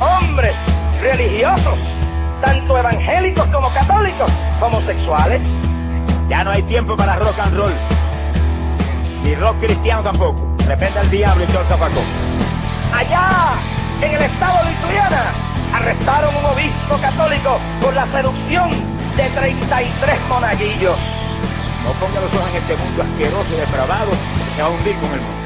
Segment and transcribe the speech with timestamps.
[0.00, 0.54] hombres
[1.00, 1.78] religiosos,
[2.42, 5.40] tanto evangélicos como católicos, homosexuales.
[6.28, 7.72] Ya no hay tiempo para rock and roll.
[9.22, 10.40] Ni rock cristiano tampoco.
[10.66, 12.02] Repente al diablo y todo el.
[12.92, 13.54] Allá,
[14.00, 15.32] en el estado de Lituania,
[15.72, 18.70] arrestaron un obispo católico por la seducción
[19.16, 20.98] de 33 monaguillos.
[21.84, 24.10] No ponga los ojos en este mundo asqueroso y depravado
[24.60, 25.45] va a hundir con el mundo.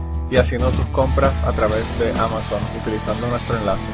[0.31, 3.85] y haciendo tus compras a través de Amazon utilizando nuestro enlace.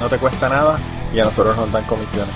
[0.00, 0.78] No te cuesta nada
[1.12, 2.34] y a nosotros nos dan comisiones.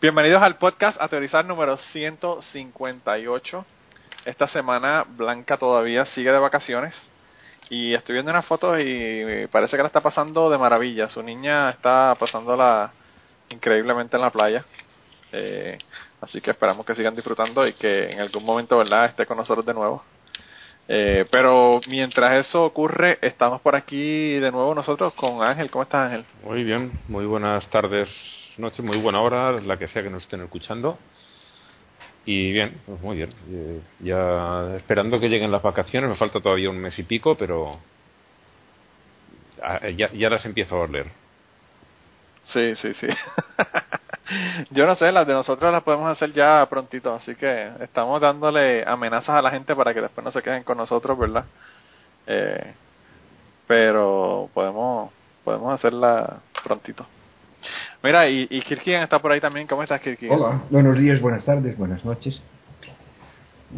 [0.00, 3.64] Bienvenidos al podcast A Teorizar número 158.
[4.24, 7.00] Esta semana Blanca todavía sigue de vacaciones
[7.68, 11.08] y estoy viendo unas fotos y parece que la está pasando de maravilla.
[11.08, 12.90] Su niña está pasándola
[13.48, 14.64] increíblemente en la playa.
[15.32, 15.78] Eh,
[16.20, 19.64] así que esperamos que sigan disfrutando y que en algún momento, ¿verdad?, esté con nosotros
[19.64, 20.02] de nuevo.
[20.92, 25.70] Eh, pero mientras eso ocurre, estamos por aquí de nuevo nosotros con Ángel.
[25.70, 26.24] ¿Cómo estás, Ángel?
[26.42, 28.10] Muy bien, muy buenas tardes,
[28.58, 30.98] noches, muy buena hora, la que sea que nos estén escuchando.
[32.26, 33.30] Y bien, pues muy bien.
[33.50, 37.78] Eh, ya esperando que lleguen las vacaciones, me falta todavía un mes y pico, pero
[39.62, 41.06] ah, ya, ya las empiezo a oler.
[42.52, 43.06] Sí, sí, sí.
[44.70, 48.84] Yo no sé, las de nosotros las podemos hacer ya prontito, así que estamos dándole
[48.86, 51.44] amenazas a la gente para que después no se queden con nosotros, ¿verdad?
[52.26, 52.72] Eh,
[53.66, 55.12] pero podemos
[55.44, 57.06] podemos hacerla prontito.
[58.02, 59.66] Mira, y, y Kirkian está por ahí también.
[59.66, 60.32] ¿Cómo estás, Kirkian?
[60.32, 62.40] Hola, buenos días, buenas tardes, buenas noches.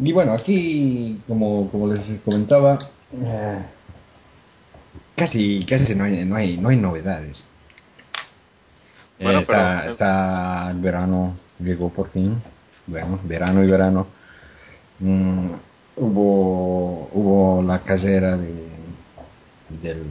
[0.01, 2.79] Y bueno, aquí, como, como les comentaba,
[3.13, 3.59] eh,
[5.15, 7.45] casi, casi no hay, no hay, no hay novedades.
[9.23, 12.41] Eh, Bueno, está, pero- está el verano, llegó por fin.
[12.87, 14.07] Bueno, verano y verano.
[14.99, 15.47] Mm,
[15.97, 18.67] hubo, hubo la carrera de,
[19.81, 20.03] del.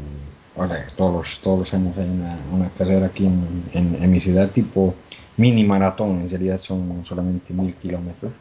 [0.57, 4.51] O sea, todos todos años hay una, una carrera aquí en, en, en mi ciudad,
[4.51, 4.95] tipo
[5.37, 8.33] mini maratón, en realidad son solamente mil kilómetros.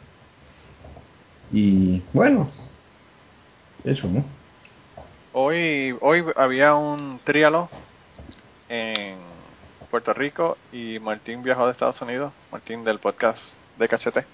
[1.52, 2.48] Y bueno,
[3.84, 4.24] eso, ¿no?
[5.34, 7.68] Hoy, hoy había un trialo
[8.68, 9.16] en
[9.92, 14.24] Puerto Rico y Martín viajó de Estados Unidos, Martín del podcast de Cachete,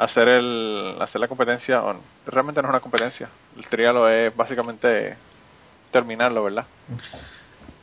[0.00, 1.80] a hacer, el, hacer la competencia.
[2.26, 5.16] realmente no es una competencia, el trialo es básicamente
[5.92, 6.66] terminarlo, ¿verdad?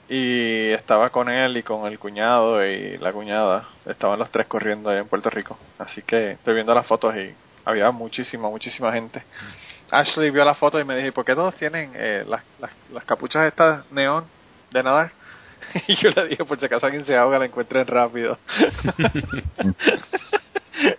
[0.09, 4.89] Y estaba con él y con el cuñado y la cuñada, estaban los tres corriendo
[4.89, 5.57] allá en Puerto Rico.
[5.79, 9.23] Así que estoy viendo las fotos y había muchísima, muchísima gente.
[9.91, 12.71] Ashley vio la foto y me dijo, ¿y por qué todos tienen eh, las, las,
[12.91, 14.25] las capuchas estas neón
[14.71, 15.20] de nadar?
[15.87, 18.37] Y yo le dije, por si acaso alguien se ahoga, la encuentren rápido.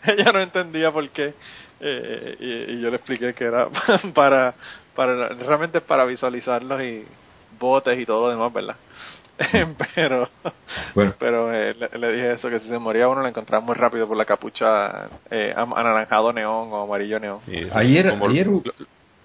[0.06, 1.34] Ella no entendía por qué.
[1.81, 3.69] eh, y, y yo le expliqué que era
[4.15, 4.55] para,
[4.95, 7.05] para realmente es para visualizarlos y
[7.59, 8.77] botes y todo lo demás, ¿verdad?
[9.95, 10.28] pero
[10.94, 11.15] Bueno.
[11.19, 14.06] pero eh, le, le dije eso, que si se moría uno lo encontraba muy rápido
[14.06, 17.41] por la capucha eh, anaranjado neón o amarillo neón.
[17.43, 18.49] Sí, Ayer- como, ayer-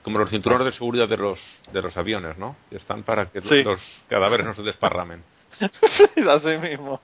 [0.07, 1.38] como los cinturones de seguridad de los
[1.74, 2.56] de los aviones, ¿no?
[2.71, 3.62] Están para que Sí.
[3.62, 5.21] los cadáveres no se desparramen.
[6.31, 7.01] así mismo,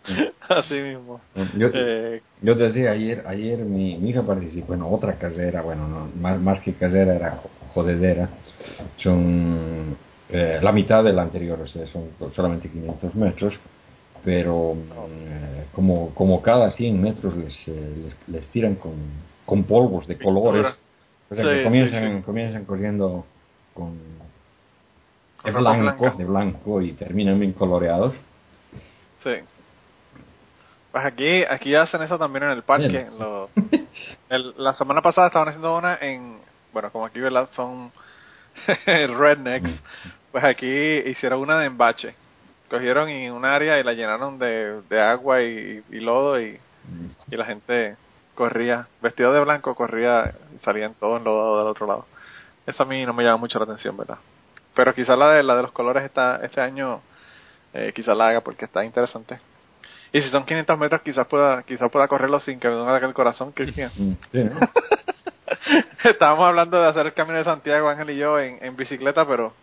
[0.47, 1.19] así mismo.
[1.57, 5.85] Yo, Eh, yo te decía ayer, ayer mi, mi hija participó en otra carrera, bueno,
[5.85, 8.29] no, más, más que carrera era jo- jodedera.
[8.99, 9.97] Son
[10.29, 12.03] eh, la mitad de la anterior, o sea, son
[12.33, 13.55] solamente 500 metros,
[14.23, 17.73] pero eh, como, como cada 100 metros les, eh,
[18.05, 18.93] les, les tiran con,
[19.45, 20.67] con polvos de colores,
[21.33, 22.23] o sea, Sí, que sí, comienzan, sí.
[22.23, 23.25] comienzan corriendo
[23.73, 23.93] con,
[25.43, 26.17] de Con ropa blanco, blanca.
[26.17, 28.13] de blanco y terminan bien coloreados.
[29.23, 29.31] Sí.
[30.91, 33.07] Pues aquí, aquí hacen eso también en el parque.
[33.19, 33.49] Lo-
[34.29, 36.37] el- la semana pasada estaban haciendo una en,
[36.71, 37.49] bueno, como aquí, ¿verdad?
[37.53, 37.91] Son
[38.85, 39.81] rednecks,
[40.31, 42.13] pues aquí hicieron una de embache.
[42.69, 46.59] Cogieron en un área y la llenaron de, de agua y, y lodo y,
[47.29, 47.95] y la gente
[48.35, 52.05] corría, vestido de blanco, corría y salían todos enlodados del otro lado.
[52.65, 54.17] Eso a mí no me llama mucho la atención, ¿verdad?
[54.73, 57.01] Pero quizás la de, la de los colores está, este año
[57.73, 59.39] eh, quizás la haga porque está interesante.
[60.11, 63.13] Y si son 500 metros, quizás pueda, quizás pueda correrlo sin que me haga el
[63.13, 63.91] corazón, Cristian.
[63.95, 64.59] Mm, sí, ¿no?
[66.09, 69.53] Estábamos hablando de hacer el camino de Santiago, Ángel y yo, en, en bicicleta, pero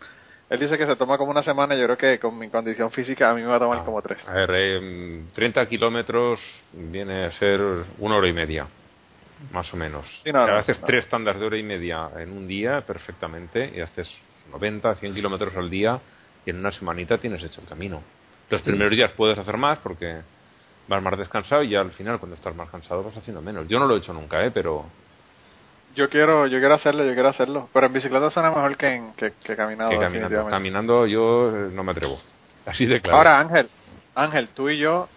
[0.51, 1.75] él dice que se toma como una semana.
[1.77, 4.19] Yo creo que con mi condición física a mí me va a tomar como tres.
[4.27, 6.41] A ver, eh, 30 kilómetros
[6.73, 7.61] viene a ser
[7.99, 8.67] una hora y media,
[9.53, 10.05] más o menos.
[10.25, 10.87] Sí, no, no, haces no.
[10.87, 14.13] tres tandas de hora y media en un día perfectamente y haces
[14.51, 15.97] 90, 100 kilómetros al día
[16.45, 18.03] y en una semanita tienes hecho el camino.
[18.49, 20.19] Los primeros días puedes hacer más porque
[20.89, 23.69] vas más descansado y ya al final cuando estás más cansado vas haciendo menos.
[23.69, 24.51] Yo no lo he hecho nunca, ¿eh?
[24.51, 24.83] pero
[25.95, 27.69] Yo quiero, yo quiero hacerlo, yo quiero hacerlo.
[27.73, 29.89] Pero en bicicleta suena mejor que, en, que, que caminado.
[29.89, 32.17] que caminando, caminando yo eh, no me atrevo.
[32.65, 33.17] Así de claro.
[33.17, 33.69] Ahora, Ángel,
[34.15, 35.07] Ángel, tú y yo,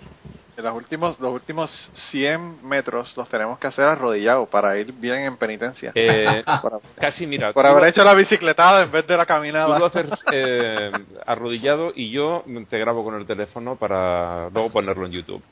[0.56, 5.16] en los últimos, los últimos 100 metros los tenemos que hacer arrodillados para ir bien
[5.20, 5.92] en penitencia.
[5.94, 9.74] Eh, por, casi mira, por haber lo- hecho la bicicletada en vez de la caminada.
[9.74, 10.90] Tú lo haces eh,
[11.26, 15.42] arrodillado y yo te grabo con el teléfono para luego ponerlo en YouTube.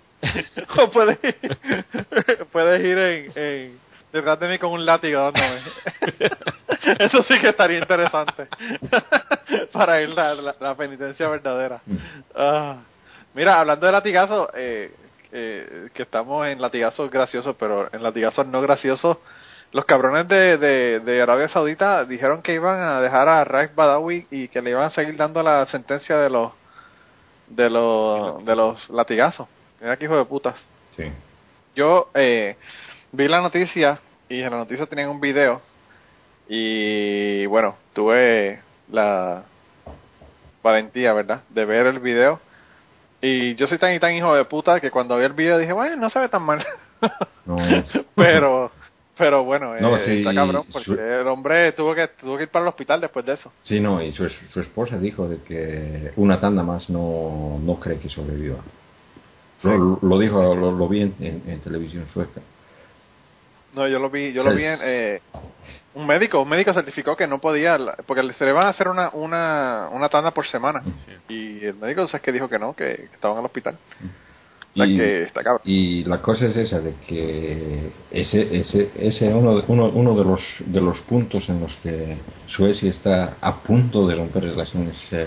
[0.78, 5.60] o puedes ir, puedes ir en, en- detrás de mí con un látigo dándome.
[6.98, 8.48] Eso sí que estaría interesante.
[9.72, 11.80] Para ir la, la, la penitencia verdadera.
[12.34, 12.76] Ah.
[13.34, 14.92] Mira, hablando de latigazos, eh,
[15.32, 19.16] eh, que estamos en latigazos graciosos, pero en latigazos no graciosos,
[19.72, 24.26] los cabrones de, de, de Arabia Saudita dijeron que iban a dejar a Raif Badawi
[24.30, 26.52] y que le iban a seguir dando la sentencia de los
[27.46, 29.48] de los de los latigazos.
[29.80, 30.56] Mira que hijo de putas.
[30.96, 31.04] Sí.
[31.74, 32.56] Yo eh,
[33.12, 33.98] vi la noticia
[34.28, 35.60] y en la noticia tenían un video
[36.48, 38.60] y bueno, tuve
[38.90, 39.42] la
[40.62, 41.42] valentía, ¿verdad?
[41.50, 42.40] De ver el video
[43.20, 45.72] y yo soy tan y tan hijo de puta que cuando vi el video dije,
[45.72, 46.64] bueno, no se ve tan mal.
[47.44, 47.56] No.
[48.14, 48.70] pero
[49.18, 52.44] pero bueno, No, eh, sí, está cabrón porque su- el hombre tuvo que tuvo que
[52.44, 53.52] ir para el hospital después de eso.
[53.64, 57.98] Sí, no, y su, su esposa dijo de que una tanda más no, no cree
[57.98, 58.58] que sobreviva.
[59.64, 62.40] Lo, lo dijo, lo, lo vi en, en- en televisión sueca.
[63.74, 64.48] No, yo lo vi, yo Sí.
[64.48, 65.20] lo vi en eh,
[65.94, 68.88] un médico, un médico certificó que no podía, la- porque se le van a hacer
[68.88, 70.82] una una, una tanda por semana
[71.28, 73.76] y el médico sabes que dijo que no, que, que estaba en el hospital.
[74.74, 75.60] O Y- que está cabrón.
[75.64, 80.24] Y la cosa es esa de que ese ese ese uno de, uno, uno de
[80.24, 82.16] los de los puntos en los que
[82.46, 85.26] Suecia está a punto de romper relaciones eh,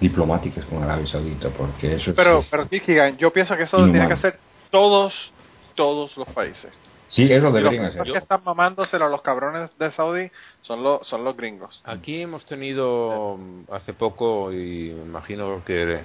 [0.00, 3.78] diplomáticas con Arabia Saudita porque eso es- Pero es- pero Kikigan, yo pienso que eso
[3.78, 3.92] Inhumano.
[3.94, 4.38] tiene que hacer
[4.70, 5.32] todos
[5.74, 6.70] todos los países.
[7.12, 10.30] Sí eso Y los deberían primeros hacer que están mamándoselo a los cabrones de Saudi
[10.62, 11.80] son los son los gringos.
[11.84, 16.00] Aquí hemos tenido mm, hace poco, y me imagino que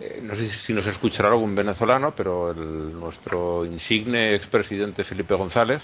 [0.00, 5.82] eh, no sé si nos escuchará algún venezolano, pero el- nuestro insigne expresidente Felipe González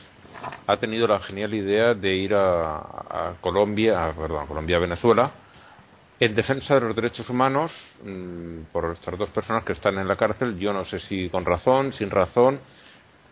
[0.66, 5.30] ha tenido la genial idea de ir a, a Colombia, a, perdón, a Colombia, Venezuela,
[6.18, 7.72] en defensa de los derechos humanos
[8.04, 10.58] mm, por estas dos personas que están en la cárcel.
[10.58, 12.58] Yo no sé si con razón, sin razón,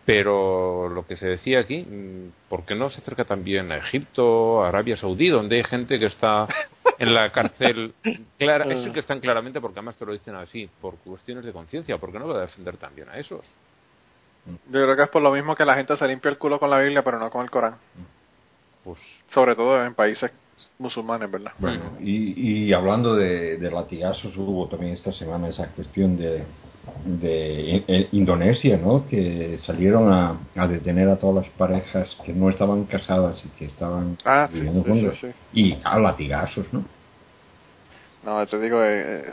[0.05, 4.63] pero lo que se decía aquí, mm, ¿por qué no se acerca también a Egipto,
[4.63, 6.47] a Arabia Saudí, donde hay gente que está
[6.99, 7.93] en la cárcel?
[8.37, 11.97] Clara, es que están claramente, porque además te lo dicen así, por cuestiones de conciencia.
[11.97, 13.51] ¿Por qué no va a defender también a esos?
[14.45, 16.69] Yo creo que es por lo mismo que la gente se limpia el culo con
[16.69, 17.75] la Biblia, pero no con el Corán.
[18.83, 18.99] Pues
[19.33, 20.29] Sobre todo en países
[20.77, 21.53] musulmanes, ¿verdad?
[21.57, 26.43] Bueno, y, y hablando de, de latigazos, hubo también esta semana esa cuestión de,
[27.05, 29.07] de Indonesia, ¿no?
[29.07, 33.65] Que salieron a, a detener a todas las parejas que no estaban casadas y que
[33.65, 35.17] estaban Ah, viviendo sí, juntas.
[35.17, 35.59] sí, sí.
[35.61, 36.83] Y a latigazos, ¿no?
[38.25, 39.23] No, te digo, eh,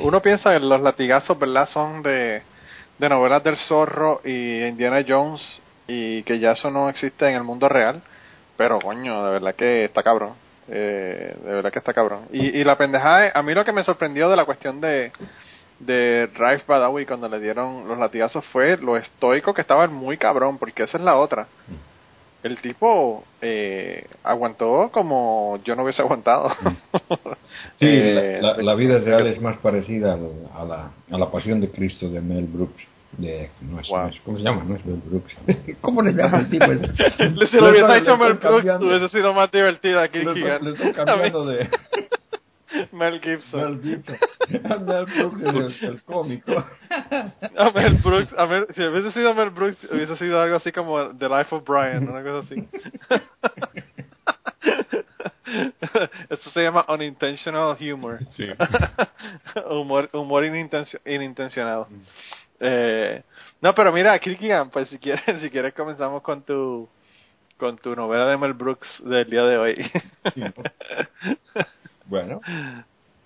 [0.00, 1.68] uno piensa que los latigazos, ¿verdad?
[1.68, 2.42] Son de,
[2.98, 7.44] de novelas del zorro y Indiana Jones y que ya eso no existe en el
[7.44, 8.00] mundo real.
[8.56, 10.32] Pero, coño, de verdad que está cabrón.
[10.68, 12.22] Eh, de verdad que está cabrón.
[12.32, 15.12] Y, y la pendejada, a mí lo que me sorprendió de la cuestión de,
[15.80, 20.58] de Raif Badawi cuando le dieron los latigazos fue lo estoico que estaba muy cabrón,
[20.58, 21.46] porque esa es la otra.
[22.42, 26.50] El tipo eh, aguantó como yo no hubiese aguantado.
[27.78, 30.14] Sí, Eh, la, la- la vida real es más parecida
[30.54, 32.82] a la, a la pasión de Cristo de Mel Brooks.
[33.18, 33.98] De, no es, Wow.
[34.02, 34.64] no es- ¿Cómo se llama?
[34.66, 35.34] No es Mel Brooks.
[35.80, 36.66] ¿Cómo le llama el tipo?
[37.46, 40.20] Si lo hubiese hecho Mel Brooks, hubiese sido más divertida aquí.
[40.20, 40.64] Keegan.
[40.64, 41.68] le estoy cambiando de...
[42.92, 43.60] Mel Gibson.
[43.60, 44.18] Mel Gibson.
[44.86, 46.52] Mel Brooks es el, el cómico.
[47.56, 51.16] A Mel Brooks, a Mel- si hubiese sido Mel Brooks, hubiese sido algo así como
[51.16, 52.68] The Life of Brian, una cosa así.
[56.28, 58.18] Esto se llama unintentional humor.
[58.32, 58.46] Sí.
[59.68, 61.88] humor humor inintencio- inintencionado.
[62.60, 63.22] Eh,
[63.60, 66.88] no, pero mira, Kirkigan, pues si quieres, si quieres comenzamos con tu
[67.56, 69.90] con tu novela de Mel Brooks del día de hoy.
[70.34, 70.52] Sí, ¿no?
[72.10, 72.40] Bueno,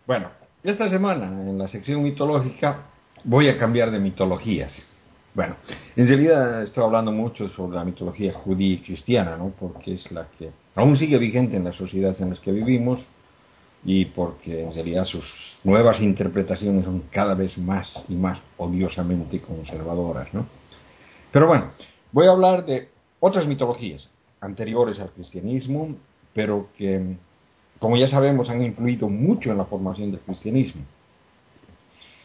[0.06, 0.28] bueno,
[0.62, 2.82] esta semana en la sección mitológica
[3.24, 4.86] voy a cambiar de mitologías.
[5.32, 5.56] Bueno,
[5.96, 9.54] en realidad estoy hablando mucho sobre la mitología judía y cristiana, ¿no?
[9.58, 13.00] Porque es la que aún sigue vigente en las sociedades en las que vivimos
[13.86, 20.34] y porque en realidad sus nuevas interpretaciones son cada vez más y más odiosamente conservadoras,
[20.34, 20.46] ¿no?
[21.32, 21.70] Pero bueno,
[22.12, 24.10] voy a hablar de otras mitologías
[24.42, 25.96] anteriores al cristianismo,
[26.34, 27.16] pero que,
[27.78, 30.82] como ya sabemos, han influido mucho en la formación del cristianismo.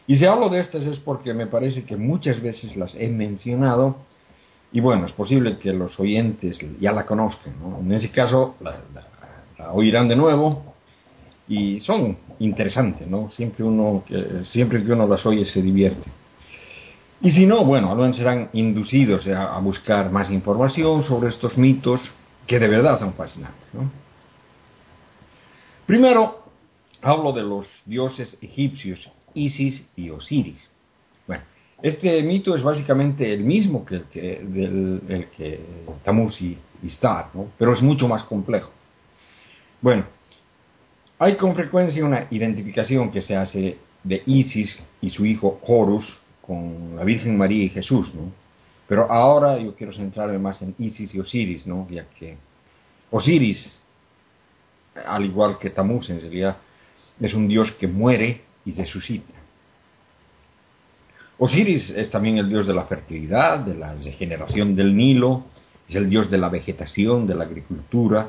[0.06, 3.96] Y si hablo de estas es porque me parece que muchas veces las he mencionado
[4.72, 7.52] y bueno, es posible que los oyentes ya la conozcan.
[7.60, 7.78] ¿no?
[7.80, 8.76] En ese caso la,
[9.72, 10.64] oirán de nuevo
[11.48, 13.30] y son interesantes, ¿no?
[13.32, 16.08] Siempre, uno, que- siempre que uno las oye se divierte.
[17.20, 21.58] Y si no, bueno, al menos serán inducidos a, a buscar más información sobre estos
[21.58, 22.00] mitos
[22.46, 23.68] que de verdad son fascinantes.
[23.74, 23.82] ¿no?
[25.90, 26.44] Primero,
[27.02, 30.60] hablo de los dioses egipcios Isis y Osiris.
[31.26, 31.42] Bueno,
[31.82, 35.26] este mito es básicamente el mismo que el que, del,
[36.04, 37.48] Tamuz y Istar, ¿no?
[37.58, 38.70] pero es mucho más complejo.
[39.80, 40.04] Bueno,
[41.18, 46.94] hay con frecuencia una identificación que se hace de Isis y su hijo Horus con
[46.94, 48.30] la Virgen María y Jesús, ¿no?
[48.86, 51.88] Pero ahora yo quiero centrarme más en Isis y Osiris, ¿no?
[51.90, 52.36] Ya que
[53.10, 53.74] Osiris,
[54.94, 56.56] al igual que Tamuz en realidad,
[57.20, 59.34] es un dios que muere y resucita.
[61.38, 65.44] Osiris es también el dios de la fertilidad, de la regeneración del Nilo,
[65.88, 68.28] es el dios de la vegetación, de la agricultura,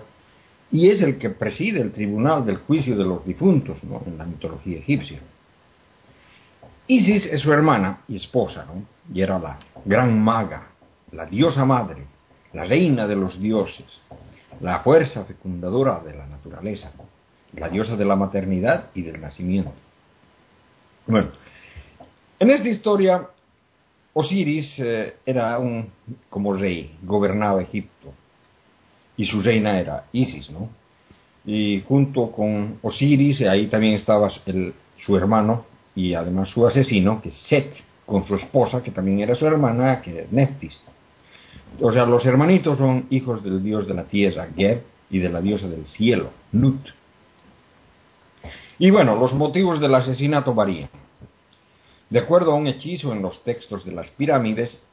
[0.72, 4.02] y es el que preside el tribunal del juicio de los difuntos ¿no?
[4.06, 5.20] en la mitología egipcia.
[6.88, 8.66] Isis es su hermana y esposa,
[9.14, 10.70] y era la gran maga,
[11.12, 12.06] la diosa madre,
[12.54, 14.02] la reina de los dioses,
[14.60, 16.92] la fuerza fecundadora de la naturaleza,
[17.56, 19.72] la diosa de la maternidad y del nacimiento.
[21.08, 21.30] Bueno,
[22.40, 23.28] en esta historia,
[24.14, 25.90] Osiris eh, era un
[26.30, 28.14] como rey, gobernaba Egipto,
[29.18, 30.70] y su reina era Isis, ¿no?
[31.46, 35.66] Y junto con Osiris, ahí también estaba su hermano
[35.96, 40.02] y además su asesino, que es Set, con su esposa, que también era su hermana,
[40.02, 40.82] que es Neftis.
[41.80, 45.42] O sea, los hermanitos son hijos del dios de la tierra, Geb, y de la
[45.42, 46.90] diosa del cielo, Nut.
[48.80, 50.90] Y bueno, los motivos del asesinato varían.
[52.10, 54.84] De acuerdo a un hechizo en los textos de las pirámides,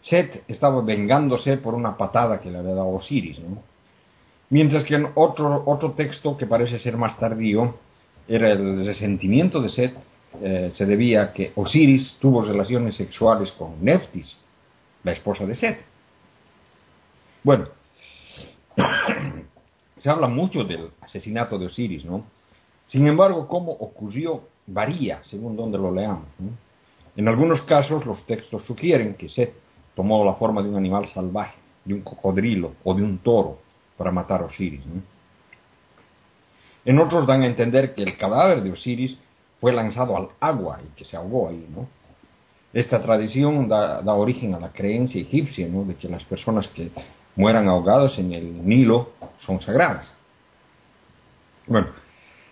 [0.00, 3.62] Set estaba vengándose por una patada que le había dado Osiris, ¿no?
[4.48, 7.74] Mientras que en otro, otro texto que parece ser más tardío,
[8.26, 9.94] era el resentimiento de Set,
[10.42, 14.36] eh, se debía a que Osiris tuvo relaciones sexuales con Neftis,
[15.04, 15.89] la esposa de Set.
[17.42, 17.66] Bueno,
[19.96, 22.24] se habla mucho del asesinato de Osiris, ¿no?
[22.86, 26.26] Sin embargo, cómo ocurrió varía según donde lo leamos.
[27.16, 29.54] En algunos casos los textos sugieren que Set
[29.94, 33.58] tomó la forma de un animal salvaje, de un cocodrilo o de un toro
[33.96, 34.84] para matar a Osiris.
[34.86, 35.02] ¿no?
[36.84, 39.18] En otros dan a entender que el cadáver de Osiris
[39.60, 41.66] fue lanzado al agua y que se ahogó ahí.
[41.74, 41.86] ¿no?
[42.72, 45.84] Esta tradición da, da origen a la creencia egipcia ¿no?
[45.84, 46.90] de que las personas que
[47.36, 49.10] mueran ahogadas en el Nilo
[49.46, 50.08] son sagradas.
[51.66, 51.88] Bueno,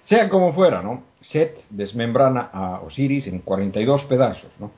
[0.04, 1.02] sea como fuera, ¿no?
[1.20, 4.70] Set desmembrana a Osiris en 42 pedazos, ¿no?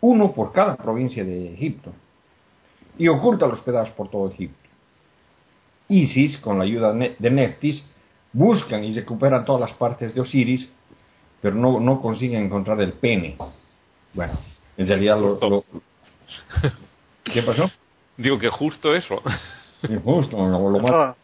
[0.00, 1.92] Uno por cada provincia de Egipto.
[2.98, 4.56] Y oculta los pedazos por todo Egipto.
[5.88, 7.84] Isis, con la ayuda de Neftis,
[8.32, 10.68] buscan y recuperan todas las partes de Osiris,
[11.40, 13.36] pero no, no consiguen encontrar el pene.
[14.14, 14.32] Bueno,
[14.76, 15.30] en realidad lo...
[15.30, 15.48] Justo.
[15.50, 15.64] lo-
[17.24, 17.70] ¿Qué pasó?
[18.16, 19.22] Digo que justo eso.
[19.88, 21.16] Injusto, lo- Eso,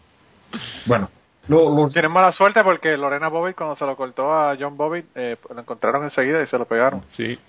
[0.87, 1.09] Bueno,
[1.49, 5.07] lo- los, tienen mala suerte porque Lorena Bobbitt cuando se lo cortó a John Bobbitt
[5.15, 7.03] eh, lo encontraron enseguida y se lo pegaron.
[7.17, 7.39] Sí.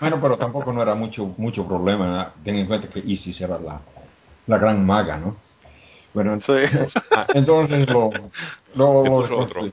[0.00, 2.06] Bueno, pero tampoco no era mucho, mucho problema.
[2.06, 2.42] ¿no?
[2.42, 3.80] Ten en cuenta que Isis era la,
[4.48, 5.36] la gran maga, ¿no?
[6.12, 6.52] Bueno, Sí.
[7.12, 8.10] ah, entonces lo...
[8.74, 9.68] lo- lo- puso otro.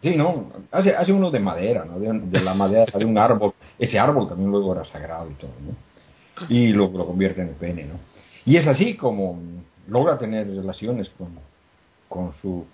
[0.00, 0.46] Sí, ¿no?
[0.72, 2.00] Hace, hace uno de madera, ¿no?
[2.00, 3.54] De, de la madera de un árbol.
[3.78, 5.76] Ese árbol también luego era sagrado y todo, ¿no?
[6.48, 7.94] Y lo, lo convierte en el pene, ¿no?
[8.44, 9.38] Y es así como
[9.88, 11.28] logra tener relaciones con,
[12.08, 12.64] con su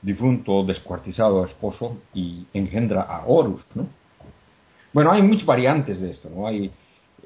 [0.00, 3.86] difunto descuartizado esposo y engendra a Horus, ¿no?
[4.92, 6.46] Bueno, hay muchas variantes de esto, ¿no?
[6.46, 6.70] Hay,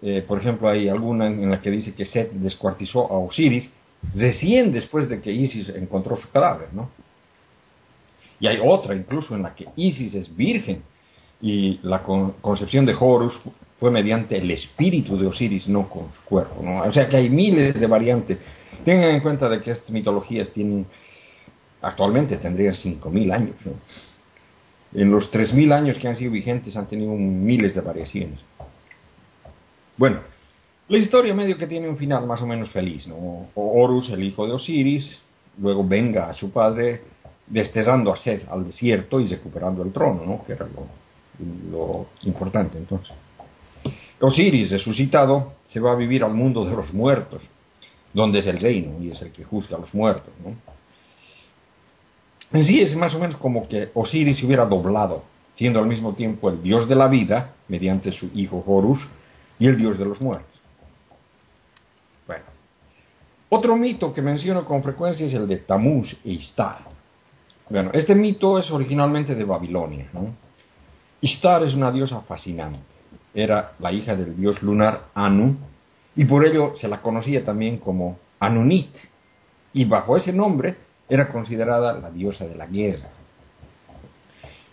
[0.03, 3.71] eh, por ejemplo, hay alguna en la que dice que Set descuartizó a Osiris
[4.15, 6.91] recién después de que Isis encontró su cadáver, ¿no?
[8.41, 10.83] Y hay otra incluso en la que Isis es virgen
[11.41, 13.35] y la concepción de Horus
[13.83, 16.63] fue mediante el espíritu de Osiris, no con su cuerpo.
[16.63, 16.83] ¿no?
[16.83, 18.39] O sea que hay miles de variantes.
[18.85, 20.87] Tengan en cuenta de que estas mitologías tienen,
[21.81, 23.57] actualmente tendrían 5.000 años.
[23.65, 23.73] ¿no?
[24.95, 28.39] En los 3.000 años que han sido vigentes han tenido miles de variaciones.
[29.97, 30.21] Bueno,
[30.87, 33.09] la historia medio que tiene un final más o menos feliz.
[33.09, 33.49] ¿no?
[33.57, 35.21] Horus, el hijo de Osiris,
[35.59, 37.01] luego venga a su padre
[37.49, 40.45] destezando a Seth al desierto y recuperando el trono, ¿no?
[40.45, 40.69] que era
[41.69, 43.13] lo importante entonces.
[44.25, 47.43] Osiris, resucitado, se va a vivir al mundo de los muertos,
[48.13, 50.33] donde es el reino y es el que juzga a los muertos.
[52.53, 55.25] En sí es más o menos como que Osiris se hubiera doblado,
[55.57, 59.01] siendo al mismo tiempo el dios de la vida, mediante su hijo Horus,
[59.59, 60.61] y el dios de los muertos.
[62.25, 62.45] Bueno,
[63.49, 66.79] otro mito que menciono con frecuencia es el de Tamuz e Istar.
[67.69, 70.07] Bueno, este mito es originalmente de Babilonia.
[71.21, 72.92] Istar es una diosa fascinante
[73.35, 75.57] era la hija del dios lunar Anu,
[76.15, 78.97] y por ello se la conocía también como Anunit,
[79.73, 80.77] y bajo ese nombre
[81.09, 83.09] era considerada la diosa de la guerra.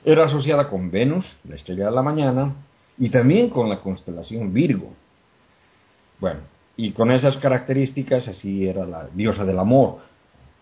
[0.03, 2.53] Era asociada con Venus, la estrella de la mañana,
[2.97, 4.91] y también con la constelación Virgo.
[6.19, 6.39] Bueno,
[6.75, 9.99] y con esas características así era la diosa del amor,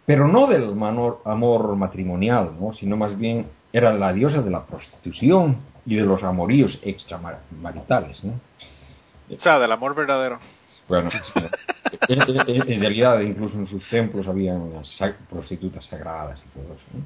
[0.06, 0.74] pero no del
[1.25, 2.74] amor matrimonial, ¿no?
[2.74, 5.57] sino más bien era la diosa de la prostitución,
[5.88, 8.24] y de los amoríos extramaritales.
[8.24, 8.34] ¿no?
[9.36, 10.38] O sea, del amor verdadero.
[10.88, 11.10] Bueno,
[12.07, 16.86] en, realidad incluso en sus templos había unas prostitutas sagradas y todo eso.
[16.93, 17.03] ¿no?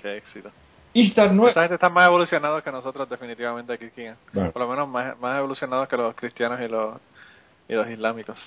[0.00, 0.50] Qué éxito.
[0.92, 3.90] Istar no Esta gente está más evolucionada que nosotros definitivamente aquí,
[4.32, 6.96] Por lo menos más, más evolucionados que los cristianos y los,
[7.68, 8.38] y los islámicos.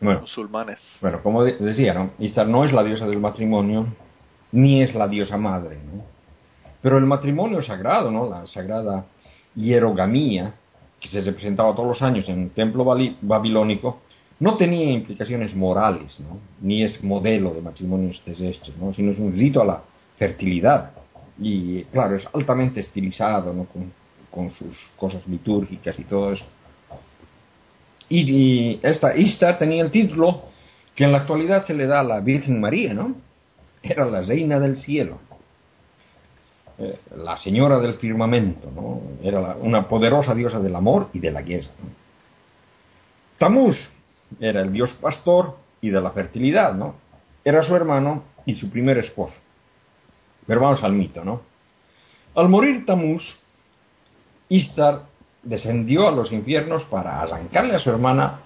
[0.00, 0.98] musulmanes.
[1.00, 2.10] Bueno, como decía, ¿no?
[2.18, 3.86] Istar no es la diosa del matrimonio,
[4.52, 6.17] ni es la diosa madre, ¿no?
[6.88, 8.30] Pero el matrimonio sagrado, ¿no?
[8.30, 9.04] la sagrada
[9.54, 10.54] hierogamía,
[10.98, 12.82] que se representaba todos los años en el templo
[13.20, 14.00] babilónico,
[14.40, 16.38] no tenía implicaciones morales, ¿no?
[16.62, 18.94] ni es modelo de matrimonios terrestres, ¿no?
[18.94, 19.82] sino es un rito a la
[20.16, 20.92] fertilidad.
[21.38, 23.66] Y claro, es altamente estilizado ¿no?
[24.30, 26.46] con, sus cosas litúrgicas y todo eso.
[28.08, 30.44] Y, esta Istar tenía el título
[30.94, 33.14] que en la actualidad se le da a la Virgen María, ¿no?
[33.82, 35.27] Era la reina del cielo.
[36.80, 39.00] Eh, la señora del firmamento, ¿no?
[39.22, 41.70] era una poderosa diosa del amor y de la guerra.
[43.36, 43.76] Tamuz
[44.38, 46.94] era el dios pastor y de la fertilidad, ¿no?
[47.44, 49.34] Era su hermano y su primer esposo.
[50.46, 51.40] Pero vamos al mito, ¿no?
[52.34, 53.36] Al morir Tamuz,
[54.48, 55.02] Istar
[55.42, 58.40] descendió a los infiernos para arrancarle a su hermana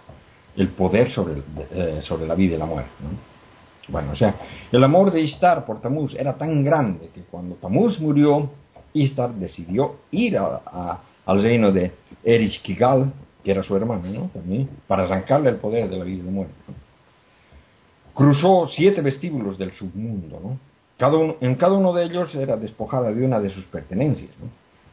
[0.57, 2.91] el poder sobre, eh, sobre la vida y la muerte.
[3.01, 3.32] ¿no?
[3.89, 4.37] Bueno, o sea,
[4.71, 8.51] el amor de Istar por Tamuz era tan grande que cuando Tamuz murió,
[8.93, 11.93] Istar decidió ir al reino de
[12.23, 14.31] Erich Kigal, que era su hermano, ¿no?
[14.33, 16.55] También, para arrancarle el poder de la vida y la muerte.
[18.15, 20.59] Cruzó siete vestíbulos del submundo, ¿no?
[20.99, 24.49] Cada en cada uno de ellos era despojada de una de sus pertenencias, ¿no?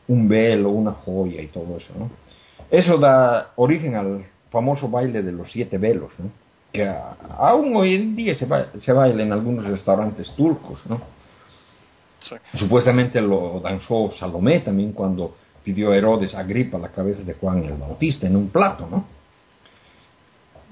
[0.07, 2.09] Un velo, una joya y todo eso, ¿no?
[2.71, 6.31] Eso da origen al famoso baile de los siete velos, ¿no?
[6.71, 6.87] Que
[7.37, 11.01] aún hoy en día se, baila en algunos restaurantes turcos, ¿no?
[12.55, 17.63] Supuestamente lo danzó Salomé también cuando pidió a Herodes a Agripa la cabeza de Juan
[17.63, 19.05] el Bautista en un plato, ¿no?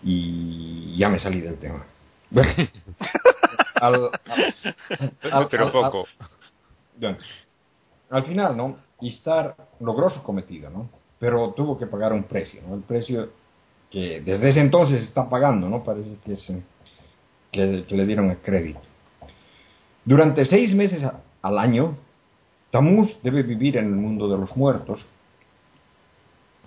[0.04, 1.86] Y ya me salí del tema.
[5.50, 6.08] Pero poco.
[8.10, 8.78] al final, ¿no?
[9.02, 10.90] Istar logró su cometido, ¿no?
[11.20, 12.76] Pero tuvo que pagar un precio, ¿no?
[12.76, 13.30] El precio
[13.90, 15.84] que desde ese entonces está pagando, ¿no?
[15.84, 16.18] Parece
[17.52, 18.82] que, le dieron el crédito.
[20.04, 21.06] Durante seis meses
[21.42, 21.98] al año,
[22.70, 25.06] Tamuz debe vivir en el mundo de los muertos.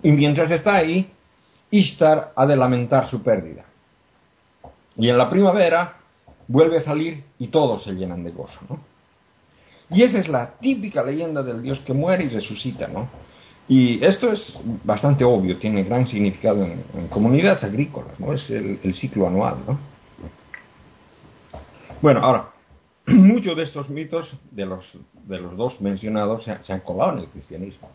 [0.03, 1.11] Y mientras está ahí,
[1.69, 3.65] Ishtar ha de lamentar su pérdida.
[4.97, 5.97] Y en la primavera
[6.47, 8.79] vuelve a salir y todos se llenan de gozo, ¿no?
[9.89, 13.09] Y esa es la típica leyenda del Dios que muere y resucita, ¿no?
[13.71, 18.33] Y esto es bastante obvio, tiene gran significado en, comunidades agrícolas, ¿no?
[18.33, 19.79] Es el, ciclo anual, ¿no?
[22.01, 22.49] Bueno, ahora,
[23.05, 24.91] muchos de estos mitos, de los,
[25.23, 27.87] de los dos mencionados, se, han colado en el cristianismo.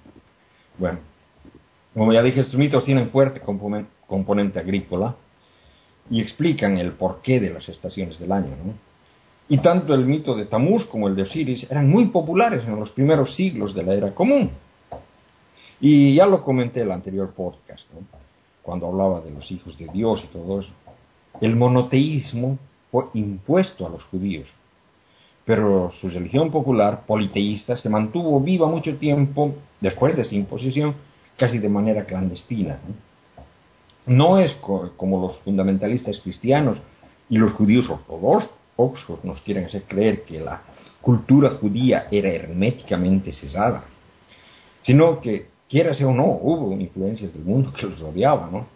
[0.79, 1.01] Bueno,
[1.93, 3.43] como ya dije, estos mitos tienen fuerte
[4.07, 5.15] componente, agrícola
[6.09, 8.73] y explican el porqué de las estaciones del año, ¿no?
[9.51, 12.93] Y tanto el mito de Tamuz como el de Osiris eran muy populares en los
[12.93, 14.53] primeros siglos de la era común.
[15.81, 17.89] Y ya lo comenté en el anterior podcast,
[18.63, 20.71] cuando hablaba de los hijos de Dios y todo eso.
[21.41, 22.59] El monoteísmo
[22.91, 24.49] fue impuesto a los judíos,
[25.45, 30.95] pero su religión popular, politeísta, se mantuvo viva mucho tiempo después de su imposición,
[31.37, 32.79] casi de manera clandestina.
[34.07, 36.79] No, es como los fundamentalistas cristianos
[37.29, 40.63] y los judíos ortodoxos nos quieren hacer creer que la
[41.01, 43.85] cultura judía era herméticamente cesada,
[44.85, 48.67] sino que, quiera o no, hubo influencias del mundo que los rodeaba, ¿no?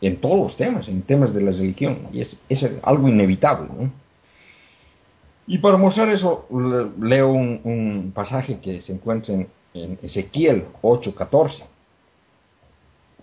[0.00, 2.38] En todos los temas, en temas de la religión, y es,
[2.82, 3.90] algo inevitable, ¿no?
[5.46, 6.46] Y para mostrar eso,
[7.00, 9.48] leo un, pasaje que se encuentra en,
[10.02, 11.64] Ezequiel 8:14.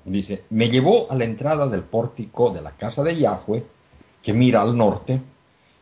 [0.05, 3.63] Dice, me llevó a la entrada del pórtico de la casa de Yahweh,
[4.21, 5.21] que mira al norte,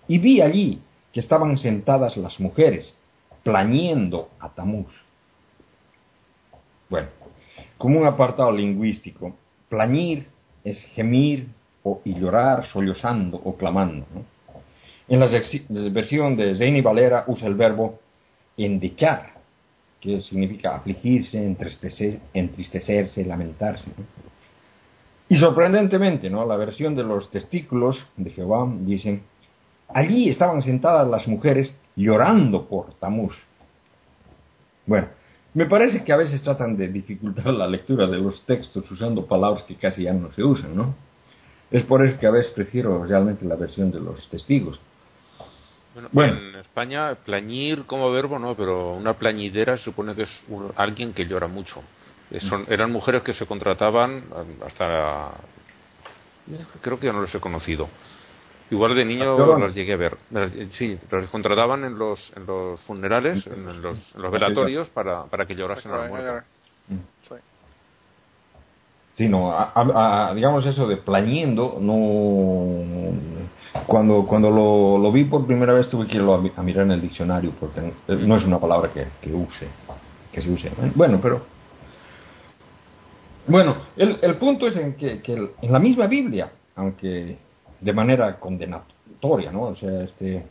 [0.07, 2.97] y vi allí que estaban sentadas las mujeres,
[3.43, 4.87] plañiendo a Tamuz.
[6.89, 7.07] Bueno,
[7.77, 9.35] como un apartado lingüístico,
[9.69, 10.27] plañir
[10.63, 11.47] es gemir
[11.83, 14.05] o, y llorar sollozando o clamando.
[15.07, 15.27] En la
[15.91, 17.99] versión de Zeni Valera usa el verbo
[18.57, 19.33] endechar,
[19.99, 21.43] que significa afligirse,
[22.33, 23.91] entristecerse, lamentarse.
[25.27, 26.45] Y sorprendentemente, ¿no?
[26.45, 29.23] la versión de los testículos de Jehová dicen,
[29.89, 33.35] allí estaban sentadas las mujeres llorando por Tamuz.
[34.85, 35.07] Bueno,
[35.55, 39.63] me parece que a veces tratan de dificultar la lectura de los textos usando palabras
[39.63, 40.93] que casi ya no se usan, ¿no?
[41.71, 44.79] Es por eso que a veces prefiero realmente la versión de los testigos.
[46.11, 50.43] Bueno, en España plañir como verbo no, pero una plañidera supone que es
[50.75, 51.81] alguien que llora mucho.
[52.39, 54.25] Son, eran mujeres que se contrataban
[54.65, 55.31] hasta
[56.81, 57.87] creo que ya no los he conocido.
[58.71, 60.17] Igual de niño las llegué a ver.
[60.69, 65.91] Sí, los contrataban en los, en los funerales, en los, velatorios para, para que llorasen
[65.91, 66.47] a la muerte.
[69.13, 69.53] Sí, no,
[70.35, 73.15] digamos eso de plañiendo, no.
[73.87, 77.01] Cuando, cuando lo, lo, vi por primera vez tuve que irlo a, mirar en el
[77.01, 79.67] diccionario porque no es una palabra que, que use,
[80.31, 80.71] que se use.
[80.95, 81.41] Bueno, pero.
[83.47, 87.37] Bueno, el, el punto es en que, que en la misma Biblia, aunque
[87.79, 89.63] de manera condenatoria, ¿no?
[89.63, 90.43] O sea, este.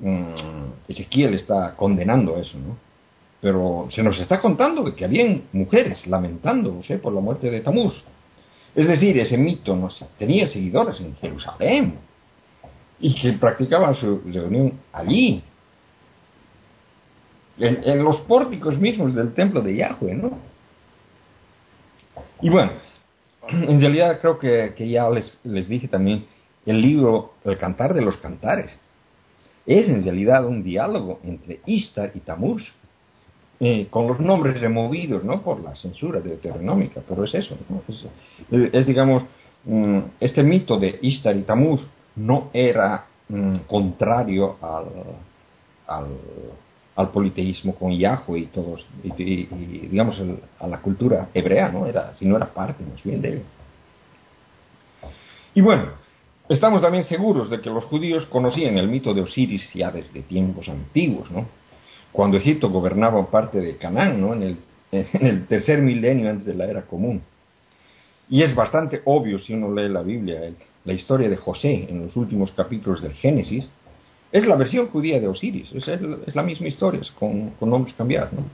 [0.00, 2.76] Mm, Ezequiel está condenando eso, ¿no?
[3.40, 7.94] Pero se nos está contando que habían mujeres lamentándose por la muerte de Tamuz.
[8.74, 11.98] Es decir, ese mito no tenía seguidores en Jerusalén
[13.00, 15.42] y que practicaban su reunión allí,
[17.58, 20.38] en, los pórticos mismos del templo de Yahweh, ¿no?
[22.40, 22.72] Y bueno,
[23.50, 26.26] en realidad creo que, que ya les, les dije también,
[26.66, 28.78] el libro El Cantar de los Cantares
[29.66, 32.72] es en realidad un diálogo entre Istar y Tamuz
[33.60, 35.42] eh, con los nombres removidos ¿no?
[35.42, 37.56] por la censura deuteronómica, pero es eso,
[38.50, 39.24] es, digamos,
[39.64, 44.56] mm, este mito de Istar y Tamuz no era mm, contrario
[45.86, 46.06] al,
[47.06, 49.46] politeísmo con Yahweh y todos, y,
[49.86, 50.20] digamos,
[50.58, 51.86] a la cultura hebrea, ¿no?
[51.86, 53.42] Era, sino era parte más bien de él.
[55.54, 55.90] Y bueno,
[56.48, 60.68] estamos también seguros de que los judíos conocían el mito de Osiris ya desde tiempos
[60.68, 61.46] antiguos, ¿no?
[62.12, 64.34] cuando Egipto gobernaba parte de Canaán, ¿no?
[64.34, 64.56] en, el,
[64.90, 67.22] en el tercer milenio antes de la era común.
[68.28, 70.52] Y es bastante obvio si uno lee la Biblia,
[70.84, 73.68] la historia de José en los últimos capítulos del Génesis,
[74.30, 78.32] es la versión judía de Osiris, es, la misma historia, con, nombres cambiados.
[78.32, 78.44] ¿no?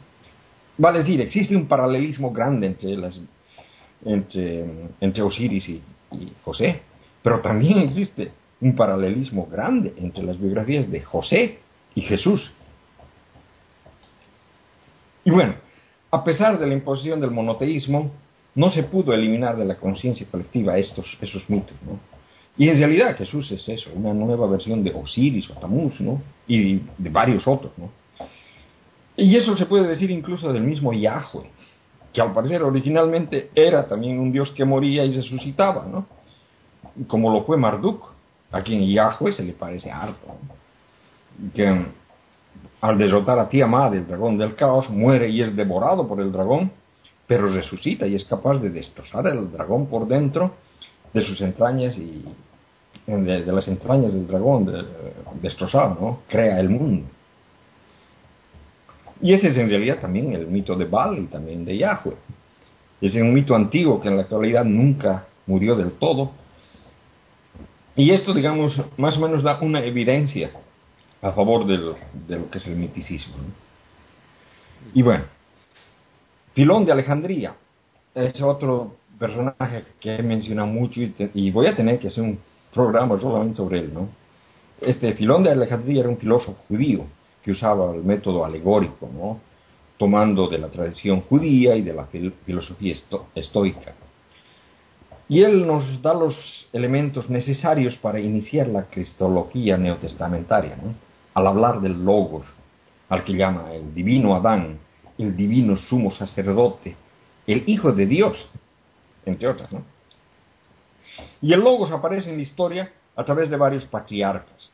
[0.78, 2.76] Vale decir, existe un paralelismo grande
[4.04, 5.82] entre, Osiris y,
[6.12, 6.80] y José,
[7.22, 11.58] pero también existe un paralelismo grande entre las biografías de José
[11.94, 12.50] y Jesús.
[15.24, 15.54] Y bueno,
[16.10, 18.10] a pesar de la imposición del monoteísmo,
[18.54, 21.98] no se pudo eliminar de la conciencia colectiva estos, esos mitos, ¿no?
[22.56, 26.22] Y en realidad Jesús es eso, una nueva versión de Osiris o Tamuz, ¿no?
[26.46, 27.90] Y de varios otros, ¿no?
[29.16, 31.50] Y eso se puede decir incluso del mismo Yahweh,
[32.12, 36.06] que al parecer originalmente era también un dios que moría y resucitaba, ¿no?
[37.08, 38.12] Como lo fue Marduk,
[38.52, 41.52] a quien Yahweh se le parece harto, ¿no?
[41.52, 41.86] Que
[42.80, 46.70] al derrotar a Tiamat, el dragón del caos, muere y es devorado por el dragón,
[47.26, 50.54] pero resucita y es capaz de destrozar el dragón por dentro
[51.14, 52.24] de sus entrañas y
[53.06, 54.84] de, las entrañas del dragón de,
[55.40, 56.18] destrozado, ¿no?
[56.28, 57.06] Crea el mundo.
[59.22, 62.16] Y ese es en realidad también el mito de Baal y también de Yahweh.
[63.00, 66.32] Es un mito antiguo que en la actualidad nunca murió del todo.
[67.96, 70.50] Y esto, digamos, más o menos da una evidencia
[71.22, 71.76] a favor de
[72.36, 73.34] lo que es el miticismo.
[74.92, 75.24] Y bueno,
[76.54, 77.54] Filón de Alejandría
[78.14, 82.38] es otro personaje que he mencionado mucho y, voy a tener que hacer un
[82.72, 84.08] programa solamente sobre él, ¿no?
[84.80, 87.04] este Filón de Alejandría era un filósofo judío
[87.42, 89.40] que usaba el método alegórico, ¿no?
[89.98, 92.06] tomando de la tradición judía y de la
[92.44, 92.94] filosofía
[93.34, 93.94] estoica.
[95.28, 100.76] Y él nos da los elementos necesarios para iniciar la cristología neotestamentaria,
[101.32, 102.52] al hablar del logos,
[103.08, 104.78] al que llama el divino Adán,
[105.16, 106.96] el divino sumo sacerdote,
[107.46, 108.48] el Hijo de Dios,
[109.26, 109.72] entre otras.
[109.72, 109.82] ¿no?
[111.40, 114.70] Y el logos aparece en la historia a través de varios patriarcas.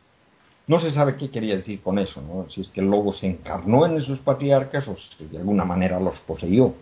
[0.66, 2.48] No se sabe qué quería decir con eso, ¿no?
[2.48, 5.98] si es que el logos se encarnó en esos patriarcas o si de alguna manera
[5.98, 6.74] los poseyó.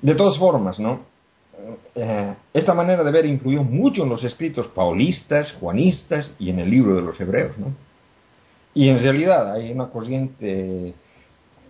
[0.00, 1.12] De todas formas, ¿no?
[1.94, 6.70] Eh, esta manera de ver influyó mucho en los escritos paulistas, juanistas y en el
[6.70, 7.56] libro de los hebreos.
[7.58, 7.68] ¿no?
[8.74, 10.94] Y en realidad hay una corriente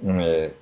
[0.06, 0.54] eh,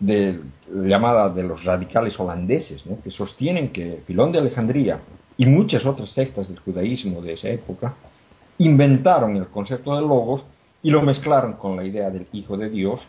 [0.00, 3.00] de, llamada de los radicales holandeses, ¿no?
[3.02, 4.98] que sostienen que Filón de Alejandría
[5.36, 7.94] y muchas otras sectas del judaísmo de esa época
[8.58, 10.44] inventaron el concepto de logos
[10.82, 13.00] y lo mezclaron con la idea del Hijo de Dios,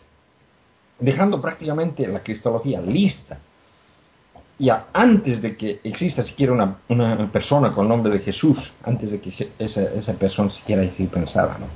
[1.00, 3.38] dejando prácticamente la cristología lista.
[4.58, 9.10] Ya antes de que exista siquiera una, una persona con el nombre de Jesús, antes
[9.10, 11.58] de que esa, esa persona siquiera sido pensada.
[11.58, 11.66] ¿no?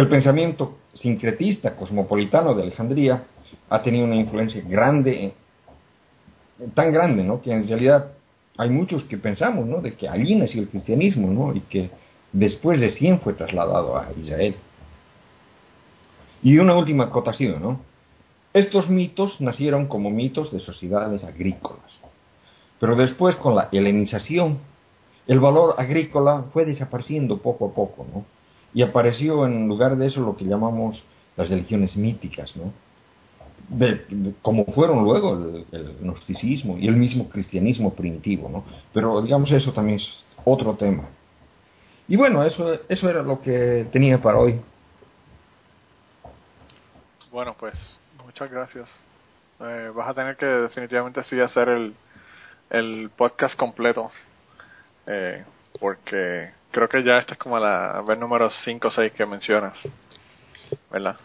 [0.00, 3.24] El pensamiento sincretista cosmopolitano de Alejandría
[3.70, 5.34] ha tenido una influencia grande,
[6.74, 7.40] tan grande, ¿no?
[7.40, 8.12] que en realidad
[8.56, 9.80] hay muchos que pensamos ¿no?
[9.80, 11.54] de que allí nació el cristianismo ¿no?
[11.54, 11.90] y que
[12.32, 14.56] después de 100 fue trasladado a Israel.
[16.42, 17.80] Y una última acotación, ¿no?
[18.54, 21.98] Estos mitos nacieron como mitos de sociedades agrícolas,
[22.80, 24.58] pero después con la helenización,
[25.26, 28.24] el valor agrícola fue desapareciendo poco a poco, ¿no?
[28.72, 31.02] Y apareció en lugar de eso lo que llamamos
[31.36, 32.72] las religiones míticas, ¿no?
[34.42, 38.64] Como fueron luego el, el, gnosticismo y el mismo cristianismo primitivo, ¿no?
[38.92, 40.08] Pero digamos eso también es
[40.44, 41.04] otro tema.
[42.06, 44.60] Y bueno, eso, eso era lo que tenía para hoy.
[47.30, 48.88] Bueno, pues muchas gracias.
[49.60, 51.94] Eh, vas a tener que definitivamente sí hacer el,
[52.70, 54.10] el podcast completo.
[55.06, 55.44] Eh,
[55.80, 59.78] porque creo que ya esta es como la vez número 5 o 6 que mencionas.
[60.90, 61.16] ¿Verdad?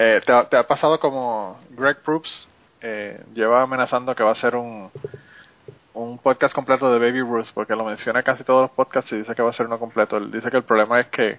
[0.00, 2.46] Eh, te, te, ha pasado como Greg Proops
[2.80, 4.88] eh, lleva amenazando que va a ser un,
[5.94, 9.34] un podcast completo de Baby Ruth, porque lo menciona casi todos los podcasts y dice
[9.34, 10.16] que va a ser uno completo.
[10.18, 11.38] Él dice que el problema es que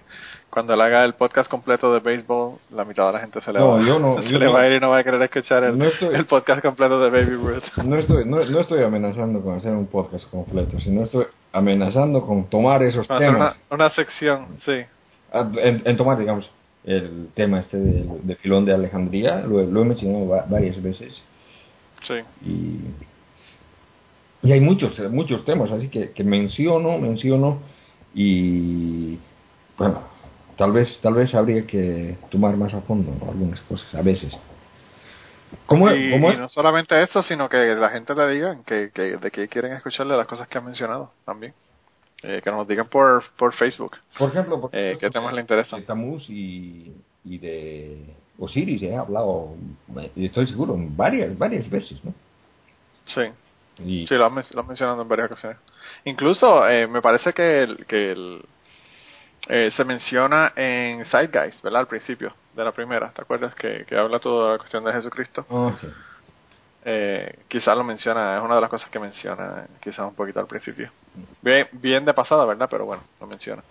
[0.50, 3.58] cuando él haga el podcast completo de béisbol, la mitad de la gente se le,
[3.60, 4.52] no, va, yo no, se yo le no.
[4.52, 7.00] va a ir y no va a querer escuchar el, No estoy- el podcast completo
[7.00, 7.64] de Baby Ruth.
[7.82, 12.82] No estoy, no, estoy amenazando con hacer un podcast completo, sino estoy amenazando con tomar
[12.82, 14.82] esos ser una, temas, una sección, sí.
[15.32, 16.52] a- en, en tomar, digamos,
[16.84, 21.22] el tema este de, de Filón de Alejandría, lo, lo he mencionado va- varias veces,
[22.02, 22.14] Sí.
[22.44, 22.78] y,
[24.48, 27.58] y hay muchos, muchos temas, así que, que menciono, menciono,
[28.14, 29.18] y
[29.76, 30.00] bueno,
[30.56, 34.36] tal vez, tal vez habría que tomar más a fondo algunas cosas, a veces.
[35.66, 36.38] ¿Cómo, y, cómo y es?
[36.38, 40.16] no solamente eso, sino que la gente le diga que, que, de que quieren escucharle
[40.16, 41.54] las cosas que han mencionado también.
[42.22, 43.96] Eh, que nos digan por, por Facebook.
[44.18, 45.80] Por ejemplo, por Eh, ¿qué temas le interesan?
[45.80, 46.92] De Tamuz y,
[47.24, 48.04] y de
[48.38, 49.54] Osiris he hablado,
[49.98, 52.12] eh, estoy seguro, varias, varias veces, ¿no?
[53.04, 53.22] Sí.
[53.84, 55.58] Y, Sí, lo has, lo has mencionado en varias ocasiones.
[56.04, 58.42] Incluso eh, me parece que, el, que el,
[59.48, 61.80] eh, se menciona en Zeitgeist, ¿verdad?
[61.80, 63.54] Al principio de la primera, ¿te acuerdas?
[63.54, 65.46] Que, que habla toda la cuestión de Jesucristo.
[65.80, 65.86] Sí.
[66.84, 70.46] Eh, quizás lo menciona, es una de las cosas que menciona, quizás un poquito al
[70.46, 70.90] principio.
[71.42, 72.68] Bien, bien de pasada, ¿verdad?
[72.70, 73.62] Pero bueno, lo menciona.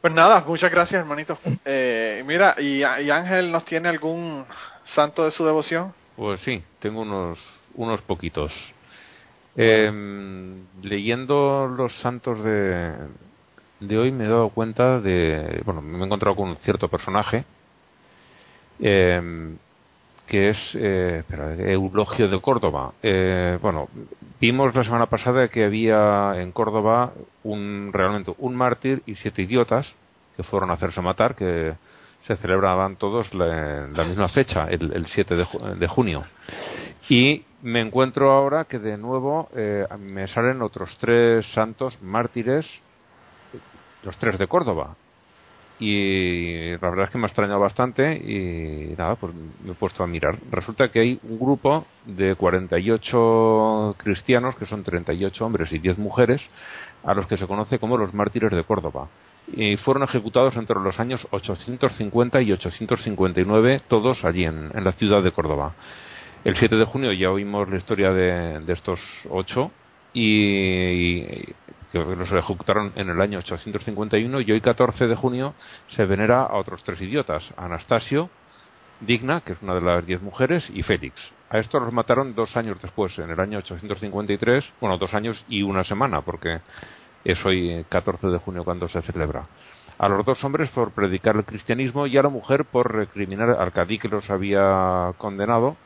[0.00, 1.38] Pues nada, muchas gracias, hermanito.
[1.64, 4.44] Eh, mira, y, y Ángel nos tiene algún
[4.84, 5.94] santo de su devoción?
[6.16, 7.38] Pues sí, tengo unos,
[7.74, 8.52] unos poquitos.
[9.56, 9.90] Eh,
[10.82, 12.94] leyendo los santos de,
[13.80, 17.44] de hoy me he dado cuenta de, bueno, me he encontrado con un cierto personaje
[18.80, 19.54] eh,
[20.32, 21.24] que es eh,
[21.58, 22.94] Eulogio de Córdoba.
[23.02, 23.90] Eh, bueno,
[24.40, 29.94] vimos la semana pasada que había en Córdoba un realmente un mártir y siete idiotas
[30.34, 31.74] que fueron a hacerse matar, que
[32.22, 36.24] se celebraban todos la, la misma fecha, el, el 7 de, de junio.
[37.10, 42.66] Y me encuentro ahora que de nuevo eh, me salen otros tres santos mártires,
[44.02, 44.96] los tres de Córdoba.
[45.84, 50.04] Y la verdad es que me ha extrañado bastante y nada, pues me he puesto
[50.04, 50.38] a mirar.
[50.48, 56.40] Resulta que hay un grupo de 48 cristianos, que son 38 hombres y 10 mujeres,
[57.02, 59.08] a los que se conoce como los mártires de Córdoba.
[59.52, 65.32] Y fueron ejecutados entre los años 850 y 859, todos allí en, la ciudad de
[65.32, 65.74] Córdoba.
[66.44, 69.72] El 7 de junio ya oímos la historia de, estos ocho
[70.14, 71.24] y
[71.92, 75.54] que los ejecutaron en el año 851 y hoy 14 de junio
[75.88, 78.30] se venera a otros tres idiotas, Anastasio,
[79.00, 81.32] Digna, que es una de las diez mujeres, y Félix.
[81.50, 85.62] A estos los mataron dos años después, en el año 853, bueno, dos años y
[85.62, 86.60] una semana, porque
[87.24, 89.46] es hoy 14 de junio cuando se celebra.
[89.98, 93.70] A los dos hombres por predicar el cristianismo y a la mujer por recriminar al
[93.70, 95.76] cadí que los había condenado,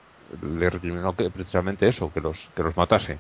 [0.43, 3.19] le recriminó que, precisamente eso, que los, que los matase.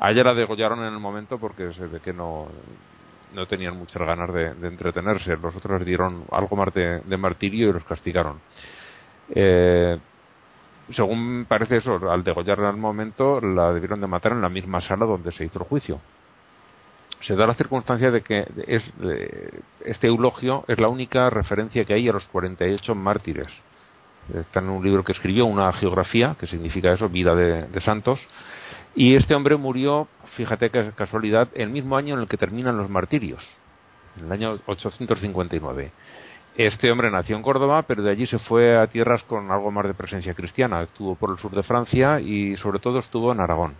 [0.00, 2.48] A ella la degollaron en el momento porque se ve que no,
[3.34, 5.36] no tenían muchas ganas de, entretenerse.
[5.36, 8.40] Los otros dieron algo más de, martirio y los castigaron.
[9.28, 9.98] Eh,
[10.90, 15.04] según parece eso, al degollarla el momento, la debieron de matar en la misma sala
[15.04, 16.00] donde se hizo el juicio.
[17.20, 18.90] Se da la circunstancia de que es,
[19.84, 23.48] este eulogio es la única referencia que hay a los 48 mártires.
[24.34, 28.26] Está en un libro que escribió, una geografía, que significa eso, vida de santos,
[28.94, 32.88] y este hombre murió, fíjate que casualidad, el mismo año en el que terminan los
[32.88, 33.48] martirios,
[34.18, 35.92] en el año 859.
[36.56, 39.86] Este hombre nació en Córdoba, pero de allí se fue a tierras con algo más
[39.86, 40.82] de presencia cristiana.
[40.82, 43.74] Estuvo por el sur de Francia y sobre todo estuvo en Aragón.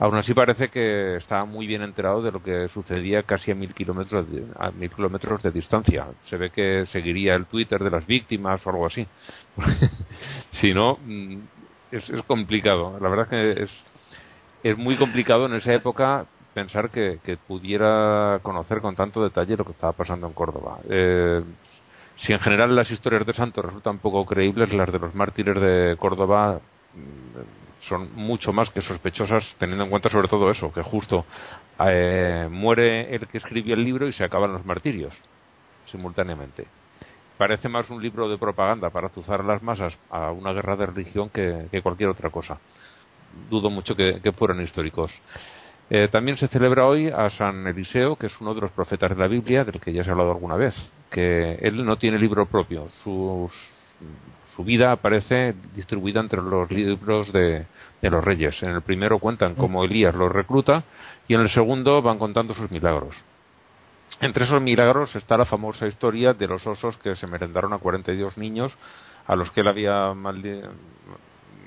[0.00, 3.74] Aún así parece que estaba muy bien enterado de lo que sucedía casi a mil
[3.74, 6.06] kilómetros de, a mil kilómetros de distancia.
[6.24, 9.06] Se ve que seguiría el Twitter de las víctimas o algo así.
[10.50, 11.36] si no, mm,
[11.90, 12.98] es, es, complicado.
[13.00, 13.70] La verdad es que es,
[14.62, 19.72] es muy complicado en esa época pensar que, pudiera conocer con tanto detalle lo que
[19.72, 20.78] estaba pasando en Córdoba.
[20.88, 21.42] Eh,
[22.16, 25.96] si en general las historias de santos resultan poco creíbles, las de los mártires de
[25.98, 26.60] Córdoba
[26.94, 31.24] mm, son mucho más que sospechosas, teniendo en cuenta sobre todo eso, que justo
[31.86, 35.14] eh, muere el que escribió el libro y se acaban los martirios
[35.86, 36.66] simultáneamente.
[37.36, 40.86] Parece más un libro de propaganda para azuzar a las masas a una guerra de
[40.86, 42.58] religión que cualquier otra cosa
[43.50, 45.12] dudo mucho que, fueran históricos.
[45.90, 49.16] Eh, también se celebra hoy a San Eliseo, que es uno de los profetas de
[49.16, 50.74] la Biblia, del que ya se ha hablado alguna vez,
[51.10, 52.88] que él no tiene libro propio.
[52.88, 53.50] su
[54.64, 57.66] vida aparece distribuida entre los libros de,
[58.02, 58.62] los reyes.
[58.62, 60.84] En el primero cuentan cómo Elías los recluta
[61.26, 63.16] y en el segundo van contando sus milagros.
[64.20, 68.36] Entre esos milagros está la famosa historia de los osos que se merendaron a 42
[68.36, 68.76] niños
[69.26, 70.12] a los que él había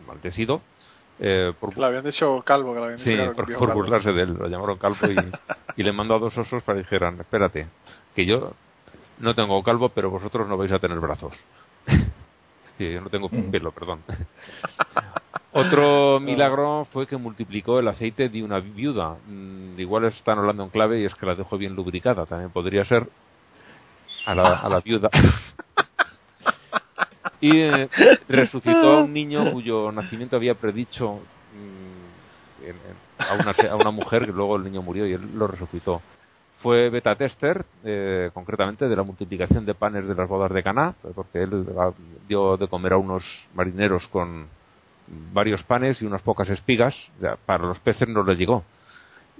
[0.08, 0.62] maldecido
[1.24, 4.48] eh, por, le habían dicho calvo, que lo habían sí, por, burlarse de él, lo
[4.48, 5.18] llamaron calvo y,
[5.84, 7.68] le mandó a dos osos para que dijeran, espérate,
[8.16, 8.54] que yo
[9.20, 11.34] no tengo calvo, pero vosotros no vais a tener brazos.
[12.80, 14.00] sí, yo no tengo pelo, perdón.
[15.54, 19.18] Otro milagro fue que multiplicó el aceite de una viuda.
[19.28, 22.26] Mm, igual están hablando en clave y es que la dejó bien lubricada.
[22.26, 23.08] También podría ser
[24.26, 25.10] a la, a la viuda.
[27.42, 27.90] Y eh,
[28.30, 34.32] resucitó a un niño cuyo nacimiento había predicho mm, a, una, a, una, mujer que
[34.32, 36.02] luego el niño murió y él lo resucitó.
[36.62, 40.94] Fue beta tester, eh, concretamente de la multiplicación de panes de las bodas de Caná,
[41.16, 41.66] porque él
[42.28, 43.26] dio de comer a unos
[43.56, 44.46] marineros con
[45.34, 46.96] varios panes y unas pocas espigas.
[47.48, 48.64] para los peces no le llegó,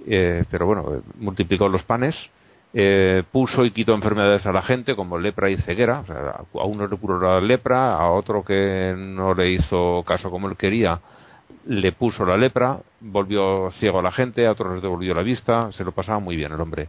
[0.04, 2.28] eh, pero bueno, multiplicó los panes
[2.74, 6.04] eh, puso y quitó enfermedades a la gente como lepra y ceguera.
[6.08, 10.56] a uno le curó la lepra, a otro que no le hizo caso como él
[10.56, 11.00] quería,
[11.66, 15.70] le puso la lepra, volvió ciego a la gente, a otros les devolvió la vista,
[15.72, 16.88] se lo pasaba muy bien el hombre.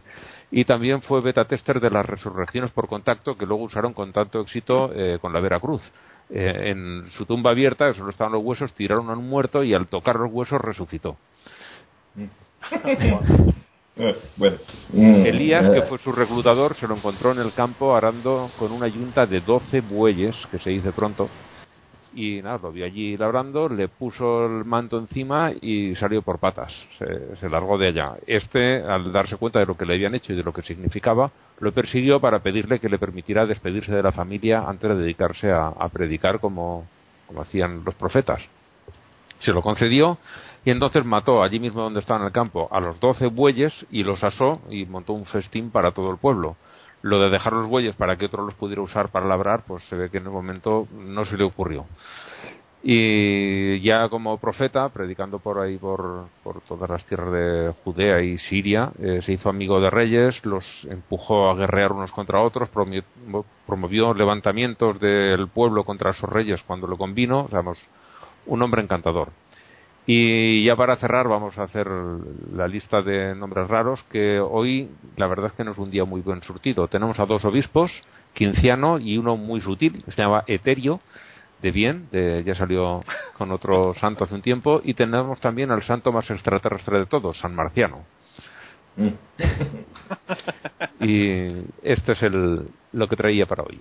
[0.50, 4.40] Y también fue beta tester de las resurrecciones por contacto que luego usaron con tanto
[4.40, 5.82] éxito eh, con la Veracruz.
[6.30, 9.86] Eh, en su tumba abierta, solo estaban los huesos, tiraron a un muerto y al
[9.88, 11.16] tocar los huesos resucitó.
[13.96, 14.56] Eh, bueno.
[14.92, 15.82] Mm, Elías, que eh.
[15.82, 19.80] fue su reclutador, se lo encontró en el campo arando con una yunta de 12
[19.82, 21.28] bueyes, que se dice pronto.
[22.16, 26.72] Y nada, lo vio allí labrando, le puso el manto encima y salió por patas.
[27.40, 28.12] Se, largó de allá.
[28.26, 31.32] Este, al darse cuenta de lo que le habían hecho y de lo que significaba,
[31.58, 35.72] lo persiguió para pedirle que le permitiera despedirse de la familia antes de dedicarse a,
[35.92, 36.86] predicar como,
[37.26, 38.40] como hacían los profetas.
[39.38, 40.18] Se lo concedió
[40.64, 44.02] y entonces mató allí mismo donde estaba en el campo a los doce bueyes y
[44.02, 46.56] los asó y montó un festín para todo el pueblo.
[47.02, 49.96] Lo de dejar los bueyes para que otro los pudiera usar para labrar, pues se
[49.96, 51.84] ve que en el momento no se le ocurrió.
[52.86, 58.36] Y ya como profeta, predicando por ahí, por, por todas las tierras de Judea y
[58.36, 62.68] Siria, eh, se hizo amigo de reyes, los empujó a guerrear unos contra otros,
[63.66, 67.74] promovió levantamientos del pueblo contra esos reyes cuando lo convino, o
[68.46, 69.30] un hombre encantador.
[70.06, 71.88] Y ya para cerrar vamos a hacer
[72.52, 76.04] la lista de nombres raros que hoy la verdad es que no es un día
[76.04, 76.88] muy buen surtido.
[76.88, 78.02] Tenemos a dos obispos,
[78.34, 81.00] Quinciano y uno muy sutil, que se llama Eterio,
[81.62, 83.02] de bien, ya salió
[83.38, 87.38] con otro santo hace un tiempo, y tenemos también al santo más extraterrestre de todos,
[87.38, 88.04] San Marciano.
[88.96, 89.08] Mm.
[91.00, 93.80] Y esto es el, lo que traía para hoy.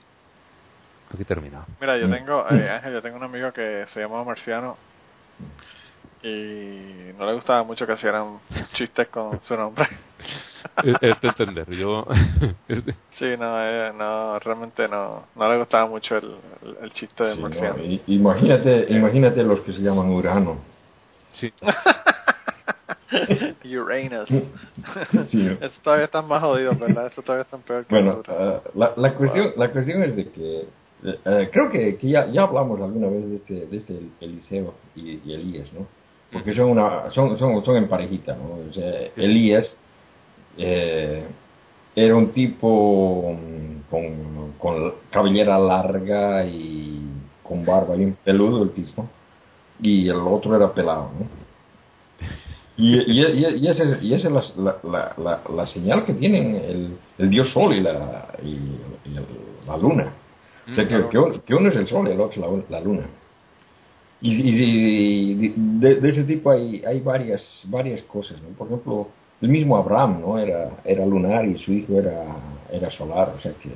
[1.13, 1.63] Aquí termina.
[1.79, 2.11] Mira, yo Mm.
[2.11, 4.77] tengo, eh, Ángel, yo tengo un amigo que se llama Marciano
[6.23, 8.39] y no le gustaba mucho que hicieran
[8.73, 9.87] chistes con su nombre.
[10.83, 11.69] Es de entender.
[11.71, 12.05] Yo.
[13.19, 16.35] Sí, no, eh, no, realmente no, no le gustaba mucho el,
[16.65, 17.47] el, el chiste de Sí, ¿no?
[17.47, 17.83] Marciano.
[17.83, 20.57] I- Imagínate, imagínate los que se llaman Urano.
[21.33, 21.53] sí.
[23.77, 24.29] Uranus.
[25.29, 25.51] Sí, ¿no?
[25.65, 27.05] Eso todavía están más jodidos, ¿verdad?
[27.07, 30.65] Eso todavía están peor que Bueno, eh, la, la, cuestión, la cuestión es de que
[31.05, 34.73] eh, eh, creo que, que ya, ya hablamos alguna vez de este, de este Eliseo
[34.95, 35.85] y, y Elías, ¿no?
[36.31, 38.69] Porque son, una, son, son, son en parejita, ¿no?
[38.69, 39.71] O sea, Elías
[40.57, 41.23] eh,
[41.95, 47.01] era un tipo mm, con, con cabellera larga y
[47.43, 49.07] con barba y un peludo el piso,
[49.81, 51.43] y el otro era pelado, ¿no?
[52.75, 56.55] Y, y, y, y esa, y esa es la, la, la, la señal que tienen
[56.55, 58.57] el, el dios sol y la, y,
[59.67, 60.11] la luna.
[60.71, 62.77] O sea, que, que uno, que uno es el sol y el otro es la,
[62.79, 63.03] la luna.
[64.21, 68.41] Y, y- y de, de ese tipo hay, hay varias, varias cosas.
[68.41, 68.49] ¿no?
[68.49, 69.07] Por ejemplo,
[69.41, 72.23] el mismo Abraham no era, era lunar y su hijo era,
[72.71, 73.33] era solar.
[73.37, 73.69] O sea que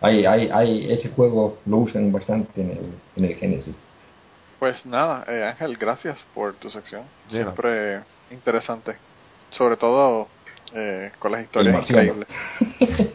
[0.00, 2.78] hay, hay, hay, ese juego lo usan bastante en el,
[3.16, 3.74] en el Génesis.
[4.60, 7.02] Pues nada, eh, Ángel, gracias por tu sección.
[7.30, 8.94] Siempre interesante.
[9.50, 10.28] Sobre todo
[10.74, 12.28] eh, con las historias increíbles.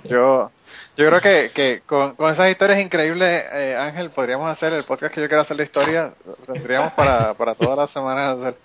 [0.04, 0.52] Yo,
[0.98, 5.22] yo creo que, que con, esas historias increíbles, eh, Ángel, podríamos hacer el podcast que
[5.22, 6.14] yo quiero hacer de historia.
[6.46, 8.56] Tendríamos para, para todas las semanas hacer.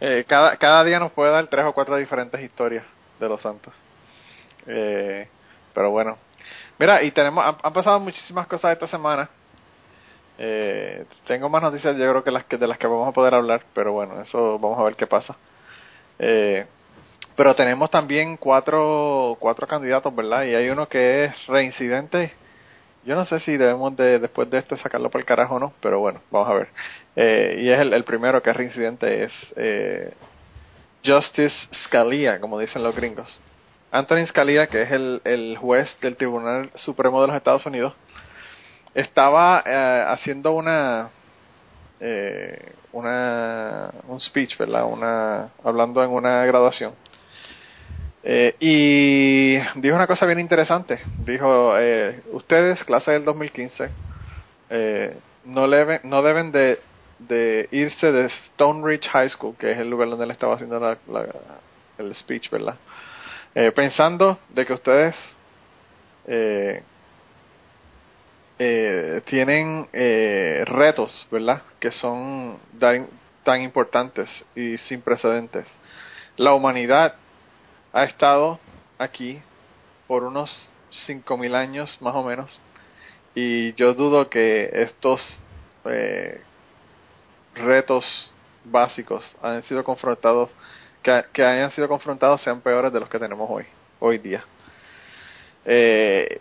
[0.00, 2.84] Eh, cada, cada día nos puede dar tres o cuatro diferentes historias
[3.18, 3.72] de los santos.
[4.66, 5.28] Eh,
[5.72, 6.16] pero bueno.
[6.78, 9.28] Mira, y tenemos, han, han pasado muchísimas cosas esta semana.
[10.36, 13.34] Eh, tengo más noticias, yo creo que las que de las que vamos a poder
[13.34, 15.36] hablar, pero bueno, eso vamos a ver qué pasa.
[16.18, 16.66] Eh,
[17.36, 20.44] pero tenemos también cuatro, cuatro candidatos, ¿verdad?
[20.44, 22.32] Y hay uno que es reincidente.
[23.04, 25.72] Yo no sé si debemos de, después de este sacarlo por el carajo o no,
[25.80, 26.68] pero bueno, vamos a ver.
[27.16, 30.12] Eh, y es el, el primero que es reincidente, es eh,
[31.04, 33.40] Justice Scalia, como dicen los gringos.
[33.90, 37.94] Anthony Scalia, que es el, el juez del Tribunal Supremo de los Estados Unidos,
[38.94, 41.10] estaba eh, haciendo una
[42.00, 46.92] eh, una un speech verdad una hablando en una graduación
[48.26, 53.90] Eh, y dijo una cosa bien interesante dijo eh, ustedes clase del 2015
[54.70, 55.14] eh,
[55.44, 56.78] no deben no deben de,
[57.70, 60.96] irse de Stone Ridge High School que es el lugar donde él estaba haciendo la,
[61.98, 62.76] el speech verdad
[63.56, 65.36] Eh, pensando de que ustedes
[66.26, 66.82] eh,
[68.58, 71.62] eh, tienen retos, ¿verdad?
[71.78, 72.58] Que son
[73.44, 75.68] tan importantes y sin precedentes.
[76.36, 77.14] La humanidad
[77.94, 78.58] ha estado
[78.98, 79.40] aquí
[80.06, 82.60] por unos 5.000 años más o menos
[83.34, 85.40] y yo dudo que estos
[85.86, 86.40] eh,
[87.54, 88.32] retos
[88.64, 90.54] básicos han sido confrontados
[91.02, 93.64] que, hayan sido confrontados sean peores de los que tenemos hoy
[94.00, 94.44] hoy día
[95.64, 96.40] eh,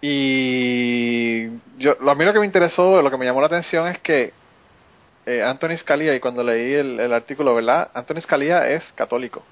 [0.00, 1.46] y
[1.78, 3.98] yo, lo- a mí lo que me interesó, lo que me llamó la atención es
[4.00, 4.32] que
[5.26, 7.90] eh, Anthony Scalia, y cuando leí el, el artículo, ¿verdad?
[7.94, 9.44] Anthony Scalia es católico.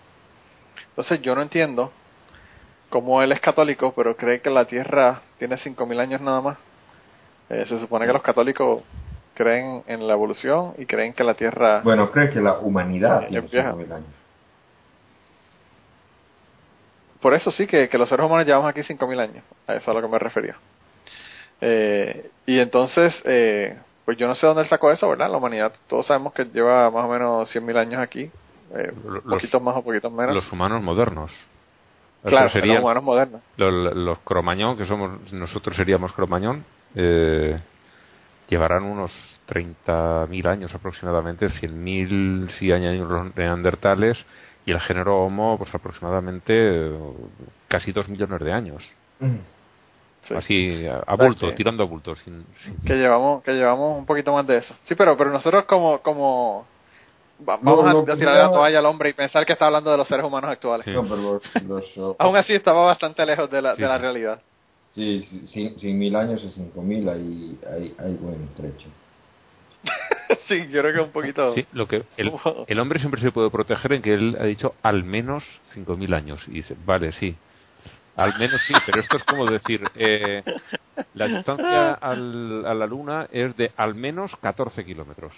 [0.91, 1.91] Entonces yo no entiendo
[2.89, 6.59] cómo él es católico, pero cree que la Tierra tiene 5.000 años nada más.
[7.49, 8.83] Eh, se supone que los católicos
[9.35, 11.81] creen en la evolución y creen que la Tierra...
[11.83, 13.73] Bueno, creo que la humanidad tiene vieja.
[13.73, 14.21] 5.000 años.
[17.21, 19.45] Por eso sí que, que los seres humanos llevamos aquí 5.000 años.
[19.67, 20.57] A eso es a lo que me refería.
[21.61, 25.31] Eh, y entonces, eh, pues yo no sé dónde él sacó eso, ¿verdad?
[25.31, 28.31] La humanidad, todos sabemos que lleva más o menos 100.000 años aquí.
[28.75, 30.35] Eh, Los- poquitos más o poquitos menos.
[30.35, 31.33] Los humanos modernos.
[32.25, 33.41] claro, serían los humanos modernos.
[33.57, 36.65] los, los cromañón, que somos nosotros seríamos cromañón,
[36.95, 37.59] eh,
[38.49, 39.13] llevarán unos
[39.47, 44.25] 30.000 años aproximadamente, 100.000 si añadimos los neandertales,
[44.67, 46.93] y el género Homo, pues aproximadamente
[47.69, 48.93] casi 2 millones de años.
[50.23, 50.35] Sí.
[50.35, 52.15] Así, a, a O sea bulto, que- tirando a bulto.
[52.15, 55.65] Sin, sin- que llevamos que llevamos un poquito más de eso sí pero pero nosotros
[55.65, 56.67] como como
[57.45, 60.09] vamos No, a, tirar la toalla al hombre y pensar que está hablando de los
[60.09, 60.93] seres humanos actuales Sí.
[60.93, 64.43] No, pero los, los, aún así estaba bastante lejos de la, Sí, de la realidad
[64.95, 68.89] sí, sí, sí, 100.000 años y 5.000 hay, hay, hay buen trecho.
[70.49, 72.33] sí yo creo que un poquito Sí, lo que el,
[72.67, 76.47] el hombre siempre se puede proteger en que él ha dicho al menos 5.000 años.
[76.49, 77.35] Y dice, vale, sí.
[78.17, 80.43] Al menos sí, pero esto es como decir, eh,
[81.15, 85.33] la distancia al- a la Luna es de al menos 14 kilómetros.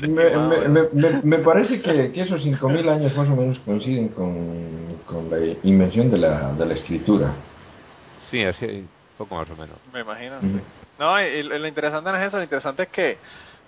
[0.00, 4.08] Me, me, me, me, me parece que, que esos 5.000 años más o menos coinciden
[4.08, 7.32] con, con la invención de la, de la escritura.
[8.30, 8.86] Sí, así,
[9.18, 9.76] poco más o menos.
[9.92, 10.60] Me imagino, sí.
[10.98, 13.18] No, y, y lo interesante no es eso, lo interesante es que,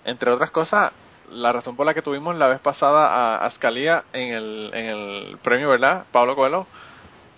[0.05, 0.91] entre otras cosas,
[1.31, 5.37] la razón por la que tuvimos la vez pasada a Ascalía en el, en el
[5.43, 6.05] premio, ¿verdad?
[6.11, 6.65] Pablo Coelho,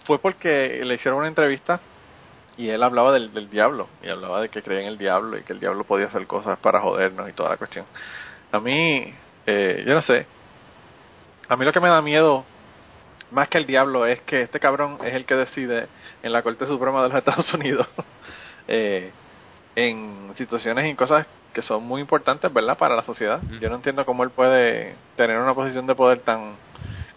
[0.06, 1.80] fue porque le hicieron una entrevista
[2.58, 5.44] y él hablaba del, del diablo, y hablaba de que creía en el diablo y
[5.44, 7.86] que el diablo podía hacer cosas para jodernos y toda la cuestión.
[8.52, 9.14] A mí,
[9.46, 10.26] eh, yo no sé,
[11.50, 12.44] a mí lo que me da miedo
[13.32, 15.88] más que el diablo es que este cabrón es el que decide
[16.24, 17.88] en la Corte Suprema de los Estados Unidos
[18.68, 19.12] eh,
[19.76, 22.78] en situaciones y cosas que son muy importantes, ¿verdad?
[22.78, 23.42] Para la sociedad.
[23.60, 26.56] Yo no entiendo cómo él puede tener una posición de poder tan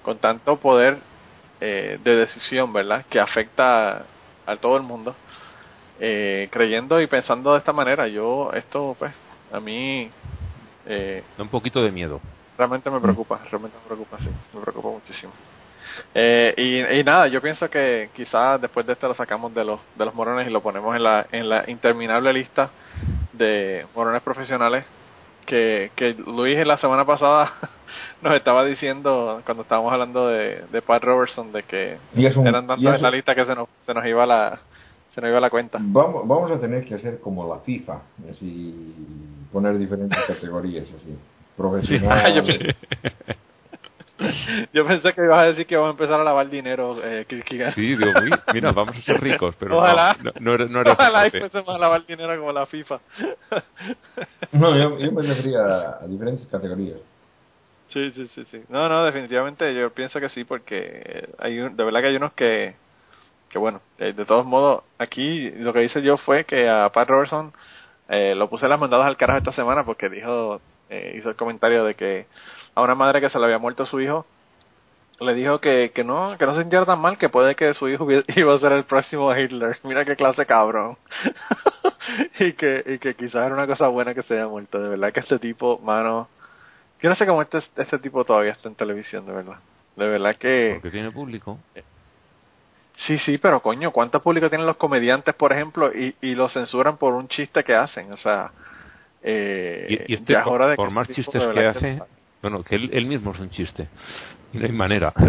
[0.03, 0.99] con tanto poder
[1.61, 3.05] eh, de decisión, ¿verdad?
[3.11, 4.03] Que afecta a,
[4.47, 5.15] a todo el mundo.
[6.01, 9.13] Eh, creyendo y pensando de esta manera, yo esto, pues,
[9.53, 10.11] a mí
[10.87, 12.21] eh, Da un poquito de miedo.
[12.57, 15.33] realmente me preocupa, realmente me preocupa, sí, me preocupa muchísimo.
[16.15, 19.81] Eh, y, y nada, yo pienso que quizás después de esto lo sacamos de los
[19.97, 22.71] de los morones y lo ponemos en la en la interminable lista
[23.33, 24.85] de morones profesionales
[25.47, 27.53] que, que Luis en la semana pasada
[28.23, 31.97] nos estaba diciendo cuando estábamos hablando de, de Pat Robertson de que
[32.47, 34.61] eran tantos en la lista que se nos se nos iba la
[35.21, 35.79] se nos iba la cuenta.
[35.81, 38.01] Vamos, vamos a tener que hacer como la FIFA,
[38.31, 38.95] así
[39.53, 41.17] poner diferentes categorías, así.
[41.57, 42.35] Profesional.
[42.35, 42.75] Yo pensé-
[44.73, 47.75] Yo pensé que ibas a decir que vamos a empezar a lavar dinero, eh, Kierkegaard.
[47.75, 50.17] Sí, digo, uy, mira, vamos a ser ricos, pero no, Ojalá.
[50.23, 53.01] no, no, era- no era Ojalá fuésemos a lavar dinero como la FIFA.
[54.53, 56.99] No, yo, yo me refería a, a diferentes categorías.
[57.89, 58.61] Sí, sí, sí, sí.
[58.69, 62.33] No, no, definitivamente yo pienso que sí, porque hay un- de verdad que hay unos
[62.33, 62.75] que,
[63.51, 67.09] que bueno, eh, de todos modos, aquí lo que hice yo fue que a Pat
[67.09, 67.53] Robertson
[68.09, 71.85] eh, lo puse las mandadas al carajo esta semana porque dijo, eh, hizo el comentario
[71.85, 72.27] de que
[72.75, 74.25] a una madre que se le había muerto su hijo,
[75.19, 77.89] le dijo que, que no, que no se sintiera tan mal, que puede que su
[77.89, 79.79] hijo iba a ser el próximo Hitler.
[79.83, 80.97] Mira qué clase cabrón.
[82.39, 84.81] y que, y que quizás era una cosa buena que se haya muerto.
[84.81, 86.29] De verdad que este tipo, mano,
[87.01, 89.59] yo no sé cómo este, este tipo todavía está en televisión, de verdad.
[89.97, 90.71] De verdad que...
[90.75, 91.59] Porque tiene público.
[92.97, 96.97] Sí, sí, pero coño, ¿cuánto público tienen los comediantes, por ejemplo, y, y lo censuran
[96.99, 98.13] por un chiste que hacen?
[98.13, 98.51] O sea,
[99.23, 102.03] eh, Y, y este, ya es hora de por que más chistes que hace,
[102.43, 103.89] bueno, que él, él mismo es un chiste.
[104.53, 105.13] No hay manera.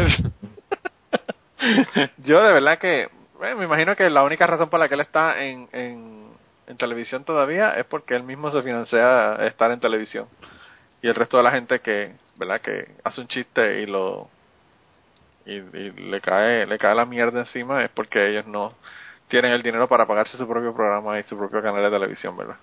[2.18, 5.02] Yo de verdad que bueno, me imagino que la única razón por la que él
[5.02, 6.26] está en, en,
[6.68, 10.28] en televisión todavía es porque él mismo se financia estar en televisión.
[11.02, 12.62] Y el resto de la gente que, ¿verdad?
[12.62, 14.30] Que hace un chiste y lo
[15.46, 18.74] y, y le cae le cae la mierda encima es porque ellos no
[19.32, 22.58] tienen el dinero para pagarse su propio programa y su propio canal de televisión, ¿verdad?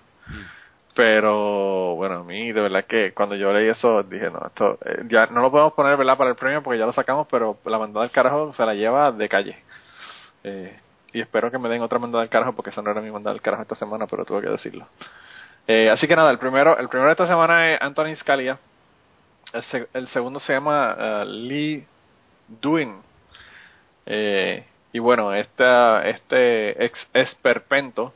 [0.95, 5.03] Pero bueno, a mí de verdad que cuando yo leí eso dije, no, esto eh,
[5.07, 6.15] ya no lo podemos poner, ¿verdad?
[6.15, 9.11] Para el premio porque ya lo sacamos, pero la mandada del carajo se la lleva
[9.11, 9.57] de calle.
[10.43, 10.79] Eh,
[11.11, 13.33] y espero que me den otra mandada del carajo porque esa no era mi mandada
[13.33, 14.87] del carajo esta semana, pero tuve que decirlo.
[15.67, 18.59] Eh, así que nada, el primero, el primero de esta semana es Anthony Scalia.
[19.93, 21.87] El segundo se llama eh, Lee
[22.61, 22.95] Duin.
[24.05, 28.13] Eh, y bueno, esta, este ex esperpento,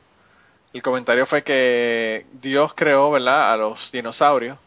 [0.72, 4.58] el comentario fue que Dios creó, ¿verdad?, a los dinosaurios,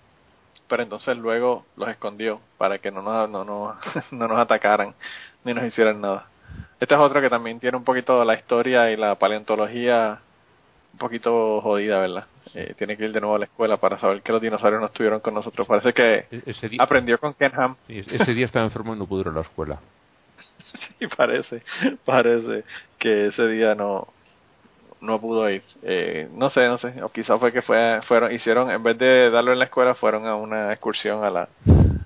[0.67, 3.77] pero entonces luego los escondió para que no nos, no, nos-
[4.13, 4.93] no nos atacaran
[5.43, 6.27] ni nos hicieran nada.
[6.79, 10.19] Este es otro que también tiene un poquito la historia y la paleontología
[10.97, 12.25] un poquito jodida, ¿verdad?
[12.55, 14.87] Eh, tiene que ir de nuevo a la escuela para saber que los dinosaurios no
[14.87, 15.67] estuvieron con nosotros.
[15.67, 17.75] Parece que E- Ese día, aprendió con Ken Ham.
[17.85, 19.79] sí, ese día estaba enfermo y no pudo ir a la escuela.
[20.99, 21.61] Sí, parece,
[22.03, 22.63] parece
[22.97, 24.07] que ese día no
[24.99, 25.61] no pudo ir.
[25.83, 27.01] Eh, no sé, no sé.
[27.03, 30.25] O quizás fue que fue, fueron, hicieron, en vez de darlo en la escuela, fueron
[30.27, 31.47] a una excursión a la,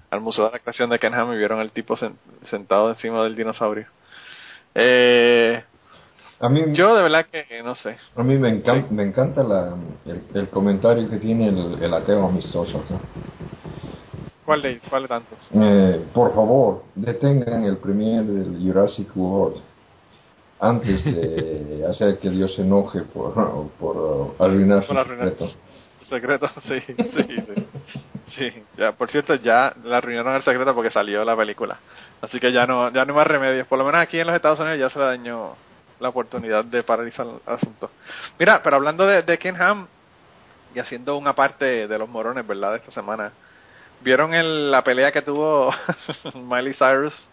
[0.10, 2.16] al Museo de la Creación de Ken Ham y vieron al tipo sen-
[2.46, 3.88] sentado encima del dinosaurio.
[4.76, 5.64] Eh,
[6.42, 7.96] A mí, yo de verdad que no sé.
[8.16, 8.94] a mí me, encanta Sí.
[8.96, 9.76] me encanta la,
[10.06, 12.82] el, el comentario que tiene el, el ateo amistoso.
[14.46, 15.52] ¿Cuál de, cuál de tantos?
[15.54, 19.62] Eh, por favor, detengan el premier del Jurassic World
[20.60, 23.34] antes de hacer que Dios se enoje por,
[23.80, 25.54] por arruinar su Por arruinar secreto.
[26.10, 27.68] Secreto, sí, sí, sí.
[28.28, 31.78] Sí, ya, por cierto, ya la arruinaron el secreto porque salió la película.
[32.22, 33.68] Así que ya no, ya no hay más remedios.
[33.68, 35.50] Por lo menos aquí en los Estados Unidos ya se le dañó
[36.02, 37.90] la oportunidad de paralizar el asunto.
[38.40, 39.88] Mira, pero hablando de, de Ken Ham
[40.76, 42.72] y haciendo una parte de los morones, ¿verdad?
[42.72, 43.32] De esta semana.
[44.02, 45.72] ¿Vieron el, la pelea que tuvo
[46.34, 47.28] Miley Cyrus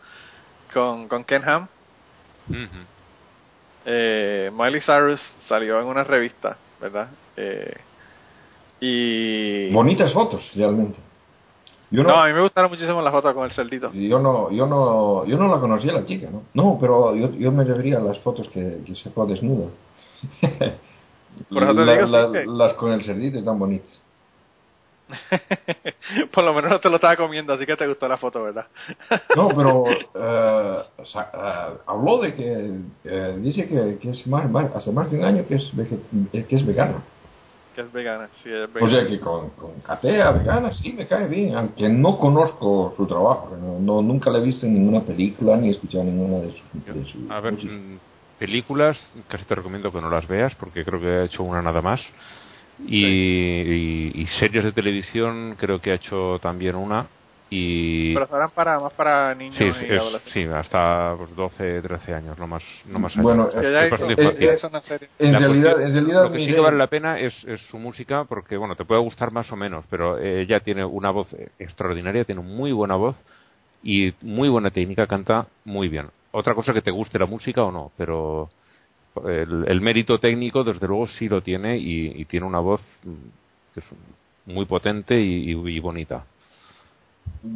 [0.72, 1.66] con, con Ken Ham?
[3.86, 7.08] Eh, Miley Cyrus salió en una revista, ¿verdad?
[7.36, 7.74] Eh,
[8.80, 10.98] y Bonitas fotos, realmente.
[11.90, 13.90] Yo no, a mí me gustaron muchísimo las fotos con el cerdito.
[13.92, 16.42] Yo no, yo no, yo no la conocía la chica, ¿no?
[16.54, 19.68] No, pero yo, yo me refería a las fotos que, que sacó desnuda.
[21.48, 24.02] Por eso te La- digo, sí, la- que- Las con el cerdito están bonitas.
[26.32, 28.66] Por lo menos no te lo estaba comiendo, así que te gustó la foto, ¿verdad?
[29.34, 29.84] No, pero
[30.14, 32.70] eh, sa- eh, habló de que
[33.04, 35.70] eh, dice que, que es más, más- hace más de un año que es,
[36.32, 37.02] que es vegana.
[37.78, 38.90] Que es vegana, sí, es O vegana.
[38.90, 43.56] sea que con, con catea vegana sí me cae bien, aunque no conozco su trabajo,
[43.56, 46.84] no, no- nunca la he visto en ninguna película ni he escuchado ninguna de sus
[46.96, 47.72] de su A ver, música.
[47.72, 48.00] mm,
[48.36, 51.82] películas casi te recomiendo que no las veas porque creo que ha hecho una nada
[51.82, 52.02] más.
[52.78, 57.10] Y, y- y series de televisión creo que ha hecho también una.
[57.50, 60.32] Y Pero serán para, más para niños sí, y es- es- adolescentes.
[60.34, 63.54] sí, hasta pues, 12, 13 años, no más, no más Bueno, años.
[63.54, 63.60] Que
[64.54, 65.08] es- ya una serie.
[65.18, 67.62] En La realidad, cuestión- en realidad lo que sí que vale la pena es, es
[67.62, 71.34] su música porque bueno te puede gustar más o menos pero ella tiene una voz
[71.58, 73.16] extraordinaria tiene muy buena voz
[73.82, 77.72] y muy buena técnica canta muy bien otra cosa que te guste la música o
[77.72, 78.48] no pero
[79.26, 83.12] el, el mérito técnico desde luego sí lo tiene y, y tiene una voz mm,
[83.74, 83.86] que es
[84.46, 86.24] muy potente y, y- y bonita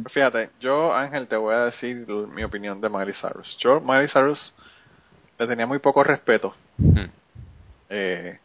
[0.09, 3.57] Fíjate, yo, Ángel, te voy a decir mi opinión de Miley Cyrus.
[3.57, 4.53] Yo, Miley Cyrus,
[5.37, 7.05] le tenía muy poco respeto, Mm.
[7.89, 8.39] eh,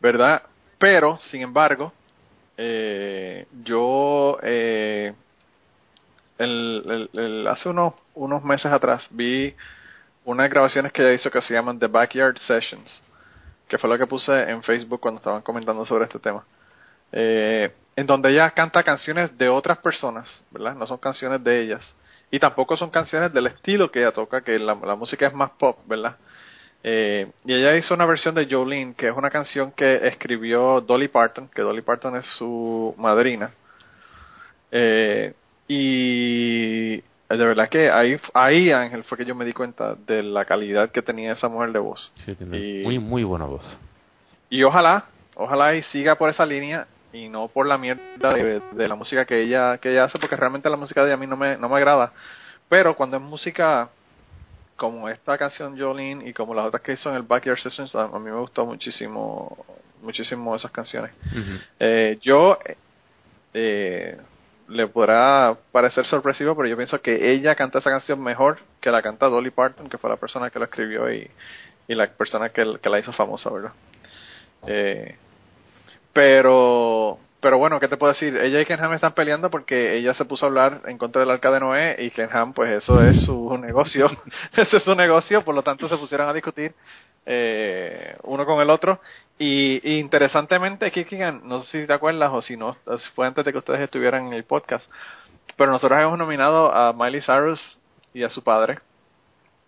[0.00, 0.42] ¿verdad?
[0.78, 1.92] Pero, sin embargo,
[2.58, 5.14] eh, yo, eh,
[6.38, 9.54] el- el- el- hace unos, unos meses atrás vi
[10.24, 13.02] unas grabaciones que ella hizo que se llaman The Backyard Sessions,
[13.68, 16.44] que fue lo que puse en Facebook cuando estaban comentando sobre este tema.
[17.12, 20.74] Eh, en donde ella canta canciones de otras personas, ¿verdad?
[20.74, 21.96] No son canciones de ellas.
[22.30, 25.50] Y tampoco son canciones del estilo que ella toca, que la, la música es más
[25.52, 26.16] pop, ¿verdad?
[26.84, 31.08] Eh, y ella hizo una versión de Jolene, que es una canción que escribió Dolly
[31.08, 33.50] Parton, que Dolly Parton es su madrina.
[34.70, 35.32] Eh,
[35.68, 37.02] y de
[37.44, 41.02] verdad que ahí, ahí, Ángel, fue que yo me di cuenta de la calidad que
[41.02, 42.12] tenía esa mujer de voz.
[42.24, 43.78] Sí, tiene Y- muy muy buena voz
[44.50, 48.88] Y ojalá, ojalá y siga por esa línea y no por la mierda de, de
[48.88, 51.26] la música que ella que ella hace, porque realmente la música de ella a mí
[51.26, 52.12] no me, no me agrada.
[52.68, 53.88] Pero cuando es música
[54.76, 58.06] como esta canción Jolene y como las otras que hizo en el Backyard Sessions, a,
[58.08, 59.64] mí me gustó muchísimo,
[60.02, 61.12] muchísimo esas canciones.
[61.80, 62.58] Eh, yo
[63.54, 64.18] eh,
[64.68, 69.02] le podrá parecer sorpresivo, pero yo pienso que ella canta esa canción mejor que la
[69.02, 71.30] canta Dolly Parton, que fue la persona que la escribió y,
[71.88, 73.72] y la persona que, que la hizo famosa, ¿verdad?
[74.66, 75.16] Eh,
[76.16, 78.38] pero, pero bueno, ¿qué te puedo decir?
[78.38, 81.30] Ella y Ken Ham están peleando porque ella se puso a hablar en contra del
[81.30, 84.06] arca de Noé y Ken Ham, pues eso es su negocio,
[84.56, 86.72] ese es su negocio, por lo tanto se pusieron a discutir
[87.26, 88.98] eh, uno con el otro.
[89.38, 92.74] Y, interesantemente, Kirkigan, no sé si te acuerdas o si no,
[93.14, 94.90] fue antes de que ustedes estuvieran en el podcast,
[95.56, 97.78] pero nosotros hemos nominado a Miley Cyrus
[98.14, 98.78] y a su padre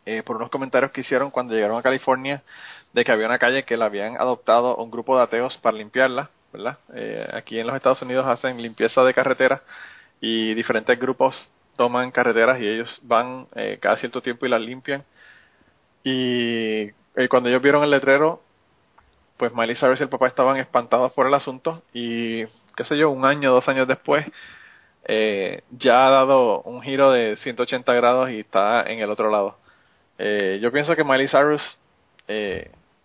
[0.06, 2.42] eh, por unos comentarios que hicieron cuando llegaron a California
[2.94, 6.30] de que había una calle que la habían adoptado un grupo de ateos para limpiarla,
[6.52, 6.78] ¿verdad?
[6.94, 9.62] Eh, aquí en los Estados Unidos hacen limpieza de carreteras
[10.20, 15.04] y diferentes grupos toman carreteras y ellos van eh, cada cierto tiempo y las limpian.
[16.02, 18.42] Y eh, cuando ellos vieron el letrero,
[19.36, 22.44] pues Miley Cyrus y el papá estaban espantados por el asunto y
[22.76, 24.26] qué sé yo, un año, dos años después,
[25.04, 29.56] eh, ya ha dado un giro de 180 grados y está en el otro lado.
[30.18, 31.78] Yo pienso que Miley Cyrus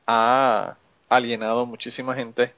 [0.08, 0.76] ha
[1.10, 2.54] alienado muchísima gente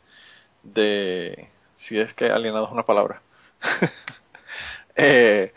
[0.66, 3.22] de, si es que alienado es una palabra,
[4.96, 5.54] eh,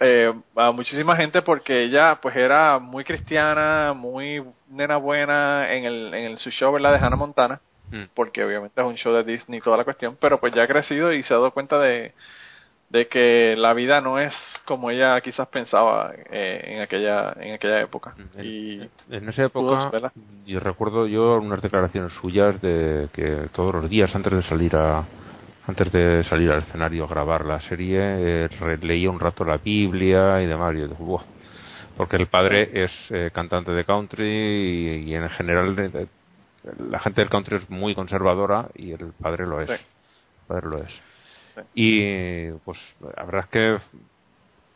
[0.00, 6.14] eh, a muchísima gente porque ella pues era muy cristiana, muy nena buena en el,
[6.14, 6.92] en el su show ¿verdad?
[6.92, 7.60] de Hannah Montana,
[7.92, 8.04] Mm.
[8.14, 11.12] porque obviamente es un show de Disney toda la cuestión, pero pues ya ha crecido
[11.12, 12.14] y se ha dado cuenta de,
[12.92, 14.34] de que la vida no es
[14.66, 18.14] como ella quizás pensaba eh, en aquella en aquella época.
[18.36, 19.90] En, Y en esa época,
[20.44, 25.04] yo recuerdo yo unas declaraciones suyas de que todos los días antes de salir a
[25.66, 27.98] antes de salir al escenario a grabar la serie
[28.44, 30.74] eh, leía un rato la Biblia y demás.
[30.74, 31.22] Y yo "Buah".
[31.96, 36.06] porque el padre es eh, cantante de country y, y en general eh,
[36.90, 39.70] la gente del country es muy conservadora y el padre lo es.
[39.70, 39.76] Sí.
[39.76, 41.11] El padre lo es.
[41.54, 41.60] Sí.
[41.74, 42.78] Y pues
[43.16, 43.76] la verdad es que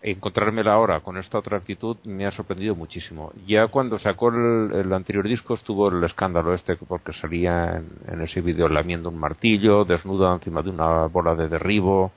[0.03, 3.33] encontrármela ahora con esta otra actitud me ha sorprendido muchísimo.
[3.47, 8.23] Ya cuando sacó el, el anterior disco estuvo el escándalo este porque salía en, en
[8.23, 12.13] ese vídeo lamiendo un martillo, desnuda encima de una bola de derribo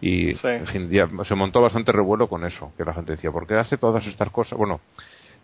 [0.00, 0.48] y Sí.
[0.48, 3.54] en fin, ya se montó bastante revuelo con eso, que la gente decía, ¿por qué
[3.54, 4.56] hace todas estas cosas?
[4.58, 4.80] Bueno,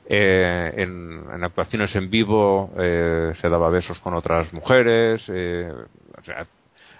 [0.08, 5.70] eh, en, en actuaciones en vivo eh, se daba besos con otras mujeres, eh,
[6.18, 6.46] o sea,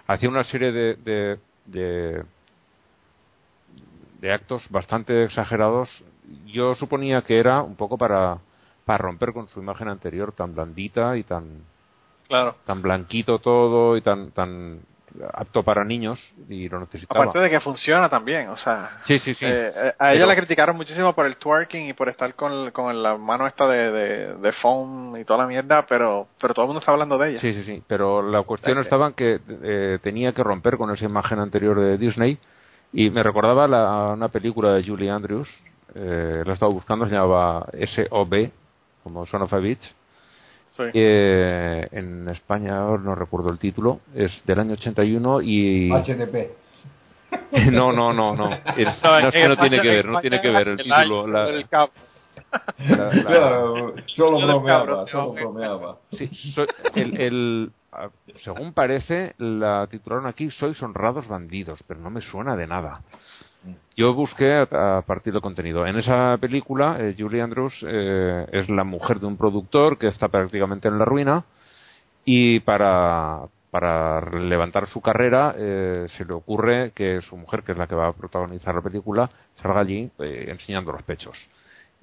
[0.07, 2.24] hacía una serie de, de, de,
[4.20, 6.04] de actos bastante exagerados.
[6.46, 8.38] Yo suponía que era un poco para,
[8.84, 11.62] para romper con su imagen anterior tan blandita y tan,
[12.28, 12.57] Claro.
[12.64, 14.80] tan blanquito todo y tan, tan
[15.32, 17.24] apto para niños y lo necesitaba.
[17.24, 18.98] Aparte de que funciona también, o sea.
[19.04, 19.44] Sí, sí, sí.
[19.46, 22.70] eh, eh, a ella Pero- la criticaron muchísimo por el twerking y por estar con,
[22.70, 26.64] con la mano esta de, de, de foam y toda la mierda, pero, pero todo
[26.64, 27.40] el mundo está hablando de ella.
[27.40, 27.82] Sí, sí, sí.
[27.86, 31.98] Pero la cuestión estaba en que eh, tenía que romper con esa imagen anterior de
[31.98, 32.38] Disney
[32.92, 35.48] y me recordaba la- una película de Julie Andrews.
[35.94, 38.50] Eh, la he estado buscando, se llamaba S.O.B.,
[39.02, 39.94] como Son of a Beach.
[40.77, 40.83] Sí.
[40.93, 44.01] Eh, en España ahora no recuerdo el título.
[44.14, 45.91] Es del año 81 y...
[45.91, 46.51] HDP.
[47.72, 48.49] no, no, no, no.
[48.77, 50.77] Es- No, no, es en que no tiene que ver, no tiene que ver el
[50.77, 51.27] título.
[51.27, 51.45] la-
[52.79, 55.97] la- la- solo bromeaba, solo bromeaba.
[56.12, 56.31] Sí,
[56.95, 57.72] el, el-
[58.45, 63.01] según parece, la titularon aquí Sois honrados bandidos, pero no me suena de nada.
[63.96, 65.86] Yo busqué a, partir del contenido.
[65.86, 70.28] En esa película, eh, Julie Andrews eh, es la mujer de un productor que está
[70.28, 71.44] prácticamente en la ruina
[72.24, 77.78] y para, para levantar su carrera eh, se le ocurre que su mujer, que es
[77.78, 81.36] la que va a protagonizar la película, salga allí eh, enseñando los pechos.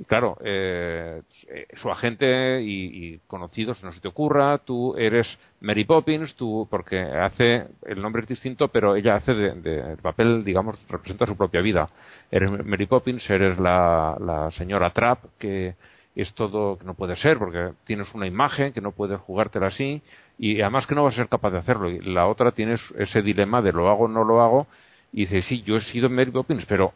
[0.08, 5.86] Claro, eh, eh, su agente y, y conocidos, no se te ocurra, tú eres Mary
[5.86, 10.44] Poppins, tú, porque hace, el nombre es distinto, pero ella hace de, de- el papel,
[10.44, 11.90] digamos, representa su propia vida.
[12.32, 15.76] Eres Mary Poppins, eres la, la señora Trapp, que
[16.16, 20.02] es todo que no puede ser, porque tienes una imagen que no puedes jugártela así,
[20.38, 21.90] y además que no vas a ser capaz de hacerlo.
[21.90, 24.68] Y la otra tienes ese dilema de lo hago o no lo hago,
[25.14, 26.94] y dice, sí, yo he sido Mary Poppins, pero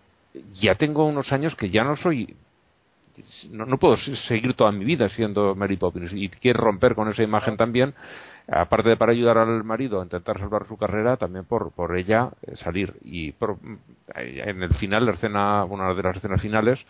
[0.51, 2.35] ya tengo unos años que ya no soy
[3.51, 6.13] no, no puedo se- seguir toda mi vida siendo Mary Poppins.
[6.13, 7.93] Y quiere romper con esa imagen también.
[8.49, 12.31] Aparte de para ayudar al marido a intentar salvar su carrera también por por ella
[12.43, 12.93] eh, salir.
[13.03, 13.57] Y por-
[14.15, 16.85] en el final la escena una de las escenas finales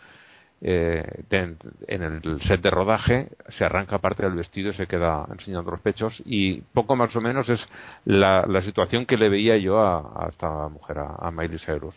[0.60, 5.70] eh, en el set de rodaje se arranca parte del vestido y se queda enseñando
[5.70, 6.22] los pechos.
[6.26, 7.68] Y poco más o menos es
[8.04, 11.94] la, la situación que le veía yo a, a esta mujer a, a Miley Cyrus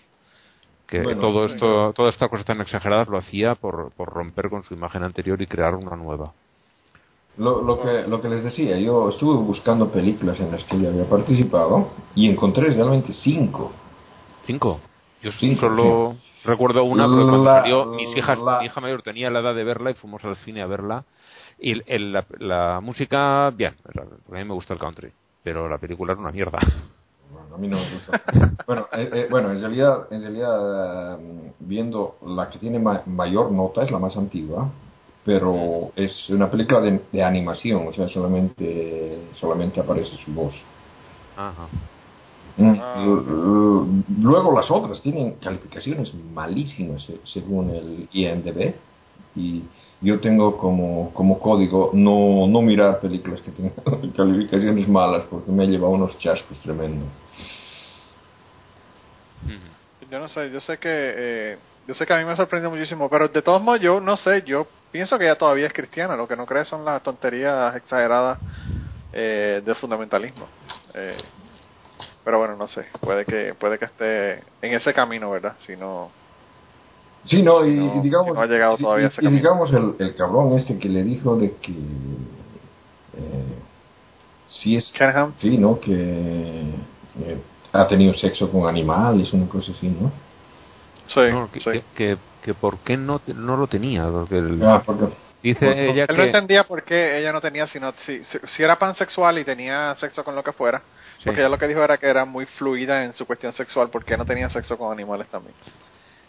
[0.91, 1.53] que Bueno, todo sí.
[1.53, 5.41] esto, todas estas cosas tan exageradas lo hacía por, por romper con su imagen anterior
[5.41, 6.33] y crear una nueva.
[7.37, 10.89] Lo, lo, que, lo que les decía, yo estuve buscando películas en las que ella
[10.89, 13.71] había participado y encontré realmente cinco.
[14.45, 14.81] Cinco.
[15.21, 19.29] Yo Cinco, solo recuerdo una, cuando La- salió, mis hijas, la- mi hija mayor tenía
[19.29, 21.05] la edad de verla y fuimos al cine a verla.
[21.57, 25.11] Y el- el- la, la música, bien, a mí me gusta el country,
[25.41, 26.59] pero la película era una mierda.
[27.31, 28.57] Bueno, a mí no me gusta.
[28.67, 33.51] bueno, eh, eh, bueno, en realidad, en realidad eh, viendo la que tiene ma- mayor
[33.51, 34.67] nota es la más antigua,
[35.25, 40.53] pero es una película de, de animación, o sea, solamente, solamente aparece su voz.
[41.37, 41.67] Ajá.
[42.57, 43.03] Mm, Ah.
[43.05, 48.73] l- Luego las otras tienen calificaciones malísimas eh, según el IMDb
[49.35, 49.63] y
[50.01, 53.73] yo tengo como, como código no, no mirar películas que tengan
[54.17, 57.07] calificaciones malas porque me lleva unos chascos tremendos.
[60.09, 63.09] Yo no sé, yo sé que eh, yo sé que a mí me sorprendió muchísimo,
[63.09, 66.27] pero de todos modos yo no sé, yo pienso que ella todavía es cristiana, lo
[66.27, 68.39] que no cree son las tonterías exageradas
[69.13, 70.47] eh, del fundamentalismo.
[70.95, 71.15] Eh,
[72.25, 75.55] pero bueno, no sé, puede que puede que esté en ese camino, ¿verdad?
[75.59, 76.11] Si no
[77.25, 79.71] Sí, no, y, No, y digamos, si no ha llegado y- todavía y- y digamos
[79.73, 83.59] el, el cabrón este que le dijo de que eh,
[84.47, 85.79] si es Shanahan, sí, ¿no?
[85.79, 87.37] Que eh,
[87.73, 90.11] ha tenido sexo con animales, una cosa así, ¿no?
[91.07, 91.69] sí, No, que, sí.
[91.71, 95.05] que, que, que por qué no, te- no lo tenía, porque el- Ah, porque
[95.43, 98.63] dice porque- ella Él no entendía por qué ella no tenía, sino si, si, si
[98.63, 100.79] era pansexual y tenía sexo con lo que fuera,
[101.19, 101.25] Sí.
[101.25, 104.17] porque ella lo que dijo era que era muy fluida en su cuestión sexual, porque
[104.17, 105.53] no tenía sexo con animales también.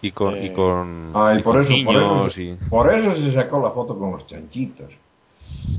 [0.03, 2.55] Y con, y eh, con, Ah, y y por con eso, por eso, niños y...
[2.69, 4.93] por eso se sacó la foto con los chanchitos.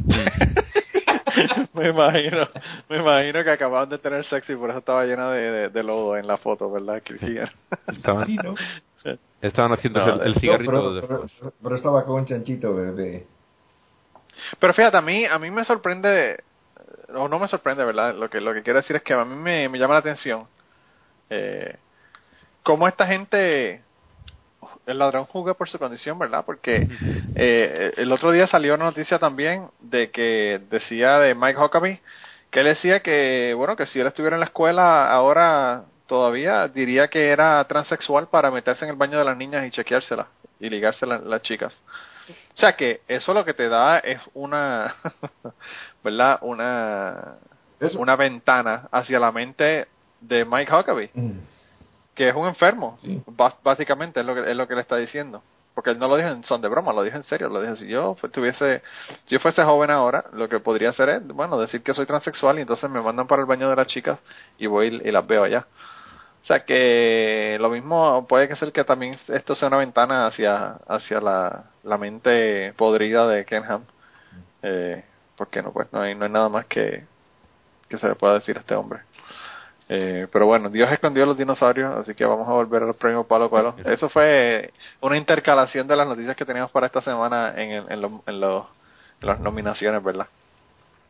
[1.74, 2.48] me imagino,
[2.90, 5.84] me imagino que acababan de tener sexo y por eso estaba llena de, de, de
[5.84, 7.02] lodo en la foto, ¿verdad?
[7.04, 7.50] Cristian?
[7.88, 8.56] Estaban, Sí, ¿no?
[9.42, 11.26] estaban haciéndose No, el, el No, cigarrito pero,
[11.62, 13.26] pero estaba con un chanchito bebé.
[14.60, 16.44] Pero fíjate, a mí, a mí me sorprende,
[17.14, 18.16] o no me sorprende, ¿verdad?
[18.16, 20.46] Lo que, lo que quiero decir es que a mí me, me llama la atención
[21.30, 21.76] eh,
[22.64, 23.82] cómo esta gente,
[24.86, 26.44] el ladrón juzga por su condición, ¿verdad?
[26.46, 26.88] Porque
[27.36, 32.02] eh, el otro día salió una noticia también de que decía de Mike Huckabee,
[32.52, 37.08] que él decía que, bueno, que si él estuviera en la escuela ahora todavía diría
[37.08, 40.28] que era transexual para meterse en el baño de las niñas y chequeárselas
[40.60, 41.82] y ligarse la- las chicas.
[42.30, 44.94] O sea que eso lo que te da es una,
[46.04, 46.38] ¿verdad?
[46.42, 47.36] Una,
[47.80, 49.88] Eso- una ventana hacia la mente
[50.22, 51.10] de Mike Huckabee.
[51.14, 51.32] Mm.
[52.16, 53.22] Que es un enfermo, Sí.
[53.64, 55.42] básicamente es lo que es lo que le está diciendo.
[55.74, 57.76] Porque él no lo dijo en son de broma, lo dijo en serio, lo dijo
[57.76, 58.84] si yo tuviese,
[59.26, 62.60] si yo fuese joven ahora, lo que podría hacer es, bueno, decir que soy transexual
[62.60, 64.20] y entonces me mandan para el baño de las chicas
[64.60, 65.66] y voy y las veo allá.
[66.44, 70.74] O sea que lo mismo puede que ser que también esto sea una ventana hacia
[70.88, 73.82] hacia la, la mente podrida de Kenham.
[74.62, 75.04] Eh,
[75.36, 77.06] porque no pues no hay no hay nada más que
[77.90, 79.00] que se le pueda decir a este hombre.
[79.96, 83.26] Eh, pero bueno, Dios escondió a los dinosaurios, así que vamos a volver al premio
[83.26, 83.76] Palo Coelho.
[83.86, 88.40] Eso fue una intercalación de las noticias que teníamos para esta semana en, los- en
[88.40, 88.66] los-
[89.22, 90.26] en las nominaciones, ¿verdad?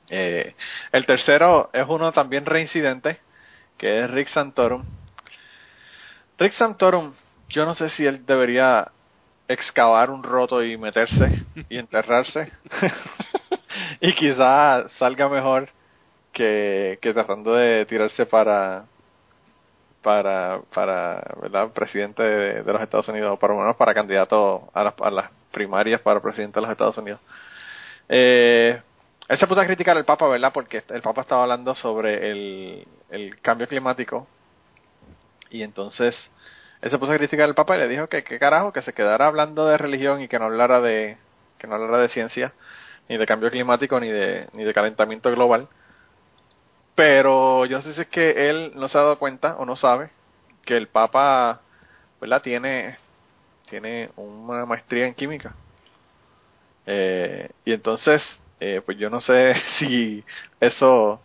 [0.10, 0.54] Eh,
[0.92, 3.20] el tercero es uno también reincidente,
[3.78, 4.84] que es Rick Santorum.
[6.38, 7.14] Rick Santorum,
[7.48, 8.92] yo no sé si él debería
[9.48, 12.52] excavar un roto y meterse y enterrarse.
[14.02, 15.70] y quizá salga mejor
[16.34, 18.86] que, tratando de tirarse para
[20.02, 21.70] para para ¿verdad?
[21.70, 25.10] presidente de, de los Estados Unidos o por lo menos para candidato a las, a
[25.10, 27.22] las primarias para presidente de los Estados Unidos.
[28.10, 28.82] Eh,
[29.30, 32.88] él se puso a criticar al Papa verdad porque el Papa estaba hablando sobre el,
[33.10, 34.28] el cambio climático.
[35.50, 36.30] Y entonces
[36.82, 38.94] él se puso a criticar al Papa y le dijo que qué carajo que se
[38.94, 41.18] quedara hablando de religión y que no hablara de
[41.58, 42.54] que no hablara de ciencia
[43.08, 45.70] ni de cambio climático ni de ni de calentamiento global
[46.96, 49.76] pero yo no sé si es que él no se ha dado cuenta o no
[49.76, 50.10] sabe
[50.66, 51.62] que el Papa,
[52.22, 52.42] ¿verdad?
[52.42, 52.98] Tiene,
[53.70, 55.56] tiene una maestría en química.
[56.86, 60.24] Eh, y entonces, eh, pues yo no sé si
[60.60, 61.22] eso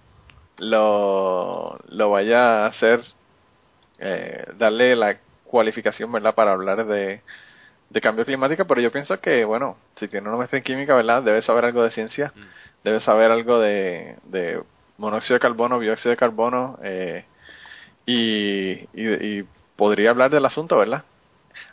[0.59, 3.03] lo, lo vaya a hacer,
[3.99, 6.35] eh, darle la cualificación, ¿verdad?
[6.35, 7.23] Para hablar de,
[7.91, 11.23] de cambio climático, pero yo pienso que, bueno, si tiene una maestría en química, ¿verdad?
[11.23, 12.33] Debe saber algo de ciencia,
[12.85, 14.63] debe saber algo de, de
[14.99, 17.25] monóxido de carbono, dióxido de carbono, eh,
[18.05, 19.45] y, y, y
[19.77, 21.05] podría hablar del asunto, ¿verdad?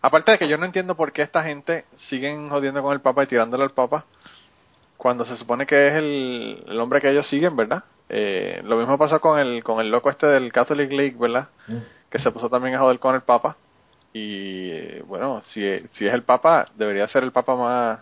[0.02, 3.24] Aparte de que yo no entiendo por qué esta gente siguen jodiendo con el Papa
[3.24, 4.06] y tirándole al Papa
[4.98, 7.84] cuando se supone que es el, el hombre que ellos siguen, ¿verdad?
[8.10, 11.50] Eh, lo mismo pasó con el con el loco este del Catholic League, ¿verdad?
[11.68, 11.78] Mm.
[12.10, 13.58] Que se puso también a joder con el Papa
[14.14, 15.62] y bueno, si,
[15.92, 18.00] si es el Papa, debería ser el Papa más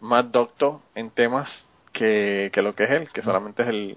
[0.00, 3.96] más docto en temas que, que lo que es él, que solamente es el,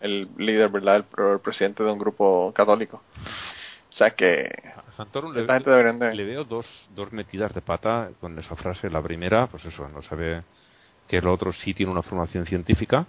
[0.00, 0.96] el líder, ¿verdad?
[0.96, 3.02] El, el presidente de un grupo católico.
[3.88, 4.50] O sea que
[4.88, 6.12] A Santoro le, esta gente deberían de...
[6.14, 8.90] le veo dos, dos metidas de pata con esa frase.
[8.90, 10.42] La primera, pues eso, no sabe
[11.06, 13.06] que el otro sí tiene una formación científica.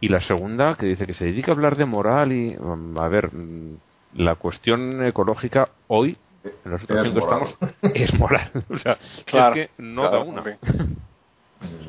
[0.00, 3.08] Y la segunda, que dice que se dedica a hablar de moral y, mm, a
[3.08, 3.76] ver, mm,
[4.16, 6.18] la cuestión ecológica hoy,
[6.64, 7.42] en situación que moral.
[7.48, 8.50] estamos, es moral.
[8.68, 10.42] o sea, Claro, es que no claro, da una.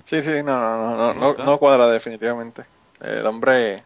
[0.06, 2.66] Sí, sí, no, no, no, no, no, no cuadra definitivamente.
[3.02, 3.84] El hombre...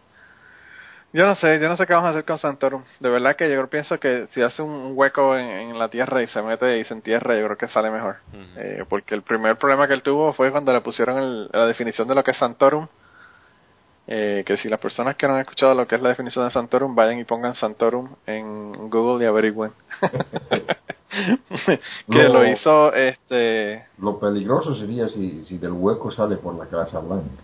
[1.14, 2.84] Yo no sé, yo no sé qué vamos a hacer con Santorum.
[3.00, 6.42] De verdad que yo pienso que si hace un hueco en, la tierra y se
[6.42, 8.18] mete y se entierra, yo creo que sale mejor.
[8.58, 12.08] Eh, porque el primer problema que él tuvo fue cuando le pusieron el- la definición
[12.08, 12.88] de lo que es Santorum.
[14.10, 16.52] Eh, que si las personas que no han escuchado lo que es la definición de
[16.52, 19.72] Santorum, vayan y pongan Santorum en Google y averigüen.
[22.10, 27.00] que lo hizo este Lo peligroso sería si, si del hueco sale por la Casa
[27.00, 27.44] Blanca.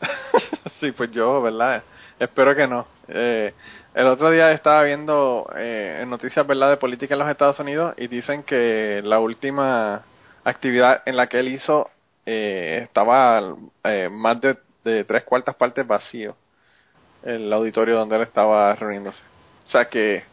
[0.80, 1.82] sí, pues yo, ¿verdad?
[2.18, 2.86] Espero que no.
[3.08, 3.54] Eh,
[3.94, 8.08] el otro día estaba viendo eh, noticias, ¿verdad?, de política en los Estados Unidos y
[8.08, 10.02] dicen que la última
[10.44, 11.90] actividad en la que él hizo
[12.26, 13.54] eh, estaba
[13.84, 16.36] eh, más de, de tres cuartas partes vacío
[17.22, 19.22] el auditorio donde él estaba reuniéndose.
[19.66, 20.24] O sea que,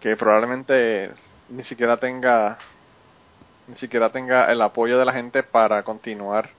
[0.00, 1.10] que probablemente
[1.48, 2.58] ni siquiera tenga
[3.68, 6.50] ni siquiera tenga el apoyo de la gente para continuar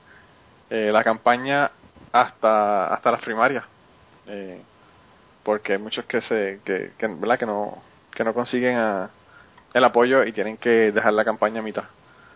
[0.70, 1.72] eh, la campaña
[2.12, 3.66] hasta hasta las primarias
[4.28, 4.62] eh,
[5.44, 7.40] porque hay muchos que se que, que, ¿verdad?
[7.40, 7.82] que no
[8.14, 9.10] que no consiguen a-
[9.74, 11.86] el apoyo y tienen que dejar la campaña a mitad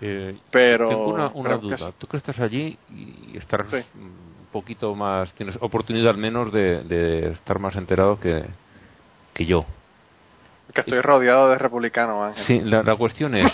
[0.01, 1.77] Eh, pero Tengo una, que duda.
[1.77, 1.85] sí.
[1.99, 3.77] Tú que estás allí y estar Sí.
[3.95, 8.43] un poquito más, tienes oportunidad al menos de, de estar más enterado que,
[9.33, 9.65] que yo.
[10.73, 12.43] que estoy rodeado de republicanos Ángel.
[12.45, 13.51] Sí, la, la cuestión es,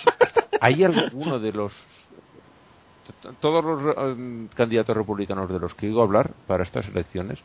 [0.62, 1.74] ¿hay alguno de los...
[3.40, 7.40] Todos los eh, candidatos republicanos de los que oigo hablar para estas elecciones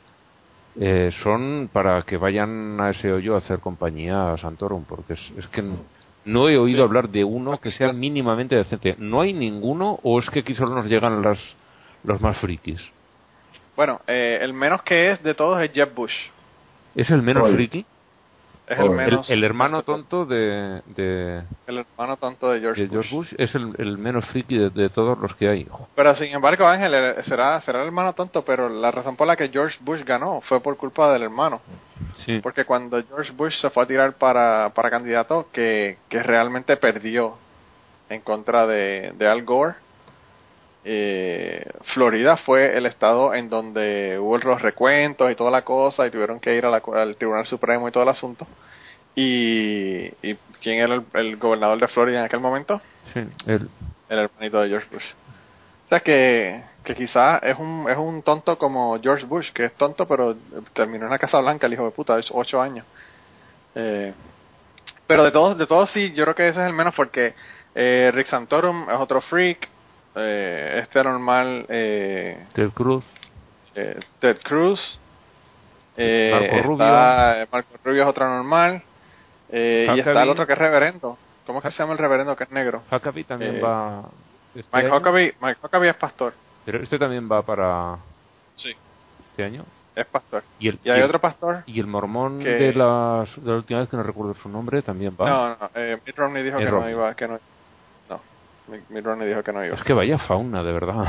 [0.80, 5.32] eh, son para que vayan a ese hoyo a hacer compañía a Santorum, porque es,
[5.36, 5.76] es que no
[6.48, 6.82] he oído Sí.
[6.84, 8.94] hablar de uno que sea mínimamente decente.
[8.98, 11.38] ¿No hay ninguno o es que aquí solo nos llegan las,
[12.04, 12.80] los más frikis?
[13.74, 16.14] bueno eh, el menos que es de todos es Jeb Bush
[16.94, 17.54] ¿Es el menos Oye.
[17.54, 17.86] friki?
[18.72, 19.34] Es Oye.
[19.34, 23.74] el hermano tonto de, de, el hermano tonto de George, de George Bush es el,
[23.78, 25.68] el menos friki de, de todos los que hay.
[25.94, 29.36] Pero sin embargo, Ángel, eh, será, será el hermano tonto, pero la razón por la
[29.36, 31.60] que George Bush ganó fue por culpa del hermano.
[32.14, 32.40] Sí.
[32.40, 37.36] Porque cuando George Bush se fue a tirar para, para candidato, que, que realmente perdió
[38.08, 39.74] en contra de, de Al Gore,
[40.84, 46.10] eh, Florida fue el estado en donde hubo los recuentos y toda la cosa y
[46.10, 48.46] tuvieron que ir a la- al Tribunal Supremo y todo el asunto.
[49.14, 52.80] Y, y ¿quién era el, el gobernador de Florida en aquel momento?
[53.12, 53.68] Sí, el-
[54.08, 55.12] El hermanito de George Bush.
[55.86, 59.72] O sea que, que quizás es un, es un tonto como George Bush, que es
[59.74, 60.34] tonto, pero
[60.72, 62.86] terminó en la Casa Blanca, el hijo de puta, de ocho años.
[63.74, 64.12] Eh,
[65.06, 67.34] pero de todos, de todos sí, yo creo que ese es el menos porque
[67.74, 69.68] eh, Rick Santorum es otro freak,
[70.16, 73.04] eh, este normal, eh, Ted Cruz.
[73.74, 74.98] eh, Ted Cruz,
[75.96, 78.82] eh, Marco está- Marco Rubio es otro normal,
[79.50, 81.18] eh, y está el otro que es reverendo.
[81.46, 82.82] ¿Cómo es que se llama el reverendo que es negro?
[82.90, 84.02] Huckabee también Eh, va.
[84.54, 86.34] este Mike Huckabee, Mike Huckabee es pastor.
[86.64, 87.96] Pero este también va para
[88.56, 88.70] Sí.
[89.30, 89.64] este año.
[89.94, 90.42] Es pastor.
[90.58, 91.64] Y el, Y hay el- otro pastor.
[91.66, 94.80] y el mormón que- de, las, de la última vez que no recuerdo su nombre
[94.80, 95.28] también va.
[95.28, 96.94] No, no, eh, Mitt Romney dijo que Romney.
[96.94, 97.34] no iba, que no.
[97.34, 97.40] No,
[98.88, 99.74] Mitt Romney dijo que no iba.
[99.74, 101.04] Es que vaya fauna, de verdad.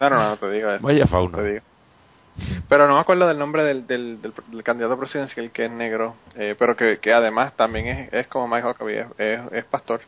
[0.00, 0.70] No, no, no, te digo.
[0.70, 1.38] eh, vaya fauna.
[1.38, 1.64] te digo.
[2.68, 6.14] Pero no me acuerdo del nombre del, del, del, del candidato presidencial que es negro,
[6.36, 10.00] eh, pero que, que además también es, es como Mike Huckabee, es, es, es pastor.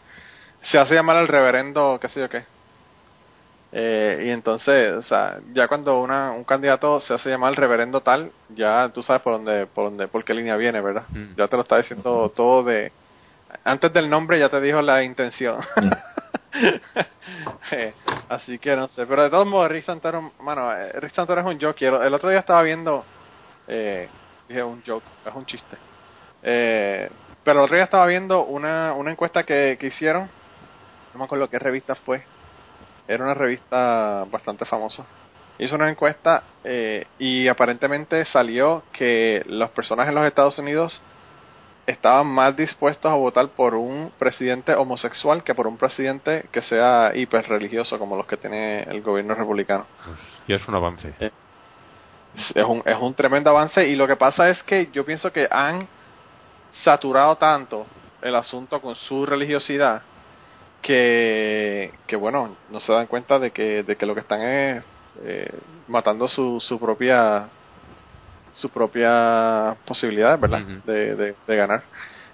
[0.62, 2.44] Se hace llamar el reverendo, qué sé yo qué.
[3.72, 8.00] Eh, y entonces, o sea, ya cuando una, un candidato se hace llamar el reverendo
[8.00, 11.04] tal, ya tú sabes por dónde, por dónde, por qué línea viene, ¿verdad?
[11.10, 11.34] Mm.
[11.36, 12.92] Ya te lo está diciendo todo de,
[13.64, 15.56] antes del nombre ya te dijo la intención.
[18.28, 21.46] así que no sé, pero de todos modos Rick Santoro, mano, eh, Rick Santoro es
[21.46, 21.82] un joke.
[21.82, 23.04] El, el otro día estaba viendo,
[23.68, 24.08] eh,
[24.48, 25.76] dije un joke, es un chiste.
[26.42, 27.10] Eh,
[27.44, 30.28] pero el otro día estaba viendo una, una encuesta que, que hicieron,
[31.12, 32.22] no me acuerdo qué revista fue,
[33.08, 35.04] era una revista bastante famosa.
[35.58, 41.02] Hizo una encuesta eh, y aparentemente salió que las personas en los Estados Unidos
[41.86, 47.12] estaban más dispuestos a votar por un presidente homosexual que por un presidente que sea
[47.14, 49.86] hiper religioso como los que tiene el gobierno republicano.
[50.46, 51.12] Ya es un avance.
[52.54, 55.48] Es un, es un tremendo avance y lo que pasa es que yo pienso que
[55.50, 55.86] han
[56.72, 57.86] saturado tanto
[58.22, 60.02] el asunto con su religiosidad
[60.80, 64.84] que, que bueno, no se dan cuenta de que, de que lo que están es
[65.22, 65.50] eh,
[65.88, 67.48] matando su, su propia
[68.54, 70.60] su propia posibilidad, ¿verdad?
[70.84, 71.82] De, de, de ganar.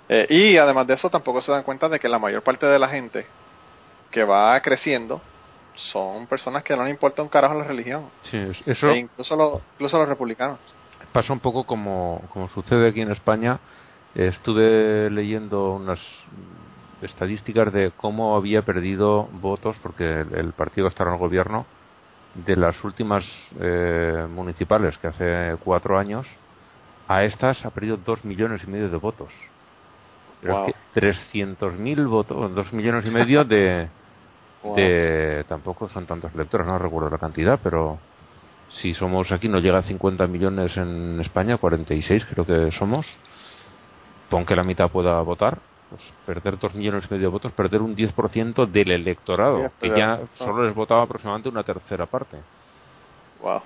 [0.08, 2.78] Eh, y además de eso tampoco se dan cuenta de que la mayor parte de
[2.78, 3.26] la gente
[4.10, 5.20] que va creciendo
[5.74, 8.04] son personas que no le importa un carajo la religión.
[8.22, 10.58] Sí, es- eso E incluso, los, incluso los republicanos.
[11.12, 13.58] pasa un poco como, como sucede aquí en España.
[14.14, 16.00] Estuve leyendo unas
[17.02, 21.64] estadísticas de cómo había perdido votos, porque el, el partido está en el gobierno,
[22.35, 23.24] de las últimas
[23.61, 26.26] eh, municipales que hace cuatro años,
[27.09, 29.33] a estas ha perdido dos millones y medio de votos.
[30.41, 30.66] Pero Wow.
[30.68, 33.89] es que 300.000 votos, dos millones y medio de,
[34.62, 34.74] Wow.
[34.76, 37.99] de tampoco son tantos electores, no recuerdo la cantidad, pero
[38.68, 43.07] si somos aquí no llega a 50 millones en España, 46 creo que somos,
[44.29, 45.59] pon que la mitad pueda votar,
[45.91, 49.97] pues perder dos millones y medio de votos, perder un 10% del electorado, Sí, que
[49.97, 52.39] ya solo les votaba aproximadamente una tercera parte.
[53.41, 53.62] Wow.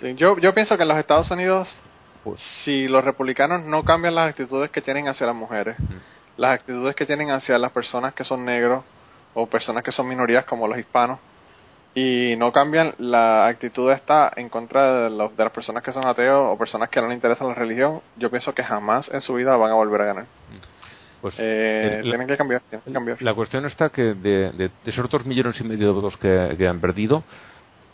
[0.00, 1.80] Sí, yo, yo pienso que en los Estados Unidos,
[2.24, 5.76] Pues, si los republicanos no cambian las actitudes que tienen hacia las mujeres,
[6.36, 8.84] las actitudes que tienen hacia las personas que son negros
[9.34, 11.18] o personas que son minorías como los hispanos,
[11.94, 16.06] y no cambian la actitud esta en contra de, los- de las personas que son
[16.06, 19.34] ateos o personas que no les interesa la religión, yo pienso que jamás en su
[19.34, 20.26] vida van a volver a ganar.
[21.20, 23.20] pues Eh, el- tienen que cambiar, tienen que cambiar.
[23.22, 26.54] La cuestión está que de, de, de esos dos millones y medio de votos que,
[26.56, 27.24] que han perdido,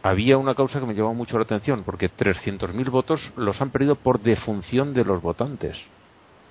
[0.03, 3.97] había una causa que me llamó mucho la atención, porque 300.000 votos los han perdido
[3.97, 5.77] por defunción de los votantes.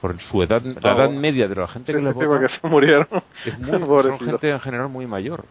[0.01, 2.67] Por su edad, la edad media de la gente Sí, que sí, sí, vota se
[2.67, 3.07] murieron.
[3.45, 5.45] es muy, son gente en general muy mayor.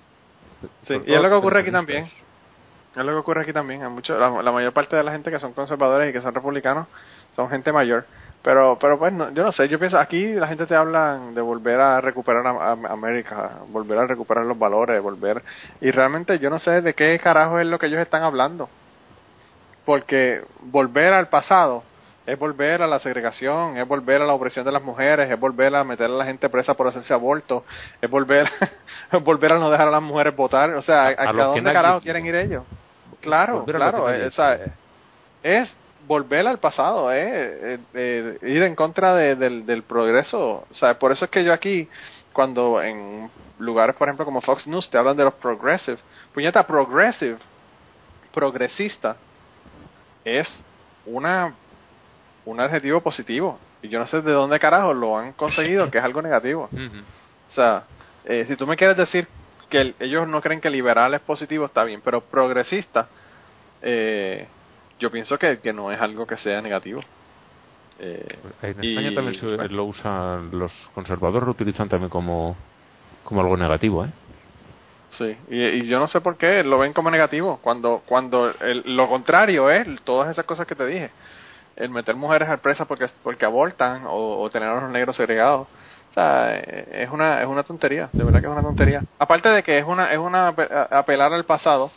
[0.87, 2.05] Sí, y es lo que ocurre aquí también.
[2.05, 3.83] Es lo que ocurre aquí también.
[3.83, 6.35] Hay mucho, la, la mayor parte de la gente que son conservadores y que son
[6.35, 6.87] republicanos
[7.33, 8.05] son gente mayor.
[8.43, 9.69] Pero, pero pues, no, yo no sé.
[9.69, 13.99] Yo pienso, aquí la gente te habla de volver a recuperar a, a- América, volver
[13.99, 15.43] a recuperar los valores, volver.
[15.81, 18.69] Y realmente yo no sé de qué carajo es lo que ellos están hablando.
[19.85, 21.83] Porque volver al pasado
[22.27, 25.75] es volver a la segregación, es volver a la opresión de las mujeres, es volver
[25.75, 27.65] a meter a la gente presa por hacerse aborto,
[28.01, 28.49] es volver,
[29.13, 30.71] es volver a no dejar a las mujeres votar.
[30.75, 32.21] O sea, ¿a, A- a a dónde carajo quiere.
[32.23, 32.65] quieren ir ellos?
[33.21, 34.07] Claro, a claro.
[34.07, 34.59] que eh, o sea,
[35.43, 37.19] es volver al pasado, eh,
[37.75, 40.65] eh, eh, ir en contra de- del, del progreso.
[40.71, 41.89] O sea, por eso es que yo aquí,
[42.33, 45.99] cuando en lugares, por ejemplo, como Fox News, te hablan de los progressive,
[46.33, 47.37] puñeta, progressive,
[48.33, 49.17] progresista,
[50.25, 50.63] es
[51.07, 51.53] una
[52.47, 53.59] un adjetivo positivo.
[53.83, 56.69] Y yo no sé de dónde carajo lo han conseguido, que es algo negativo.
[57.51, 57.85] O sea,
[58.25, 59.29] eh, si tú me quieres decir
[59.71, 63.07] que el- ellos no creen que liberal es positivo, está bien, pero progresista,
[63.83, 64.47] eh,
[64.99, 67.01] yo pienso que, que no es algo que sea negativo.
[68.01, 68.27] Eh,
[68.63, 72.57] En y- España también se lo usan, los conservadores lo utilizan también como,
[73.23, 74.09] como algo negativo, ¿eh?
[75.11, 78.97] Sí, y, y yo no sé por qué lo ven como negativo, cuando cuando el-
[78.97, 81.11] lo contrario es todas esas cosas que te dije,
[81.77, 85.67] el meter mujeres al presa porque porque abortan o, tener a los negros segregados,
[86.11, 89.03] o sea, es una es una tontería, de verdad que es una tontería.
[89.19, 90.49] Aparte de que es una es una
[90.91, 91.91] apelar al pasado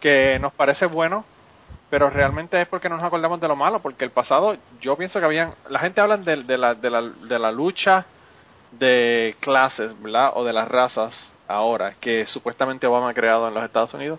[0.00, 1.24] que nos parece bueno,
[1.90, 5.20] pero realmente es porque no nos acordamos de lo malo, porque el pasado yo pienso
[5.20, 8.06] que habían la gente habla de, de la de la de la lucha
[8.72, 10.32] de clases, ¿verdad?
[10.34, 14.18] O de las razas ahora, que supuestamente Obama ha creado en los Estados Unidos.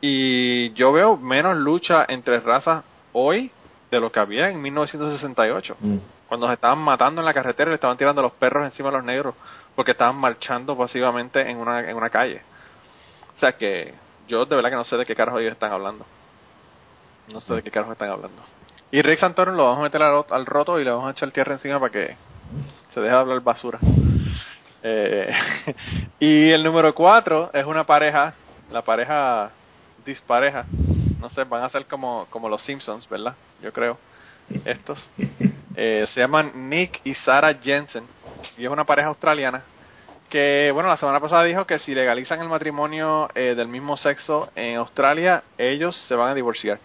[0.00, 3.50] Y yo veo menos lucha entre razas hoy
[3.90, 5.96] de lo que había en 1968, Mm.
[6.28, 8.96] cuando se estaban matando en la carretera y le estaban tirando los perros encima de
[8.96, 9.34] los negros
[9.74, 12.42] porque estaban marchando pasivamente en una, en una calle.
[13.36, 13.94] O sea que
[14.26, 16.04] yo de verdad que no sé de qué carajo ellos están hablando.
[17.32, 18.42] No sé de qué carajo están hablando.
[18.90, 21.30] Y Rick Santorum lo vamos a meter al, al roto y le vamos a echar
[21.30, 22.16] tierra encima para que
[22.92, 23.78] se deje de hablar basura.
[24.82, 25.32] Eh,
[26.20, 28.34] y el número 4 es una pareja,
[28.70, 29.50] la pareja
[30.04, 30.64] dispareja.
[31.20, 33.34] No sé, van a ser como, como los Simpsons, ¿verdad?
[33.62, 33.98] Yo creo.
[34.64, 35.10] Estos.
[35.80, 38.02] Eh, se llaman Nick y Sarah Jensen.
[38.56, 39.62] Y es una pareja australiana.
[40.28, 44.50] Que, bueno, la semana pasada dijo que si legalizan el matrimonio eh, del mismo sexo
[44.56, 46.80] en Australia, ellos se van a divorciar.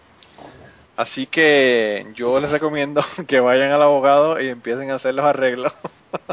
[0.96, 5.72] Así que yo les recomiendo que vayan al abogado y empiecen a hacer los arreglos.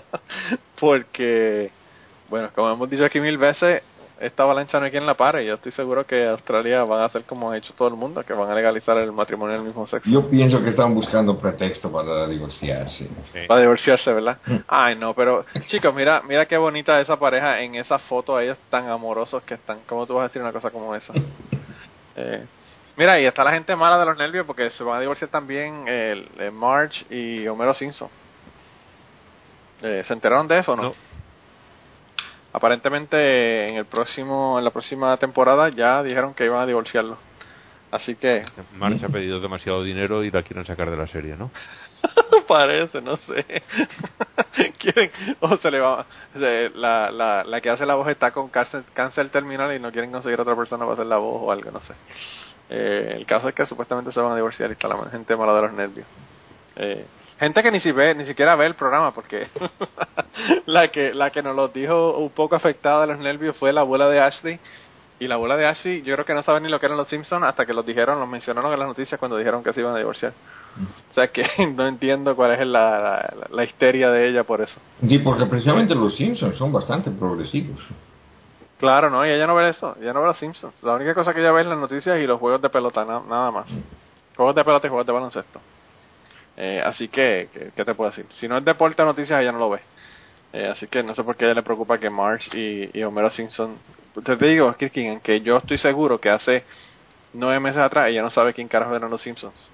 [0.80, 1.72] Porque,
[2.30, 3.82] bueno, como hemos dicho aquí mil veces,
[4.22, 5.44] esta avalancha no hay quien la pare.
[5.46, 8.34] Yo estoy seguro que Australia van a hacer como ha hecho todo el mundo, que
[8.34, 10.10] van a legalizar el matrimonio del mismo sexo.
[10.10, 13.10] Yo pienso que están buscando pretexto para divorciarse.
[13.48, 14.38] Para divorciarse, ¿verdad?
[14.68, 18.88] Ay, no, pero chicos, mira mira qué bonita esa pareja en esa foto, ellos tan
[18.90, 19.80] amorosos que están.
[19.88, 21.14] ¿Cómo tú vas a decir una cosa como esa?
[22.14, 22.46] Eh,
[22.98, 25.88] mira, y está la gente mala de los nervios porque se van a divorciar también
[25.88, 28.10] el, el Marge y Homero Simpson.
[29.82, 30.84] Eh, ¿Se enteraron de eso o no?
[30.84, 30.94] No.
[32.54, 37.18] Aparentemente en el próximo en la próxima temporada ya dijeron que iban a divorciarlo.
[37.92, 38.46] Así que
[38.78, 41.52] March ha pedido demasiado dinero y la quieren sacar de la serie, ¿no?
[42.48, 43.46] Parece, no sé.
[44.80, 48.48] quieren, o se le va, se- la, la, la que hace la voz está con
[48.50, 51.70] cáncer, cáncer terminal y no quieren conseguir otra persona para hacer la voz o algo,
[51.72, 51.94] no sé.
[52.70, 55.54] Eh, el caso es que supuestamente se van a divorciar y está la gente mala
[55.54, 56.08] de los nervios.
[56.78, 57.06] Eh,
[57.42, 59.48] gente que ni si ve, ni siquiera ve el programa porque
[60.66, 63.82] la que la que nos lo dijo un poco afectada de los nervios fue la
[63.82, 64.60] abuela de Ashley
[65.20, 67.08] y la abuela de Ashley yo creo que no sabe ni lo que eran los
[67.08, 69.94] Simpsons hasta que los dijeron, los mencionaron en las noticias cuando dijeron que se iban
[69.96, 70.32] a divorciar.
[71.10, 74.80] O sea que no entiendo cuál es la, la, la histeria de ella por eso.
[75.08, 77.80] Sí, porque precisamente los Simpsons son bastante progresivos.
[78.80, 80.82] Claro, no, y ella no ve eso, ella no ve los Simpsons.
[80.82, 83.22] La única cosa que ella ve es las noticias y los juegos de pelota, na-
[83.30, 83.68] nada más.
[84.36, 85.60] Juegos de pelota y juegos de baloncesto.
[86.58, 88.26] Eh, así que, que- ¿qué te puedo decir?
[88.32, 89.80] Si no es deporte o noticias, ella no lo ve.
[90.54, 93.04] Eh, así que no sé por qué a ella le preocupa que Marge y, y
[93.04, 93.78] Homero Simpson.
[94.26, 96.64] Te digo, Kirkin, que yo estoy seguro que hace
[97.34, 99.72] nueve meses atrás ella no sabe quién carajo eran los Simpsons.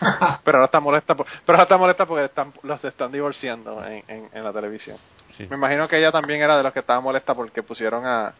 [0.44, 4.04] pero ahora está molesta, por- pero ahora está molesta porque están, los están divorciando en,
[4.06, 4.96] en, en la televisión.
[5.36, 5.46] Sí.
[5.50, 8.32] Me imagino que ella también era de los que estaba molesta porque pusieron a,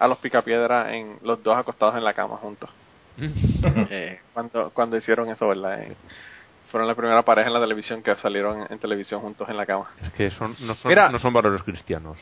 [0.00, 2.68] a los picapiedra en los dos acostados en la cama juntos.
[3.92, 5.82] Eh, cuando, cuando hicieron eso, ¿verdad?
[5.82, 5.94] Eh,
[6.70, 9.86] fueron la primera pareja en la televisión que salieron en televisión juntos en la cama.
[10.02, 11.08] Es que son, no, son, Mira.
[11.10, 12.18] no son valores cristianos.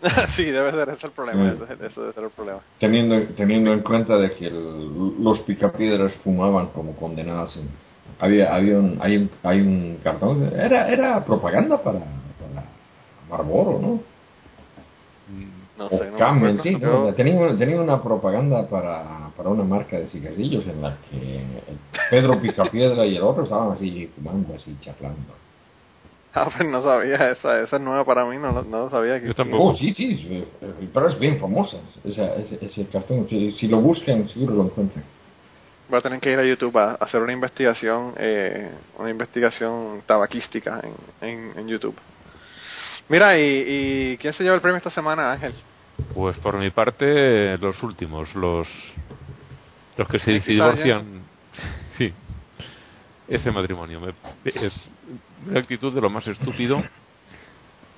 [0.34, 1.44] sí, debe ser ese el problema.
[1.44, 1.62] Mm.
[1.62, 2.60] Ese, ese debe ser el problema.
[2.78, 7.56] Teniendo, teniendo en cuenta de que el- los picapiedras fumaban como condenados.
[7.56, 7.68] en-
[8.18, 12.64] había, había un, hay, un, hay un cartón, era, era propaganda para, para
[13.30, 14.00] Marlboro, ¿no?
[15.80, 15.96] No o sé.
[16.10, 16.62] no me acuerdo.
[16.62, 16.76] sí,
[17.16, 21.40] tenía, una- tenía una propaganda para, para una marca de cigarrillos en la que
[22.10, 25.32] Pedro Picapiedra y el otro estaban así fumando, así charlando.
[26.34, 27.30] Ah, pues no sabía.
[27.30, 28.36] Esa, esa es nueva para mí.
[28.36, 29.18] No, no, sabía.
[29.20, 29.64] que- Yo tampoco.
[29.70, 30.44] Oh, sí, sí, sí,
[30.92, 33.26] pero es bien famosa esa, ese, ese cartón.
[33.28, 35.02] Si, si lo buscan, seguro lo encuentran.
[35.88, 40.80] Voy a tener que ir a YouTube a hacer una investigación, eh, una investigación tabaquística
[41.22, 41.96] en, en, en YouTube.
[43.08, 43.64] Mira, y,
[44.12, 45.52] y ¿quién se lleva el premio esta semana, Ángel?
[46.14, 48.68] Pues por mi parte, los últimos, los
[49.96, 51.22] los que se divorcian.
[51.98, 52.12] Sí.
[53.28, 54.14] Ese matrimonio me-
[54.44, 54.80] es
[55.48, 56.82] una actitud de lo más estúpido.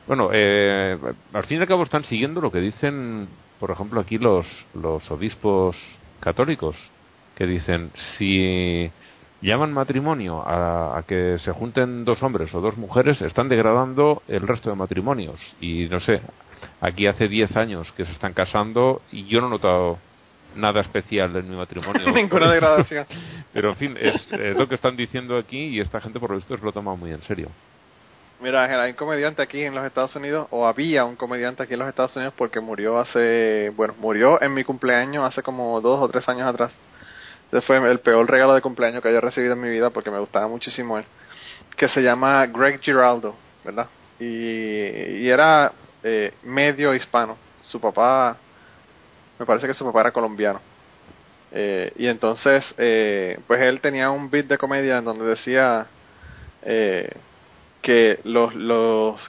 [0.06, 0.98] Bueno, eh,
[1.32, 3.28] al fin y al cabo están siguiendo lo que dicen,
[3.60, 5.76] por ejemplo, aquí los, los obispos
[6.20, 6.76] católicos,
[7.36, 8.90] que dicen, si
[9.42, 14.46] llaman matrimonio a, a, que se junten dos hombres o dos mujeres, están degradando el
[14.48, 15.54] resto de matrimonios.
[15.60, 16.20] Y no sé,
[16.80, 19.98] aquí hace 10 años que se están casando y yo no he notado
[20.54, 22.10] nada especial en mi matrimonio.
[22.14, 23.06] Ninguna degradación.
[23.52, 26.36] Pero en fin, es, es, lo que están diciendo aquí y esta gente por lo
[26.36, 27.48] visto se lo toma muy en serio.
[28.42, 31.74] Mira, Ángel, hay un comediante aquí en los Estados Unidos, o había un comediante aquí
[31.74, 36.00] en los Estados Unidos porque murió hace, bueno, murió en mi cumpleaños hace como dos
[36.02, 36.72] o tres años atrás.
[37.60, 40.48] Fue el peor regalo de cumpleaños que haya recibido en mi vida porque me gustaba
[40.48, 41.04] muchísimo él.
[41.76, 43.86] Que se llama Greg Giraldo, ¿verdad?
[44.18, 45.70] Y, y era
[46.02, 47.36] eh, medio hispano.
[47.60, 48.36] Su papá,
[49.38, 50.60] me parece que su papá era colombiano.
[51.54, 55.86] Eh, y entonces, eh, pues él tenía un beat de comedia en donde decía
[56.62, 57.10] eh,
[57.82, 58.54] que los,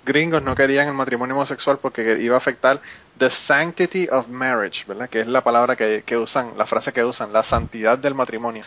[0.06, 2.80] gringos no querían el matrimonio homosexual porque iba a afectar
[3.18, 5.10] the sanctity of marriage, ¿verdad?
[5.10, 8.64] Que es la palabra que, que usan, la frase que usan, la santidad del matrimonio.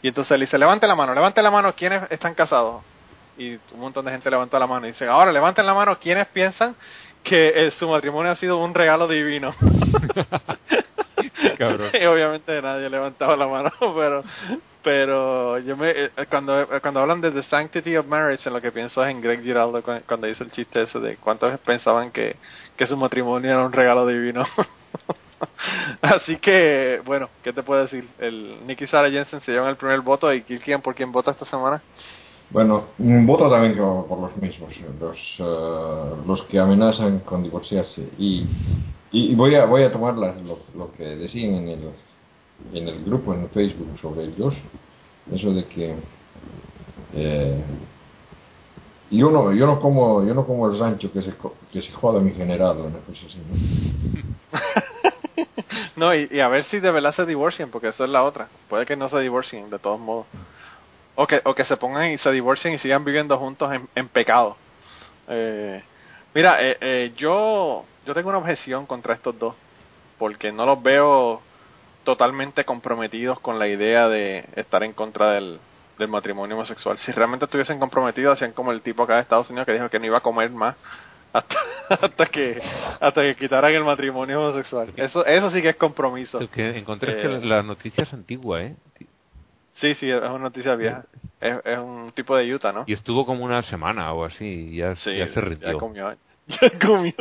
[0.00, 2.82] Y entonces él dice, levante la mano, levante la mano, ¿quiénes están casados?
[3.36, 6.26] Y un montón de gente levantó la mano y dice, ahora levanten la mano, ¿quiénes
[6.28, 6.74] piensan
[7.22, 9.54] que eh, su matrimonio ha sido un regalo divino?
[11.58, 14.22] y obviamente nadie levantaba la mano, pero
[14.82, 18.70] pero yo me eh, cuando cuando hablan de the sanctity of marriage en lo que
[18.70, 22.36] pienso es en Greg Giraldo cuando dice el chiste ese de cuántos pensaban que,
[22.76, 24.44] que su matrimonio era un regalo divino.
[26.02, 30.00] Así que bueno qué te puedo decir el Nicky Sarah Jensen se llevan el primer
[30.02, 31.82] voto y quién por quién vota esta semana
[32.50, 34.70] bueno voto también por los mismos
[35.00, 38.08] los uh, los que amenazan con divorciarse.
[38.18, 38.46] Y
[39.12, 41.90] y voy a voy a tomar las, lo, lo que decían en el
[42.72, 44.54] en el grupo en Facebook sobre ellos,
[45.32, 45.94] eso de que
[47.14, 47.62] eh,
[49.10, 51.34] yo no yo no como yo no como el rancho que se
[51.72, 53.38] que se joda mi generado una cosa así
[55.96, 56.06] ¿no?
[56.08, 58.48] no y, a ver si de verdad se divorcian porque eso es la otra.
[58.68, 60.26] Puede que no se divorcien de todos modos
[61.16, 64.08] o que o que se pongan y se divorcien y sigan viviendo juntos en, en
[64.08, 64.56] pecado
[65.28, 65.82] eh,
[66.34, 69.54] mira eh, eh, yo yo tengo una objeción contra estos dos
[70.18, 71.42] porque no los veo
[72.04, 75.58] totalmente comprometidos con la idea de estar en contra del,
[75.98, 76.98] del matrimonio homosexual.
[76.98, 79.98] Si realmente estuviesen comprometidos, hacían como el tipo acá de Estados Unidos que dijo que
[79.98, 80.76] no iba a comer más
[81.32, 81.56] hasta,
[81.88, 82.62] hasta que
[83.00, 84.92] hasta que quitaran el matrimonio homosexual.
[84.96, 86.38] Eso eso sí que es compromiso.
[86.48, 88.76] que encontré eh, que la noticia es antigua, ¿eh?
[89.76, 91.04] Sí, sí, es una noticia vieja.
[91.40, 92.84] Es, es un tipo de Utah, ¿no?
[92.86, 95.72] Y estuvo como una semana o así, y ya, sí, ya se rindió.
[95.72, 96.14] Ya comió.
[96.48, 97.12] Ya comió.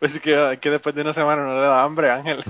[0.00, 2.42] Pues que, que después de una semana no le da hambre, Ángel.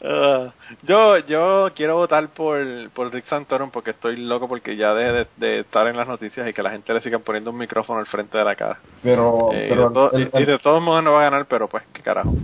[0.00, 0.50] Uh,
[0.82, 2.58] yo yo quiero votar por,
[2.90, 6.48] por Rick Santorum porque estoy loco porque ya deje de, de, estar en las noticias
[6.48, 8.80] y que la gente le siga poniendo un micrófono al frente de la cara.
[9.04, 11.30] Pero, eh, pero y, de to el, y, y, de todos modos no va a
[11.30, 12.34] ganar, pero pues, qué carajo.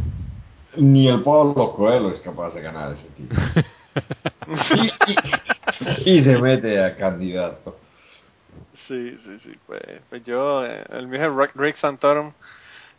[0.76, 3.34] Ni el Pablo Coelho es capaz de ganar ese tipo.
[6.04, 7.76] y, y, se mete a candidato.
[8.74, 9.52] Sí, sí, sí.
[9.66, 12.32] Pues, pues yo, eh, el mío es Rick Santorum.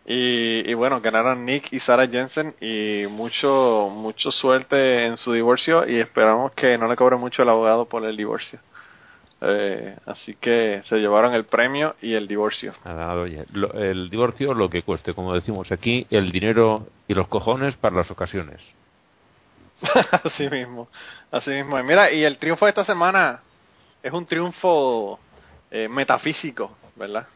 [0.06, 5.88] Y, y, bueno, ganaron Nick y Sarah Jensen y mucho mucho suerte en su divorcio
[5.88, 8.60] y esperamos que no le cobre mucho el abogado por el divorcio.
[9.42, 12.74] Eh, así que se llevaron el premio y el divorcio.
[12.84, 17.28] Ah, oye, lo, el divorcio lo que cueste, como decimos aquí, el dinero y los
[17.28, 18.62] cojones para las ocasiones.
[20.24, 20.88] así mismo,
[21.32, 21.80] así mismo.
[21.80, 23.42] Y mira, y el triunfo de esta semana
[24.04, 25.20] es un triunfo
[25.70, 27.28] eh, metafísico, ¿verdad?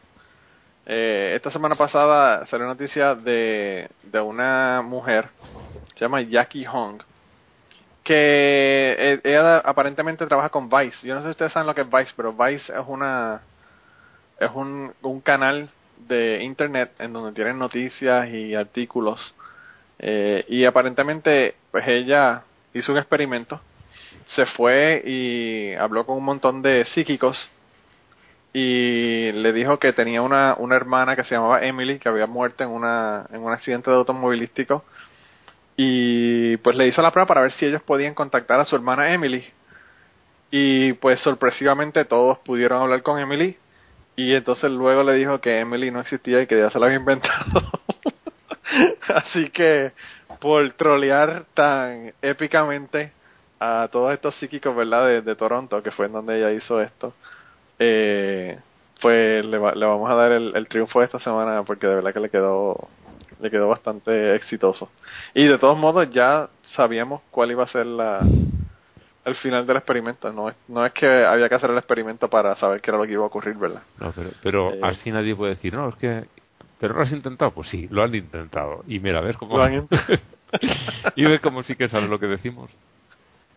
[0.86, 5.28] Eh, esta semana pasada salió noticia de, de una mujer,
[5.94, 7.02] se llama Jackie Hong,
[8.04, 11.06] que eh, ella aparentemente trabaja con Vice.
[11.06, 13.40] Yo no sé si ustedes saben lo que es Vice, pero Vice es una
[14.38, 19.34] es un, un canal de internet en donde tienen noticias y artículos.
[19.98, 22.42] Eh, y aparentemente, pues ella
[22.74, 23.60] hizo un experimento,
[24.26, 27.52] se fue y habló con un montón de psíquicos
[28.52, 32.64] y le dijo que tenía una, una hermana que se llamaba Emily que había muerto
[32.64, 34.82] en una en un accidente de automovilístico.
[35.76, 39.12] Y pues le hizo la prueba para ver si ellos podían contactar a su hermana
[39.12, 39.44] Emily.
[40.50, 43.58] Y pues sorpresivamente todos pudieron hablar con Emily.
[44.16, 46.98] Y entonces luego le dijo que Emily no existía y que ya se la había
[46.98, 47.44] inventado
[49.14, 49.92] así que
[50.40, 53.12] por trolear tan épicamente
[53.60, 57.14] a todos estos psíquicos verdad de, de Toronto que fue en donde ella hizo esto
[57.78, 58.58] eh,
[59.00, 62.12] pues le, va, le, vamos a dar el, el, triunfo esta semana porque de verdad
[62.12, 62.88] que le quedó
[63.40, 64.90] le quedó bastante exitoso.
[65.34, 68.20] Y de todos modos ya sabíamos cuál iba a ser la
[69.24, 70.32] el final del experimento.
[70.32, 73.04] No es no es que había que hacer el experimento para saber qué era lo
[73.04, 75.96] que iba a ocurrir verdad no, pero, pero eh, así nadie puede decir no es
[75.96, 76.24] que
[76.80, 79.56] pero lo has intentado pues sí lo han intentado y mira ves cómo
[81.16, 82.70] y ves como sí que sabe lo que decimos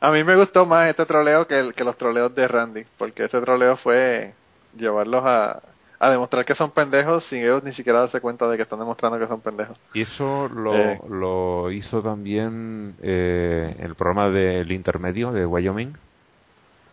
[0.02, 3.26] A mí me gustó más este troleo que, el- que los troleos de Randy, porque
[3.26, 4.34] este troleo fue
[4.78, 5.62] llevarlos a,
[6.00, 9.20] a demostrar que son pendejos sin ellos ni siquiera darse cuenta de que están demostrando
[9.20, 9.78] que son pendejos.
[9.94, 11.00] Y eso lo, Eh.
[11.10, 15.94] lo hizo también eh, el programa del intermedio de Wyoming.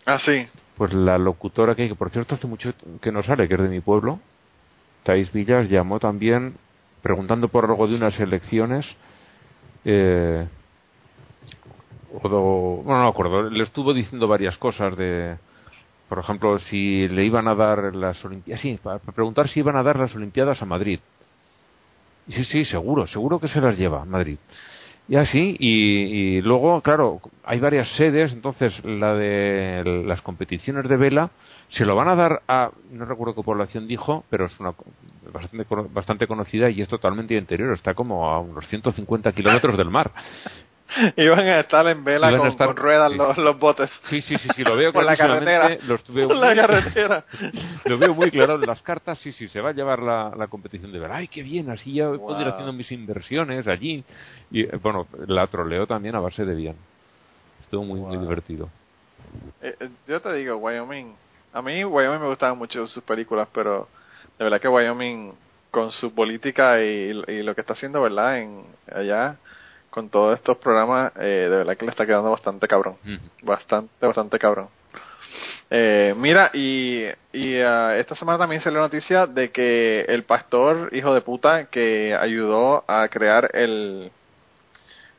[0.04, 0.46] Ah, sí.
[0.76, 3.68] Pues la locutora que, que por cierto hace mucho que no sale, que es de
[3.68, 4.18] mi pueblo,
[5.06, 6.56] Thais Villas, llamó también
[7.00, 8.96] preguntando por algo de unas elecciones.
[9.84, 10.48] Eh,
[12.12, 15.36] bueno, no me acuerdo, le estuvo diciendo varias cosas de,
[16.08, 18.80] por ejemplo, si le iban a dar las Olimpiadas, sí,
[19.14, 20.98] preguntar si iban a dar las Olimpiadas a Madrid.
[22.26, 24.38] Y sí, sí, seguro, seguro que se las lleva Madrid.
[25.08, 30.96] Y así, y, y luego, claro, hay varias sedes, entonces la de las competiciones de
[30.96, 31.30] vela
[31.68, 34.72] se lo van a dar a, no recuerdo qué población dijo, pero es una
[35.32, 40.12] bastante, bastante conocida y es totalmente interior, está como a unos 150 kilómetros del mar.
[41.16, 43.18] Iban a estar en vela con, estar- con ruedas sí.
[43.18, 43.90] los, los botes.
[44.04, 45.76] Sí, sí, sí, sí, lo veo Por la carretera.
[45.86, 47.24] Lo, estuve Por la muy- carretera.
[47.84, 50.46] lo veo muy claro en las cartas, sí, sí, se va a llevar la, la
[50.46, 51.16] competición de vela.
[51.16, 52.52] Ay, qué bien, así ya puedo ir Wow.
[52.52, 54.04] haciendo mis inversiones allí.
[54.50, 56.76] Y eh, bueno, la troleo también a base de bien.
[57.62, 58.20] Estuvo muy, muy Wow.
[58.20, 58.68] divertido.
[59.62, 61.14] Eh, eh, yo te digo, Wyoming.
[61.52, 63.88] A mí Wyoming me gustaban mucho sus películas, pero
[64.38, 65.32] de verdad que Wyoming
[65.70, 68.38] con su política y, y lo que está haciendo, ¿verdad?
[68.38, 68.62] En
[68.94, 69.36] allá
[69.96, 72.98] con todos estos programas, eh, de verdad que le está quedando bastante cabrón,
[73.42, 74.68] bastante, bastante cabrón.
[75.70, 81.14] Eh, mira, y, y ah, esta semana también salió noticia de que el pastor, hijo
[81.14, 84.12] de puta, que ayudó a crear el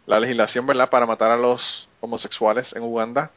[0.06, 3.32] la legislación, ¿verdad?, para matar a los homosexuales en Uganda,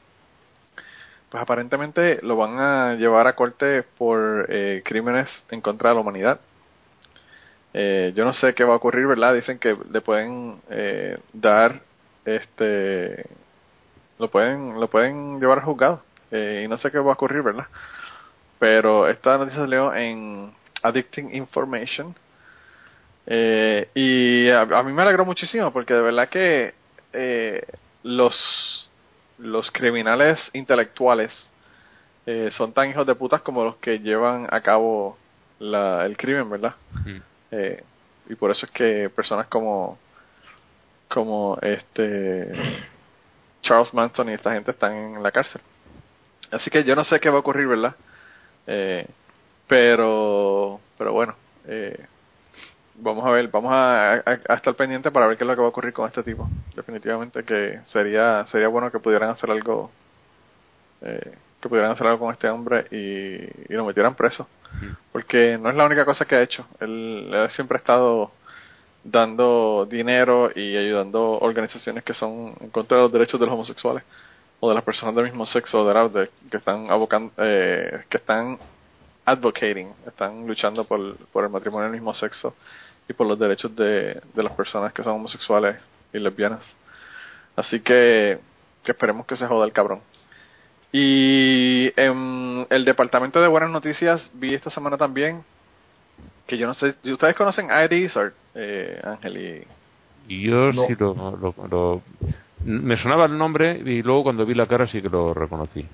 [1.31, 6.03] pues aparentemente lo van a llevar a corte por eh, crímenes en contra de la
[6.03, 6.41] humanidad.
[7.73, 9.35] Eh, yo no sé qué va a ocurrir, ¿verdad?
[9.35, 11.81] Dicen que le pueden eh, dar,
[12.25, 13.27] este,
[14.19, 17.43] lo pueden, lo pueden llevar al juzgado eh, y no sé qué va a ocurrir,
[17.43, 17.67] ¿verdad?
[18.59, 20.53] Pero esta noticia salió en
[20.83, 22.15] Addicting Information
[23.27, 26.75] eh, y a, a mí me alegró muchísimo porque de verdad que
[27.13, 27.65] eh,
[28.03, 28.91] los
[29.39, 31.51] los criminales intelectuales
[32.51, 35.19] son tan hijos de putas como los que llevan a cabo
[35.59, 36.75] el crimen, ¿verdad?
[37.05, 37.30] Mm.
[37.53, 37.83] Eh,
[38.29, 39.99] y por eso es que personas como
[41.09, 42.53] como este
[43.63, 45.61] Charles Manson y esta gente están en la cárcel.
[46.51, 47.95] Así que yo no sé qué va a ocurrir, ¿verdad?
[48.67, 49.07] Eh,
[49.67, 51.35] pero pero bueno,
[51.67, 52.07] eh,
[52.97, 54.17] vamos a ver, vamos a,
[54.55, 56.49] estar pendientes para ver qué es lo que va a ocurrir con este tipo.
[56.77, 59.91] Definitivamente que sería sería bueno que pudieran hacer algo
[61.03, 64.49] eh, que pudieran hacer algo con este hombre y lo metieran preso.
[65.13, 66.67] Porque no es la única cosa que ha hecho.
[66.81, 68.31] Él, siempre ha estado
[69.03, 74.03] dando dinero y ayudando organizaciones que son en contra de los derechos de los homosexuales
[74.61, 78.19] o de las personas del mismo sexo de, la- de- que están abocando, eh, que
[78.19, 78.59] están
[79.25, 82.55] advocating, están luchando por, el matrimonio del mismo sexo
[83.09, 85.77] y por los derechos de, de las personas que son homosexuales
[86.13, 86.77] y lesbianas.
[87.57, 88.39] Así que,
[88.85, 90.01] que esperemos que se joda el cabrón.
[90.93, 95.43] Y en el departamento de buenas noticias vi esta semana también
[96.47, 99.67] que yo no sé, ustedes conocen a Eddie Izzard, eh, Ángel
[100.29, 100.87] y yo No.
[100.87, 102.03] sí lo, lo- lo-
[102.65, 105.87] Me sonaba el nombre y luego cuando vi la cara sí que lo reconocí.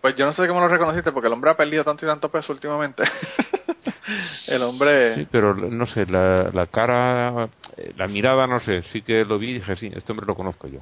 [0.00, 2.30] pues yo no sé cómo lo reconociste porque el hombre ha perdido tanto y tanto
[2.30, 3.04] peso últimamente.
[4.48, 9.02] el hombre Sí, pero no sé, la, la cara, eh, la mirada, no sé, sí
[9.02, 10.80] que lo vi y dije, sí, este hombre lo conozco yo.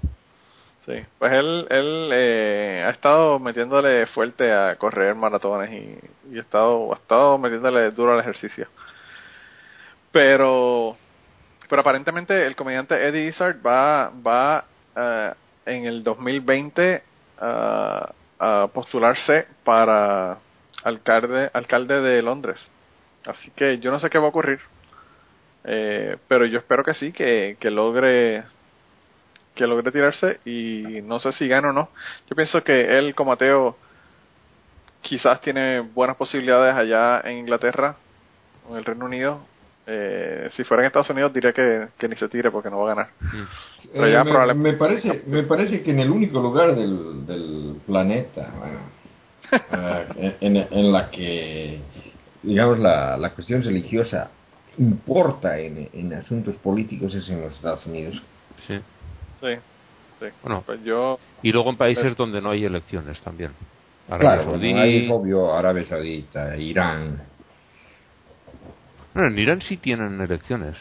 [0.86, 6.42] Sí, pues él, él eh, ha estado metiéndole fuerte a correr maratones y, y ha,
[6.42, 8.68] estado, ha estado metiéndole duro al ejercicio.
[10.12, 10.96] Pero,
[11.68, 15.32] pero aparentemente el comediante Eddie Izzard va, va eh,
[15.66, 17.02] en el 2020
[17.40, 20.38] a, a postularse para
[20.82, 22.70] alcalde, alcalde de Londres.
[23.26, 24.60] Así que yo no sé qué va a ocurrir.
[25.64, 28.44] Eh, pero yo espero que sí, que, que logre
[29.54, 31.88] que logre tirarse y no sé si gana o no.
[32.28, 33.76] Yo pienso que él como ateo
[35.02, 37.94] quizás tiene buenas posibilidades allá en Inglaterra,
[38.70, 39.38] en el Reino Unido.
[39.86, 42.92] Eh, si fuera en Estados Unidos diría que, que ni se tire porque no va
[42.92, 43.10] a ganar.
[43.92, 47.26] Pero ya Eh, me, probablemente- me parece me parece que en el único lugar del,
[47.26, 48.78] del planeta bueno,
[50.18, 51.80] eh, en, en la que
[52.42, 54.30] digamos la, la cuestión religiosa
[54.78, 58.22] importa en, en asuntos políticos es en los Estados Unidos
[58.66, 58.80] Sí.
[59.40, 59.54] Sí,
[60.20, 60.26] sí.
[60.42, 60.62] Bueno.
[60.66, 63.52] Pues yo, Y luego en países Pues- donde no hay elecciones también.
[64.08, 64.72] Arabia claro Saudí.
[65.04, 67.22] es obvio Arabia Saudita Irán
[69.14, 70.76] Bueno, en Irán sí tienen elecciones.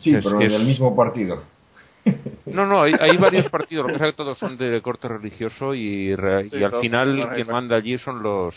[0.00, 1.42] sí Es- pero es- en el mismo partido
[2.46, 5.08] No, No, hay, hay varios partidos, lo que pasa es que todos son de corte
[5.08, 8.54] religioso y, re- Sí, y al final quien manda allí son los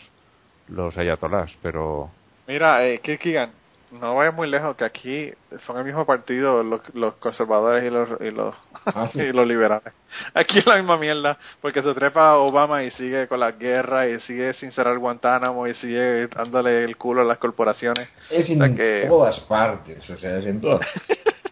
[0.69, 2.11] los ayatolás, pero
[2.47, 3.51] Mira, eh, Kirkigan,
[3.91, 5.33] no vayas muy lejos, que aquí
[5.65, 8.55] son el mismo partido los, los conservadores y los, y los,
[8.85, 9.19] Ah, sí.
[9.21, 9.93] y los liberales.
[10.33, 14.19] Aquí es la misma mierda, porque se trepa Obama y sigue con la guerra y
[14.19, 18.09] sigue sin cerrar Guantánamo y sigue dándole el culo a las corporaciones.
[18.29, 20.87] Es en O sea que- todas partes, o sea, es en todas.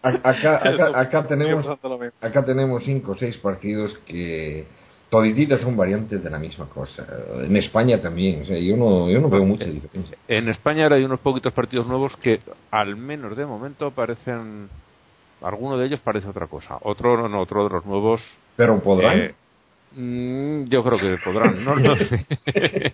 [0.02, 0.20] Acá,
[0.64, 1.66] acá, acá tenemos
[2.20, 4.66] acá tenemos cinco o seis partidos que
[5.10, 7.06] todititas son variantes de la misma cosa.
[7.42, 10.16] En España también, o sea, yo no, yo no veo mucha diferencia.
[10.28, 12.40] en España ahora hay unos poquitos partidos nuevos que
[12.70, 14.68] al menos de momento parecen
[15.42, 18.22] alguno de ellos parece otra cosa, otro no, otro de los nuevos
[18.56, 19.18] Pero podrán.
[19.18, 19.34] Eh,
[19.96, 22.26] mm, yo creo que podrán, no, no sé.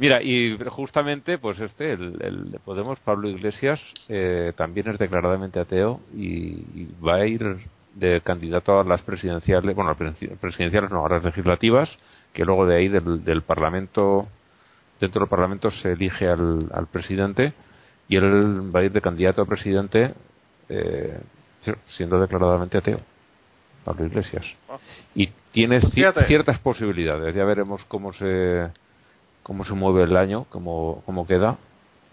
[0.00, 5.60] Mira, y justamente, pues este, el, el de Podemos, Pablo Iglesias, eh, también es declaradamente
[5.60, 6.26] ateo y,
[6.74, 7.58] y va a ir
[7.98, 11.98] de candidato a las presidenciales, bueno, las presi- presidenciales no, a las legislativas,
[12.32, 14.28] que luego de ahí del, del Parlamento,
[15.00, 17.52] dentro del Parlamento se elige al, al presidente
[18.08, 20.14] y él va a ir de candidato a presidente
[20.68, 21.18] eh,
[21.86, 23.00] siendo declaradamente ateo.
[23.84, 24.44] Pablo Iglesias.
[25.14, 27.34] Y tiene ciertas posibilidades.
[27.34, 28.68] Ya veremos cómo se
[29.42, 31.56] cómo se mueve el año, cómo, cómo queda.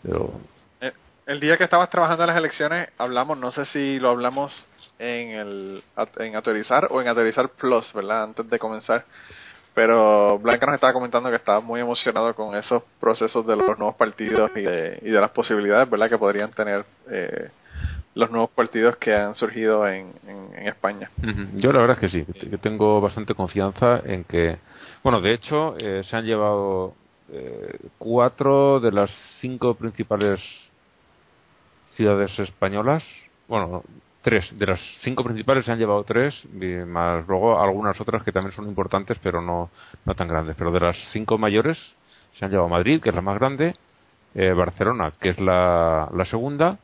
[0.01, 0.31] Pero
[0.79, 0.93] Eh,
[1.25, 4.67] El día que estabas trabajando en las elecciones, hablamos, no sé si lo hablamos
[4.99, 5.84] en el
[6.17, 8.23] en autorizar o en autorizar plus, ¿verdad?
[8.23, 9.05] Antes de comenzar.
[9.73, 13.95] Pero Blanca nos estaba comentando que estaba muy emocionado con esos procesos de los nuevos
[13.95, 16.09] partidos y de, y de las posibilidades, ¿verdad?
[16.09, 17.49] Que podrían tener eh,
[18.15, 21.11] los nuevos partidos que han surgido en, en, España.
[21.55, 24.57] yo la verdad es que sí, que tengo bastante confianza en que,
[25.03, 26.93] bueno, de hecho eh, se han llevado
[27.30, 29.11] eh, cuatro de las
[29.41, 30.41] cinco principales
[31.89, 33.03] ciudades españolas,
[33.49, 33.84] bueno,
[34.26, 36.47] tres de las cinco principales se han llevado tres,
[36.88, 39.69] más luego algunas otras que también son importantes, pero no,
[40.03, 40.56] no tan grandes.
[40.57, 41.77] Pero de las cinco mayores
[42.31, 43.76] se han llevado Madrid, que es la más grande,
[44.34, 46.80] eh, Barcelona, que es la, la segunda.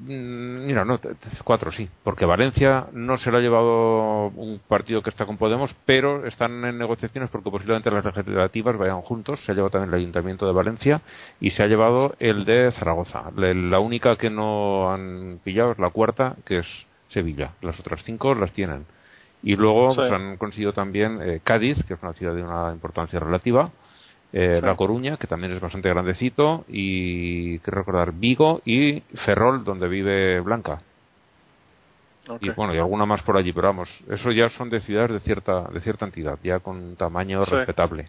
[0.00, 0.98] Mm, Mira, no,
[1.44, 5.74] cuatro sí, porque Valencia no se lo ha llevado un partido que está con Podemos,
[5.86, 9.40] pero están en negociaciones porque posiblemente las legislativas vayan juntos.
[9.44, 11.00] Se ha llevado también el Ayuntamiento de Valencia
[11.40, 13.30] y se ha llevado el de Zaragoza.
[13.36, 17.52] La, la única que no han pillado es la cuarta, que es Sevilla.
[17.62, 18.86] Las otras cinco las tienen.
[19.44, 19.96] Y luego Sí.
[19.96, 23.70] pues, han conseguido también eh, Cádiz, que es una ciudad de una importancia relativa,
[24.36, 24.66] eh, Sí.
[24.66, 30.40] La Coruña, que también es bastante grandecito, y quiero recordar Vigo y Ferrol, donde vive
[30.40, 30.80] Blanca.
[32.40, 35.20] Y bueno, y alguna más por allí, pero vamos, eso ya son de ciudades de
[35.20, 37.54] cierta de cierta entidad, ya con un tamaño Sí.
[37.54, 38.08] respetable.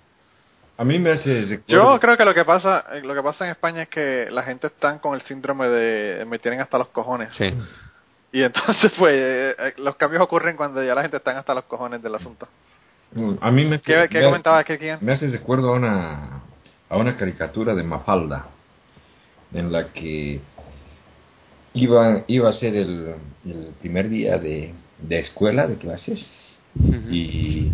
[0.77, 3.51] A mí me hace Yo creo que lo que pasa, eh, lo que pasa en
[3.51, 7.33] España es que la gente está con el síndrome de me tienen hasta los cojones.
[7.35, 7.53] Sí.
[8.31, 11.65] Y entonces, pues, eh, eh, los cambios ocurren cuando ya la gente está hasta los
[11.65, 12.47] cojones del asunto.
[13.41, 14.99] A mí me, ¿Qué, qué me- comentaba Kirkigan?
[15.01, 16.41] Me hace recuerdo a una,
[16.89, 18.47] a una caricatura de Mafalda,
[19.53, 20.41] en la que
[21.73, 23.15] iba, iba a ser el,
[23.45, 24.73] el primer día de,
[25.07, 26.25] de escuela, de clases,
[27.11, 27.71] y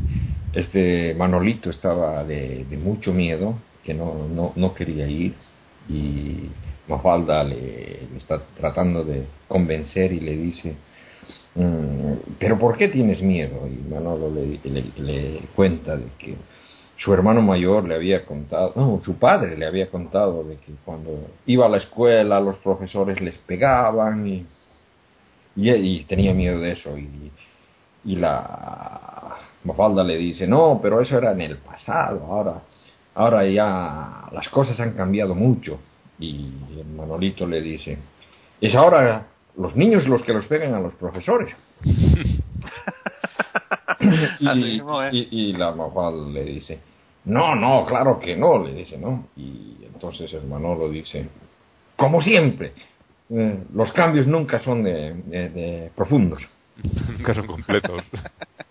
[0.54, 5.34] este Manolito estaba de, de mucho miedo, que no, no, no quería ir,
[5.90, 6.50] y
[6.88, 7.56] Mafalda le,
[8.12, 10.91] le está tratando de convencer y le dice, "Mm,
[12.40, 13.68] pero ¿por qué tienes miedo?
[13.68, 16.36] Y Manolo le, cuenta de que
[16.98, 21.28] su hermano mayor le había contado, no, su padre le había contado de que cuando
[21.46, 24.46] iba a la escuela los profesores les pegaban y,
[25.56, 26.98] y, tenía miedo de eso.
[26.98, 27.32] Y,
[28.16, 32.62] la Mafalda le dice, no, pero eso era en el pasado, ahora,
[33.14, 35.80] ahora ya las cosas han cambiado mucho.
[36.18, 36.52] Y
[36.96, 37.98] Manolito le dice,
[38.60, 41.56] es ahora los niños los que los pegan a los profesores.
[44.40, 45.14] y, Así mismo es.
[45.14, 46.80] y- y la Mafalda le dice,
[47.26, 49.28] no, no, claro que no, le dice, ¿no?
[49.36, 51.28] Y entonces el Manolo dice,
[51.96, 52.74] como siempre,
[53.30, 56.42] eh, los cambios nunca son de, de- de profundos.
[57.18, 58.04] Nunca son completos.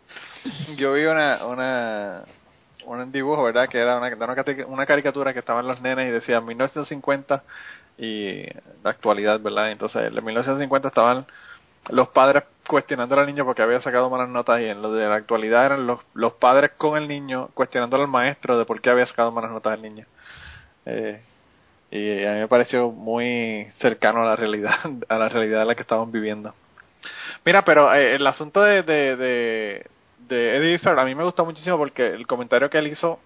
[0.77, 2.25] Yo vi una, una,
[2.87, 3.69] un dibujo, ¿verdad?
[3.69, 7.43] Que era una, una, una caricatura que estaban los nenes y decía 1950
[8.01, 8.45] y
[8.83, 9.71] la actualidad, ¿verdad?
[9.71, 11.27] Entonces, en 1950 estaban
[11.91, 15.17] los padres cuestionando al niño porque había sacado malas notas y en lo de la
[15.17, 19.07] actualidad eran los, los padres con el niño cuestionando al maestro de por qué había
[19.07, 20.07] sacado malas notas el niño.
[20.87, 21.21] Eh,
[21.91, 24.79] y a mí me pareció muy cercano a la realidad,
[25.09, 26.55] a la realidad en la que estamos viviendo.
[27.45, 29.87] Mira, pero eh, el asunto de, de, de,
[30.27, 33.19] de Eddie Izzard a mí me gustó muchísimo porque el comentario que él hizo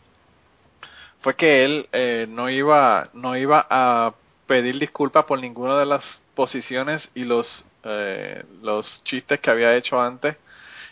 [1.20, 4.12] fue que él eh, no iba no iba a
[4.46, 10.00] pedir disculpas por ninguna de las posiciones y los eh, los chistes que había hecho
[10.00, 10.36] antes,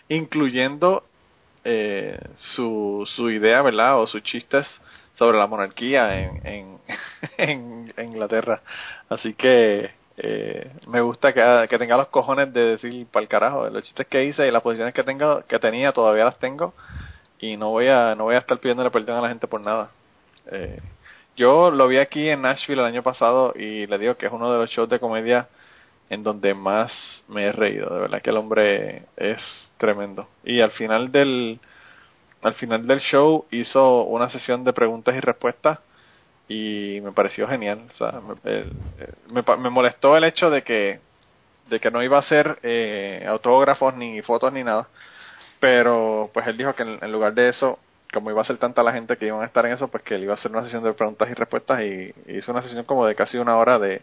[0.08, 1.04] incluyendo
[1.64, 3.98] eh, su, su idea, ¿verdad?
[4.00, 4.80] O sus chistes
[5.14, 6.78] sobre la monarquía en,
[7.38, 8.62] en, Inglaterra.
[9.08, 13.68] Así que eh, me gusta que, que, tenga los cojones de decir para el carajo
[13.70, 16.74] los chistes que hice y las posiciones que tengo que tenía todavía las tengo
[17.40, 19.90] y no voy a no voy a estar pidiéndole perdón a la gente por nada
[20.50, 20.80] eh,
[21.36, 24.52] yo lo vi aquí en Nashville el año pasado y le digo que es uno
[24.52, 25.48] de los shows de comedia
[26.10, 27.92] en donde más me he reído.
[27.94, 30.28] De verdad que el hombre es tremendo.
[30.44, 31.58] Y al final del
[32.42, 35.78] al final del show hizo una sesión de preguntas y respuestas
[36.48, 37.80] y me pareció genial.
[37.88, 38.20] O sea,
[39.30, 41.00] me, me, molestó el hecho de que
[41.68, 44.88] de que no iba a hacer eh, autógrafos ni fotos ni nada,
[45.60, 47.78] pero pues él dijo que en, lugar de eso,
[48.12, 50.16] como iba a ser tanta la gente que iban a estar en eso, pues que
[50.16, 53.06] él iba a hacer una sesión de preguntas y respuestas y, hizo una sesión como
[53.06, 54.02] de casi una hora de,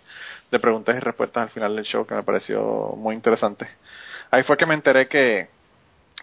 [0.61, 3.67] preguntas y respuestas al final del show que me pareció muy interesante.
[4.31, 5.47] Ahí fue que me enteré que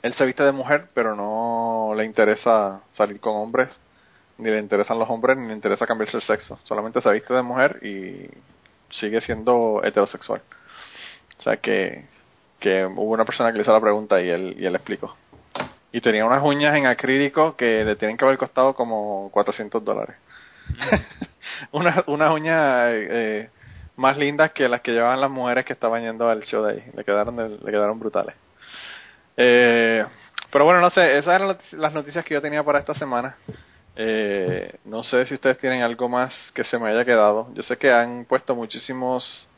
[0.02, 3.80] él se viste de mujer, pero no le interesa salir con hombres
[4.38, 6.58] ni le interesan los hombres, ni le interesa cambiarse el sexo.
[6.64, 8.28] Solamente se viste de mujer y
[8.90, 10.42] sigue siendo heterosexual.
[11.38, 12.04] O sea que,
[12.60, 15.16] que hubo una persona que le hizo la pregunta y él, y él explicó.
[15.96, 20.16] Y tenía unas uñas en acrílico que le tienen que haber costado como 400 dólares.
[21.72, 23.48] unas una uñas eh,
[23.96, 26.84] más lindas que las que llevaban las mujeres que estaban yendo al show de ahí.
[26.94, 28.34] Le quedaron, le quedaron brutales.
[29.38, 30.04] Eh,
[30.50, 33.38] pero bueno, no sé, esas eran las noticias que yo tenía para esta semana.
[33.96, 37.48] Eh, no sé si ustedes tienen algo más que se me haya quedado.
[37.54, 39.48] Yo sé que han puesto muchísimos,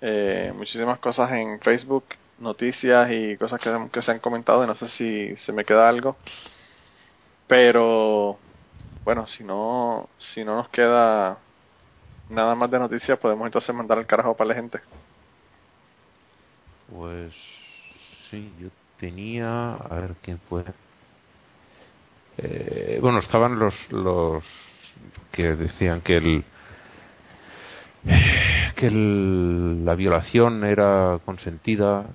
[0.00, 2.04] eh, muchísimas cosas en Facebook,
[2.42, 4.64] noticias y cosas que, que se han comentado.
[4.64, 6.16] Y no sé si se me queda algo.
[7.46, 8.38] Pero
[9.04, 11.38] bueno, si no, si no nos queda
[12.28, 14.80] nada más de noticias, podemos entonces mandar el carajo para la gente.
[16.90, 17.32] Pues
[18.30, 20.64] sí, yo tenía, a ver quién fue.
[22.38, 24.44] Eh, bueno, estaban los, los
[25.30, 26.44] que decían que el
[28.74, 32.06] que la violación era consentida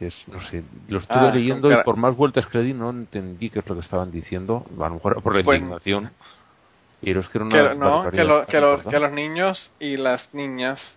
[0.00, 2.88] es, no sé, lo estuve ah, leyendo y por más vueltas que le di no
[2.88, 6.10] entendí qué es lo que estaban diciendo, a lo mejor por la pues, indignación.
[7.02, 10.32] Pero es que, era una no, que, lo, que, los, que, los niños y las
[10.34, 10.96] niñas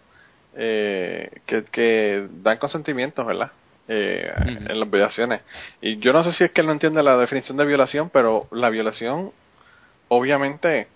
[0.55, 3.51] eh, que, que dan consentimiento, ¿verdad?
[3.87, 5.41] eh, en las violaciones.
[5.81, 8.47] Y yo no sé si es que él no entiende la definición de violación, pero
[8.51, 9.31] la violación
[10.07, 10.87] obviamente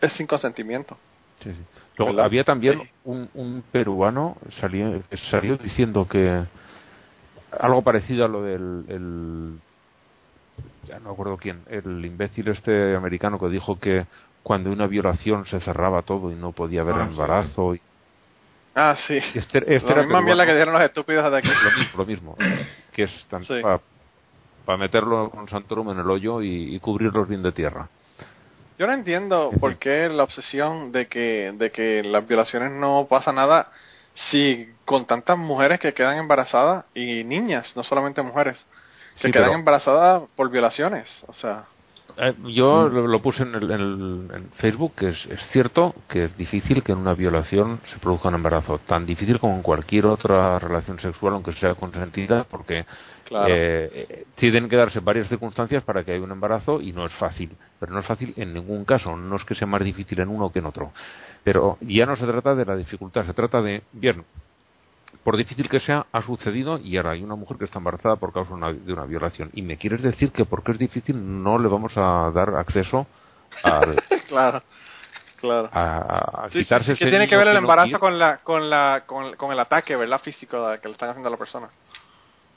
[0.00, 0.96] es sin consentimiento.
[1.98, 6.44] Había también un, un, peruano salió, salió diciendo que
[7.58, 9.58] algo parecido a lo del el,
[10.84, 14.06] ya no acuerdo quién, el imbécil este americano que dijo que
[14.42, 17.80] cuando una violación se cerraba todo y no podía haber ah, embarazo y
[18.74, 19.18] Ah, sí.
[19.34, 21.48] Este, este la misma mierda que dieron los estúpidos de aquí.
[21.48, 22.36] Lo mismo, lo mismo.
[22.92, 23.28] Que es
[24.64, 27.88] para meterlo con Santorum en el hoyo y, cubrirlos bien de tierra.
[28.82, 33.30] Yo no entiendo por qué la obsesión de que, de que las violaciones no pasa
[33.30, 33.70] nada
[34.12, 38.66] si con tantas mujeres que quedan embarazadas y niñas, no solamente mujeres,
[39.20, 41.24] que quedan embarazadas por violaciones.
[41.28, 41.66] O sea.
[42.16, 46.98] Eh, yo lo, puse en, el, Facebook, que es, cierto que es difícil que en
[46.98, 51.52] una violación se produzca un embarazo, tan difícil como en cualquier otra relación sexual, aunque
[51.52, 52.84] sea consentida, porque
[53.48, 57.56] eh, tienen que darse varias circunstancias para que haya un embarazo y no es fácil,
[57.80, 60.52] pero no es fácil en ningún caso, no es que sea más difícil en uno
[60.52, 60.92] que en otro.
[61.44, 64.24] Pero ya no se trata de la dificultad, se trata de, bien,
[65.24, 68.32] por difícil que sea, ha sucedido y ahora hay una mujer que está embarazada por
[68.32, 69.50] causa de una violación.
[69.54, 73.06] Y me quieres decir que porque es difícil no le vamos a dar acceso
[73.62, 73.80] a...
[74.28, 74.62] claro,
[75.40, 75.70] claro.
[75.72, 79.94] A, quitarse ¿Qué tiene que ver el embarazo con, la, con, la, con, el ataque,
[79.94, 80.20] ¿verdad?
[80.20, 81.68] Físico que le están haciendo a la persona.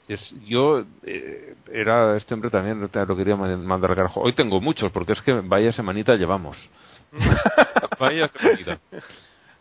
[0.08, 4.20] Es, yo eh, era este hombre también lo quería mandar al carajo.
[4.20, 6.68] Hoy tengo muchos porque es que vaya semanita llevamos.
[7.98, 8.78] vaya semanita.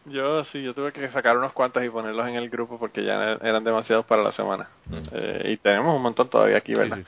[0.06, 3.38] Yo sí, yo tuve que sacar unos cuantos y ponerlos en el grupo porque ya
[3.42, 4.70] eran demasiados para la semana.
[4.88, 4.96] Mm.
[5.12, 7.00] Eh, y tenemos un montón todavía aquí, ¿verdad?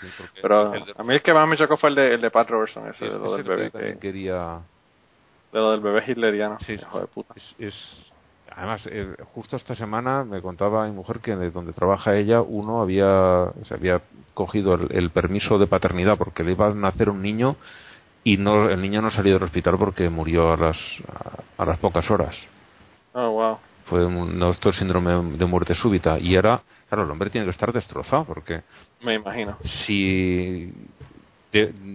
[0.41, 2.88] Pero a mí el que más me chocó fue el de, el de Pat Robertson,
[2.88, 3.72] ese de lo del bebé.
[3.72, 4.61] Que, quería...
[5.52, 6.57] De lo del bebé hitleriano.
[6.61, 7.36] Sí, hijo de puta.
[7.60, 8.11] Es,
[8.52, 12.82] además, eh, justo esta semana me contaba mi mujer que de donde trabaja ella, uno
[12.82, 14.02] había, se había
[14.34, 17.57] cogido el, permiso de paternidad porque le iba a nacer un niño
[18.24, 20.78] y no, el niño no salió del hospital porque murió a las,
[21.57, 22.36] a las pocas horas.
[23.19, 23.57] Oh, wow.
[23.85, 26.19] Fue un nuestro síndrome de muerte súbita.
[26.19, 28.61] Y ahora, claro, el hombre tiene que estar destrozado porque.
[29.02, 29.57] Me imagino.
[29.64, 30.72] Si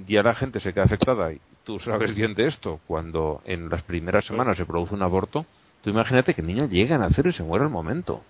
[0.09, 3.83] ya la gente se queda afectada y tú sabes bien de esto, cuando en las
[3.83, 5.47] primeras semanas se produce un aborto,
[5.83, 8.23] tú imagínate que el niño llega a nacer y se muere al momento.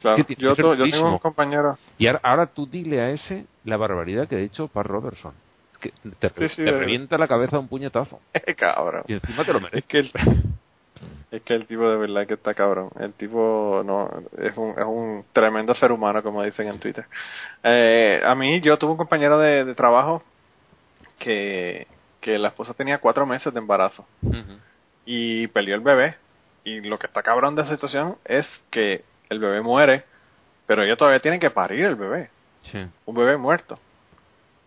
[0.00, 0.22] Claro.
[0.36, 1.78] Yo, tengo un compañero.
[1.96, 5.32] Y ahora, ahora tú dile a ese la barbaridad que ha dicho Pat Robertson.
[5.72, 8.20] Es que te, Sí, sí, te de- revienta la cabeza un puñetazo.
[8.58, 9.04] cabrón.
[9.08, 9.84] Y encima te lo Es mereces.
[9.88, 10.10] que el,
[11.30, 12.90] es que el tipo de verdad que está cabrón.
[13.00, 17.06] El tipo no es un, es un tremendo ser humano, como dicen en Twitter.
[17.62, 20.22] Eh, a mí, yo tuve un compañero de, de trabajo
[21.18, 21.86] que,
[22.20, 24.06] que la esposa tenía cuatro meses de embarazo
[25.04, 26.16] y perdió el bebé.
[26.64, 30.04] Y lo que está cabrón de esa situación es que el bebé muere,
[30.66, 32.30] pero ella todavía tiene que parir el bebé.
[32.62, 32.86] Sí.
[33.06, 33.78] Un bebé muerto.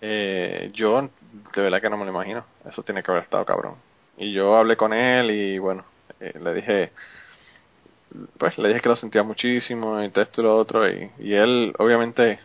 [0.01, 1.09] Eh, yo
[1.55, 2.43] de verdad que no me lo imagino.
[2.67, 3.75] Eso tiene que haber estado cabrón.
[4.17, 5.83] Y yo hablé con él y bueno,
[6.19, 6.91] eh, le dije,
[8.37, 10.89] pues le dije que lo sentía muchísimo y esto y lo otro.
[10.89, 12.39] Y, y él obviamente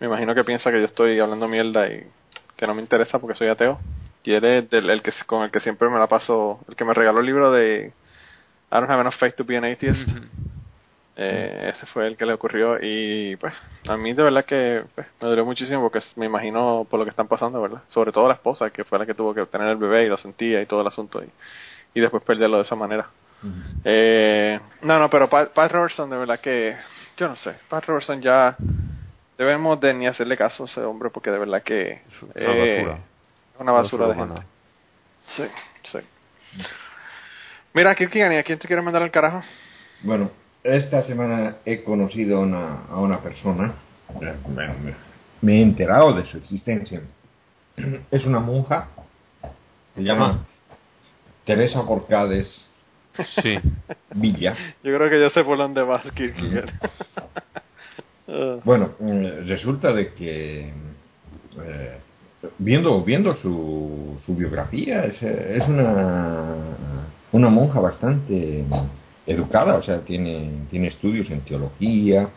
[0.00, 2.06] me imagino que piensa que yo estoy hablando mierda y
[2.56, 3.78] que no me interesa porque soy ateo.
[4.24, 6.84] Y él es del, el que, con el que siempre me la paso, el que
[6.84, 7.92] me regaló el libro de
[8.72, 10.08] I don't have enough faith to be an atheist.
[11.18, 13.54] Eh, ese fue el que le ocurrió y pues
[13.88, 17.10] a mí de verdad que pues, me dolió muchísimo porque me imagino por lo que
[17.10, 17.80] están pasando, ¿verdad?
[17.88, 20.18] Sobre todo la esposa que fue la que tuvo que tener el bebé y lo
[20.18, 21.30] sentía y todo el asunto y,
[21.96, 23.06] y después perderlo de esa manera.
[23.84, 26.76] Eh, no, no, pero Pat, Pat Robertson de verdad que
[27.16, 28.54] yo no sé, Pat Robertson ya
[29.38, 32.76] debemos de ni hacerle caso a ese hombre porque de verdad que Es una eh,
[32.84, 32.94] basura.
[33.54, 34.34] es una basura de humana.
[34.34, 34.46] gente.
[35.26, 35.44] Sí,
[35.84, 35.98] sí.
[37.72, 39.42] Mira, Kirkigani, ¿a quién te quieres mandar al carajo?
[40.02, 40.30] Bueno,
[40.62, 43.72] esta semana he conocido a una, a una persona,
[45.40, 47.00] me he enterado de su existencia.
[48.10, 48.88] Es una monja,
[49.94, 50.44] se llama
[51.46, 52.66] Teresa Borcades
[53.42, 53.54] Sí.
[54.14, 54.54] Villa.
[54.82, 56.70] Yo creo que yo sé por dónde vas, Kierkegaard.
[58.64, 60.72] Bueno, eh, resulta de que
[61.62, 61.98] eh,
[62.58, 66.56] viendo viendo su, su biografía es, eh, es una
[67.30, 68.64] una monja bastante
[69.28, 72.30] educada, o sea, tiene tiene estudios en teología,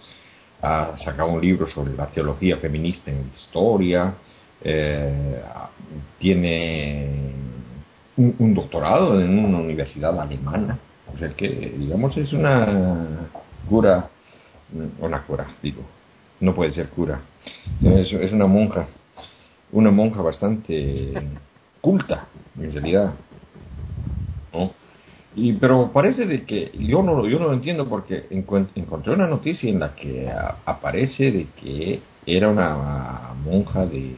[0.62, 4.14] ha sacado un libro sobre la teología feminista en la historia,
[4.62, 5.42] eh,
[6.20, 7.32] tiene
[8.20, 10.78] un, un doctorado en una universidad alemana,
[11.14, 13.30] o sea que digamos es una
[13.68, 14.10] cura
[15.00, 15.82] una cura, digo.
[16.40, 17.20] No puede ser cura.
[17.84, 18.88] Es, es una monja.
[19.72, 21.14] Una monja bastante
[21.82, 22.28] culta,
[22.60, 23.14] en realidad.
[24.54, 24.72] ¿No?
[25.36, 29.70] Y, pero parece de que yo no, yo no lo entiendo porque encontré una noticia
[29.70, 30.30] en la que
[30.66, 34.16] aparece de que era una monja de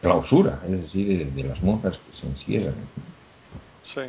[0.00, 2.74] clausura, es decir, de, de las monjas que se encierran.
[3.82, 4.00] sí.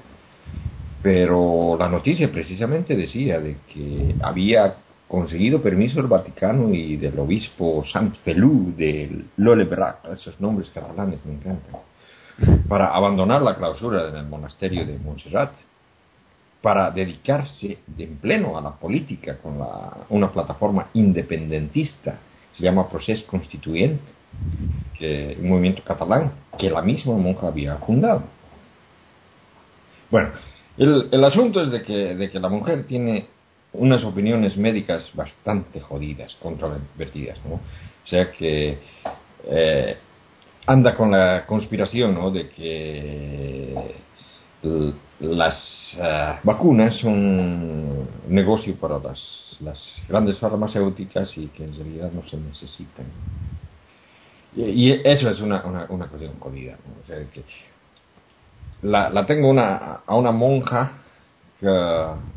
[1.03, 4.75] Pero la noticia precisamente decía de que había
[5.07, 11.33] conseguido permiso del Vaticano y del obispo Sant Pelú de Lolebrac, esos nombres catalanes me
[11.33, 11.73] encantan,
[12.69, 15.51] para abandonar la clausura en el monasterio de Montserrat,
[16.61, 22.19] para dedicarse de en pleno a la política con la- una plataforma independentista,
[22.51, 24.03] se llama Procés Constituyente,
[24.97, 28.23] que un movimiento catalán que la misma monja había fundado.
[30.09, 30.29] Bueno,
[30.77, 33.27] el, el asunto es de que, de que la mujer tiene
[33.73, 37.55] unas opiniones médicas bastante jodidas, controvertidas, ¿no?
[37.55, 38.77] O sea que
[39.45, 39.97] eh,
[40.65, 42.31] anda con la conspiración, ¿no?
[42.31, 43.75] De que
[45.19, 52.11] las eh, vacunas son un negocio para las, las grandes farmacéuticas y que en realidad
[52.11, 53.05] no se necesitan.
[54.55, 56.77] Y, eso es una, una, una cuestión jodida.
[57.01, 57.43] O sea que
[58.81, 60.93] la, la tengo una, a una monja
[61.59, 61.67] que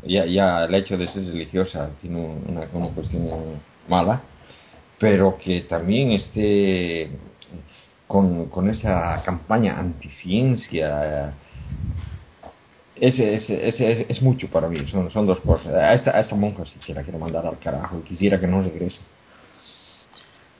[0.03, 3.27] ya, ya el hecho de ser religiosa tiene un- una, una cuestión
[3.87, 4.21] mala,
[4.99, 7.09] pero que también esté
[8.07, 11.33] con, con esa campaña anticiencia.
[12.95, 13.79] Ese, ese es,
[14.09, 15.73] es mucho para mí, son, son dos cosas.
[15.73, 18.61] A esta, a esta monja sí que quiero mandar al carajo y quisiera que no
[18.61, 19.01] regrese.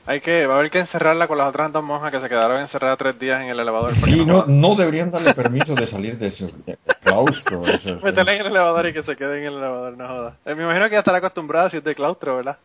[0.07, 2.61] Hay que, va a haber que encerrarla con las otras dos monjas que se quedaron
[2.61, 3.91] encerradas tres días en el elevador.
[3.93, 4.45] Sí, no,
[4.75, 7.63] deberían darle permiso de salir de eh, claustro.
[8.03, 10.35] Métela en el elevador y que se quede en el elevador, no jodas.
[10.45, 12.57] Eh, me imagino que ya estará acostumbrada si es de claustro, ¿verdad?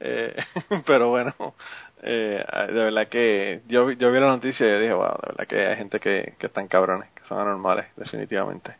[0.00, 0.34] Eh,
[0.86, 1.32] pero bueno,
[2.02, 5.46] eh, de verdad que yo, vi- yo vi la noticia y dije, wow, de verdad
[5.48, 8.72] que hay gente que, que están cabrones, que son anormales, definitivamente.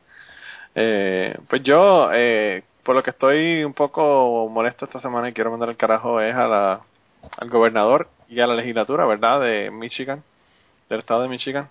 [0.75, 5.51] Eh, pues yo, eh, por lo que estoy un poco molesto esta semana y quiero
[5.51, 6.81] mandar el carajo es a la,
[7.39, 9.41] al gobernador y a la legislatura, ¿verdad?
[9.41, 10.23] De Michigan,
[10.89, 11.69] del estado de Michigan.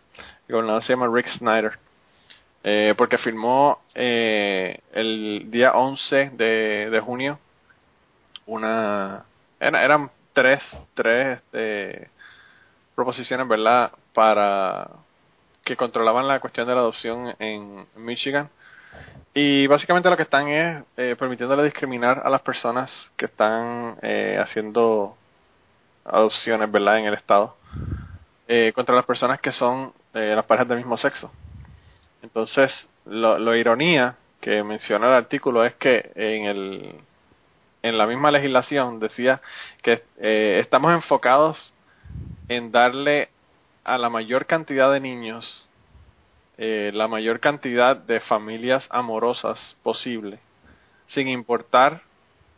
[0.47, 1.77] El gobernador se llama Rick Snyder.
[2.63, 7.39] Eh, porque firmó eh, el día 11 de, de junio
[8.45, 9.25] una...
[9.59, 12.09] era- eran tres, tres este,
[12.95, 13.91] proposiciones, ¿verdad?
[14.13, 14.89] Para
[15.63, 18.49] que controlaban la cuestión de la adopción en Michigan
[19.33, 24.37] Y básicamente lo que están es eh, permitiéndole discriminar a las personas que están eh,
[24.41, 25.15] haciendo
[26.05, 27.55] adopciones, ¿verdad?, en el Estado,
[28.47, 31.31] eh, contra las personas que son eh, las parejas del mismo sexo.
[32.21, 36.95] Entonces, lo, ironía que menciona el artículo es que en el
[37.83, 39.41] en la misma legislación decía
[39.81, 41.73] que eh, estamos enfocados
[42.47, 43.29] en darle
[43.83, 45.67] a la mayor cantidad de niños
[46.57, 50.37] eh, la mayor cantidad de familias amorosas posible,
[51.07, 52.03] sin importar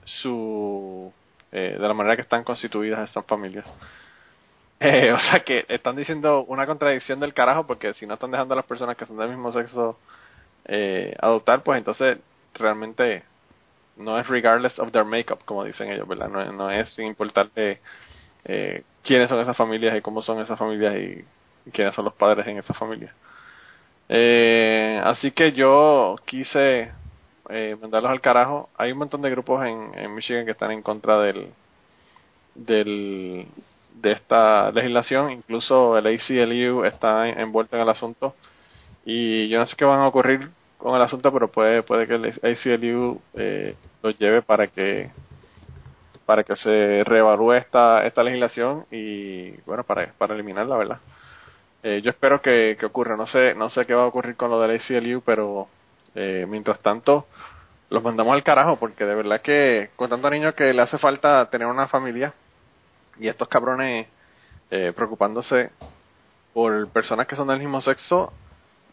[0.03, 1.13] su
[1.53, 3.65] eh, de la manera que están constituidas estas familias.
[4.85, 8.53] Eh, o sea que están diciendo una contradicción del carajo porque si no están dejando
[8.53, 9.97] a las personas que son del mismo sexo
[10.65, 12.17] eh, adoptar, pues entonces
[12.53, 13.23] realmente
[13.95, 16.27] no es regardless of their makeup, como dicen ellos, ¿verdad?
[16.27, 17.79] No, no es sin importarle
[18.43, 22.45] eh, quiénes son esas familias y cómo son esas familias y quiénes son los padres
[22.47, 23.13] en esas familias.
[24.09, 26.91] Eh, así que yo quise
[27.49, 28.69] eh, mandarlos al carajo.
[28.77, 31.49] Hay un montón de grupos en, en Michigan que están en contra del,
[32.55, 33.47] del
[34.01, 35.31] de esta legislación.
[35.31, 38.35] Incluso el ACLU está en- envuelto en el asunto.
[39.05, 42.15] Y yo no sé qué van a ocurrir con el asunto, pero puede, puede que
[42.15, 45.11] el ACLU eh, lo lleve para que
[46.25, 50.99] para que se reevalúe esta, esta legislación y bueno para, para eliminarla, ¿verdad?
[51.83, 53.17] Eh, yo espero que, que ocurra.
[53.17, 55.67] No sé, no sé qué va a ocurrir con lo del ACLU, pero
[56.15, 57.27] eh, mientras tanto
[57.89, 61.49] los mandamos al carajo porque de verdad que con tantos niños que le hace falta
[61.49, 62.33] tener una familia
[63.19, 64.07] y estos cabrones
[64.71, 65.69] eh, preocupándose
[66.53, 68.33] por personas que son del mismo sexo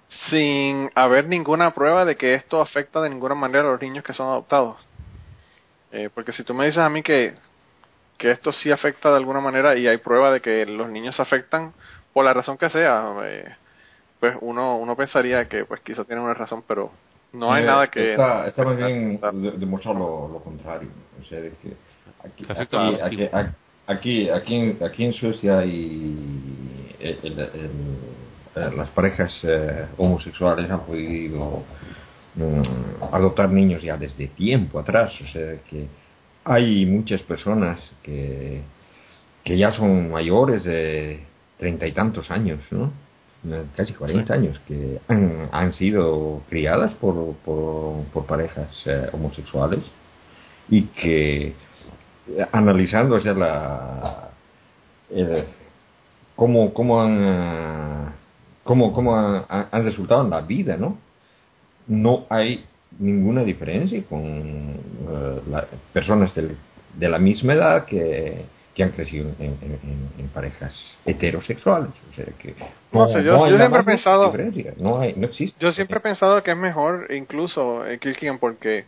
[0.09, 4.13] sin haber ninguna prueba de que esto afecta de ninguna manera a los niños que
[4.13, 4.77] son adoptados.
[5.93, 7.35] Eh, porque si tú me dices a mí que,
[8.19, 11.23] que esto sí afecta de alguna manera y hay prueba de que los niños se
[11.23, 11.73] afectan
[12.13, 13.55] por la razón que sea, eh,
[14.19, 16.91] pues uno, uno pensaría que pues quizá tiene una razón, pero
[17.33, 18.11] no hay Eh, nada que...
[18.13, 19.21] Está, está más bien
[19.59, 20.89] demostrar lo, lo contrario.
[21.21, 21.75] O sea, de que
[22.25, 23.31] aquí, aquí, aquí, activo.
[23.87, 24.31] aquí,
[24.85, 26.17] aquí, en, Suecia hay
[27.01, 27.71] el- el- el-
[28.57, 31.63] eh, las parejas eh, homosexuales han podido
[32.35, 35.13] mm, adoptar niños ya desde tiempo atrás.
[35.21, 35.87] O sea, que
[36.45, 38.63] hay muchas personas que,
[39.45, 41.21] que ya son mayores de
[41.59, 42.93] treinta y tantos años, ¿no?
[43.49, 49.81] Eh, Casi 40 años, que han, han sido criadas por, por, por parejas eh, homosexuales
[50.69, 51.55] y que eh,
[52.53, 54.29] analizando sea, la,
[55.11, 55.45] eh,
[56.37, 58.13] cómo, cómo han,
[58.63, 60.99] cómo, cómo han, han resultado en la vida, ¿no?
[61.87, 62.65] No hay
[62.99, 66.57] ninguna diferencia con eh, la- personas del-
[66.95, 68.45] de la misma edad que,
[68.81, 70.75] que han crecido en, en- en- en parejas
[71.05, 71.91] heterosexuales.
[72.11, 72.55] O sea que
[72.93, 74.25] No sé, yo- siempre he pensado-
[74.79, 75.63] no, hay, no existe.
[75.63, 78.87] Yo siempre he pensado que es mejor, incluso en Kilkian, porque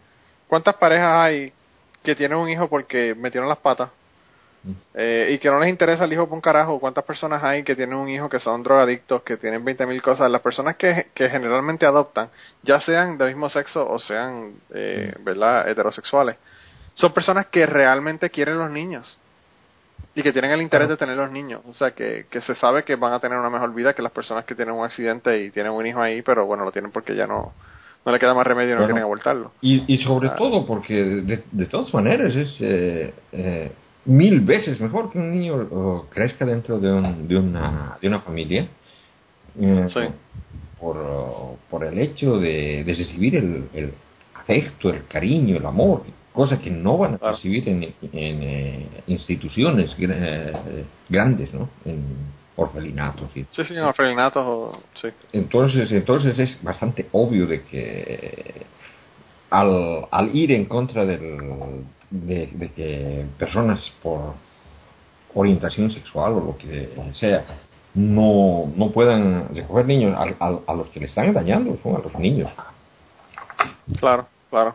[0.48, 1.52] ¿cuántas parejas hay
[2.02, 3.90] que tienen un hijo porque metieron las patas?
[4.94, 6.78] Eh, y que no les interesa el hijo por un carajo.
[6.80, 10.30] ¿Cuántas personas hay que tienen un hijo que son drogadictos, que tienen 20.000 cosas?
[10.30, 12.28] Las personas que, que generalmente adoptan,
[12.62, 16.36] ya sean del mismo sexo o sean, eh, ¿verdad?, heterosexuales,
[16.94, 19.18] son personas que realmente quieren los niños
[20.14, 21.62] y que tienen el interés de tener los niños.
[21.68, 24.12] O sea, que, que se sabe que van a tener una mejor vida que las
[24.12, 27.14] personas que tienen un accidente y tienen un hijo ahí, pero bueno, lo tienen porque
[27.16, 27.52] ya no,
[28.04, 28.88] no le queda más remedio y no Claro.
[28.92, 29.52] quieren abortarlo.
[29.62, 30.36] Y, y sobre Ah.
[30.36, 33.72] todo porque de, de todas maneras es eh, eh,
[34.04, 38.20] mil veces mejor que un niño oh, crezca dentro de, un- de, una, de una
[38.20, 38.66] familia
[39.60, 40.00] eh, Sí.
[40.80, 43.92] por, oh, por el hecho de, de recibir el, el
[44.34, 46.02] afecto, el cariño, el amor,
[46.32, 51.68] cosa que no van a recibir en, en, eh, instituciones eh, grandes, ¿no?
[51.84, 52.04] En
[52.56, 54.80] orfelinatos y Sí, sí, en orfelinatos o...
[54.94, 55.08] Sí.
[55.32, 58.62] entonces, entonces es bastante obvio de que
[59.50, 64.34] al, al ir en contra del, de, de que personas por
[65.34, 67.44] orientación sexual o lo que sea
[67.94, 71.98] no, no puedan recoger niños, al- al- a, los que le están dañando son a
[71.98, 72.50] los niños.
[73.98, 74.74] Claro, claro.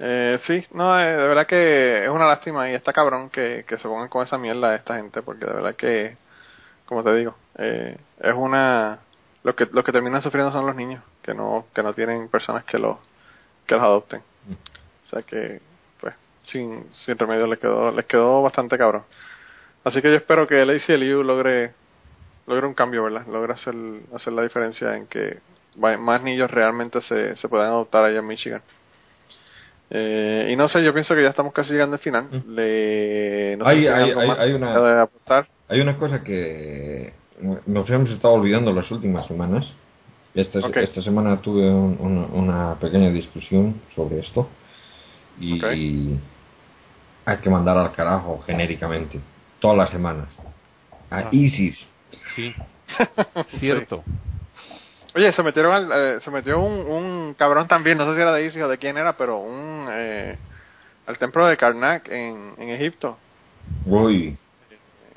[0.00, 3.78] Eh, sí, no, eh, de verdad que es una lástima y está cabrón que, que
[3.78, 6.16] se pongan con esa mierda esta gente, porque de verdad que,
[6.86, 9.00] como te digo, eh, es una...
[9.42, 12.64] Lo que, lo que terminan sufriendo son los niños, que no, que no tienen personas
[12.64, 12.98] que los,
[13.66, 14.20] que los adopten.
[15.06, 15.60] O sea que,
[16.00, 19.04] pues, sin, sin remedio les quedó, les quedó bastante cabrón.
[19.84, 21.72] Así que yo espero que el ACLU logre,
[22.46, 23.26] logre un cambio, ¿verdad?
[23.26, 23.74] Logre hacer,
[24.14, 25.38] hacer la diferencia en que
[25.76, 28.62] más niños realmente se, se puedan adoptar allá en Michigan.
[29.90, 32.28] Eh, y no sé, yo pienso que ya estamos casi llegando al final.
[32.48, 35.08] Le, no sé Hay- hay- hay- una-.
[35.68, 37.12] Hay una cosa que
[37.66, 39.72] nos hemos estado olvidando las últimas semanas,
[40.34, 44.48] Esta, esta semana tuve un- una, una pequeña discusión sobre esto
[45.40, 45.58] y
[47.24, 49.18] hay que mandar al carajo genéricamente
[49.58, 50.28] todas las semanas
[51.10, 51.28] a Ah.
[51.32, 51.88] ISIS.
[52.36, 52.54] Sí,
[53.58, 54.04] cierto.
[55.14, 58.32] Oye, se metieron al, eh, se metió un, un cabrón también, no sé si era
[58.32, 60.38] de Isis o de quién era, pero un eh,
[61.06, 63.18] al templo de Karnak en, en Egipto.
[63.84, 64.38] Uy,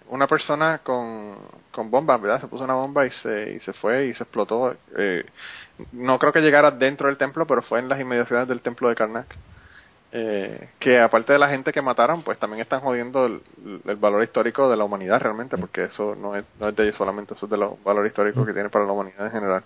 [0.07, 1.37] Una persona con,
[1.71, 2.41] con bombas, ¿verdad?
[2.41, 4.75] Se puso una bomba y se, y se fue y se explotó.
[4.97, 5.25] Eh,
[5.93, 8.95] no creo que llegara dentro del templo, pero fue en las inmediaciones del templo de
[8.95, 9.35] Karnak.
[10.13, 13.41] Eh, que aparte de la gente que mataron, pues también están jodiendo el,
[13.85, 16.97] el valor histórico de la humanidad realmente, porque eso no es, no es de ellos
[16.97, 19.63] solamente, eso es de los valor histórico que tiene para la humanidad en general.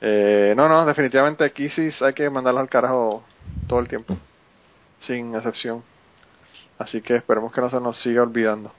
[0.00, 3.24] Eh, no, no, definitivamente aquí sí hay que mandarlos al carajo
[3.66, 4.16] todo el tiempo,
[5.00, 5.82] sin excepción.
[6.78, 8.72] Así que esperemos que no se nos siga olvidando.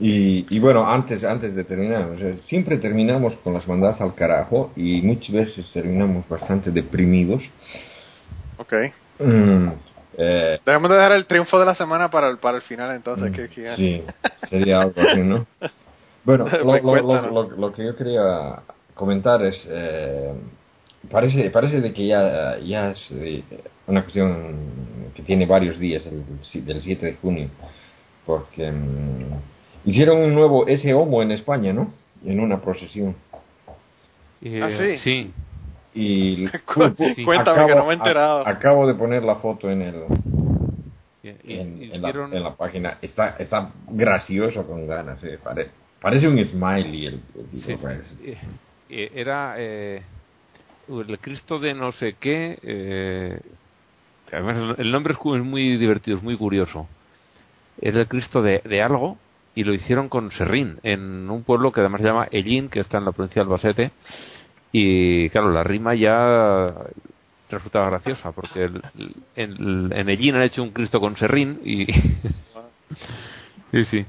[0.00, 4.14] Y, y bueno, antes, antes de terminar, o sea, siempre terminamos con las mandadas al
[4.14, 7.42] carajo y muchas veces terminamos bastante deprimidos.
[8.56, 8.74] Ok.
[9.18, 9.68] Mm,
[10.18, 13.30] eh, Debemos de dejar el triunfo de la semana para el, para el final entonces.
[13.32, 14.02] que, que- Mm, sí,
[14.48, 15.46] sería algo así, ¿no?
[16.24, 18.60] Bueno, lo, Pues lo- lo- lo- lo que yo quería
[18.94, 20.32] comentar es, eh,
[21.10, 23.42] parece, parece de que ya, ya es eh,
[23.86, 24.56] una cuestión
[25.14, 26.24] que tiene varios días, el,
[26.64, 27.48] del 7 de junio,
[28.24, 29.34] porque mm,
[29.84, 31.92] hicieron un nuevo ese homo en España, ¿no?
[32.24, 33.14] En una procesión.
[34.40, 34.96] Eh, Ah, sí.
[34.98, 35.32] Sí,
[35.94, 36.46] Y
[37.14, 37.24] sí.
[37.24, 38.46] Cuéntame que no me he enterado.
[38.46, 39.94] a- acabo de poner la foto en el
[41.22, 42.98] en, en la, hicieron- en la página.
[43.00, 45.22] Está está gracioso con ganas.
[45.24, 47.46] eh, pare- parece un smiley el, el
[49.14, 50.02] era eh,
[50.88, 52.58] el Cristo de no sé qué.
[52.62, 53.40] eh,
[54.32, 56.86] además, el nombre es muy divertido, es muy curioso.
[57.80, 59.16] Era el Cristo de, de algo
[59.54, 62.98] y lo hicieron con serrín, en un pueblo que además se llama Ellín, que está
[62.98, 63.90] en la provincia de Albacete.
[64.76, 66.66] Y claro, la rima ya
[67.48, 68.82] resultaba graciosa, porque el-
[69.36, 71.86] el- en Ellín han hecho un Cristo con serrín y.
[73.70, 74.06] sí, sí.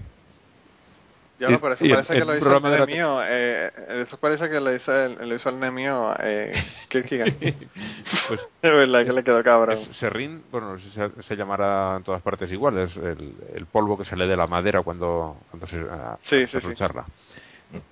[1.37, 3.19] Ya no, Y- pero eso y parece en- que lo hizo el mío.
[3.27, 3.71] Eh,
[4.07, 6.53] eso parece que lo hizo el, lo hizo el nene mío, eh.
[6.89, 7.05] Pues
[8.63, 9.77] de verdad que le quedó cabrón.
[9.77, 14.05] Es- serrín, bueno, se, se llamará en todas partes igual, es el, el polvo que
[14.05, 17.05] sale de la madera cuando, cuando se, a- Sí, se sí, charla.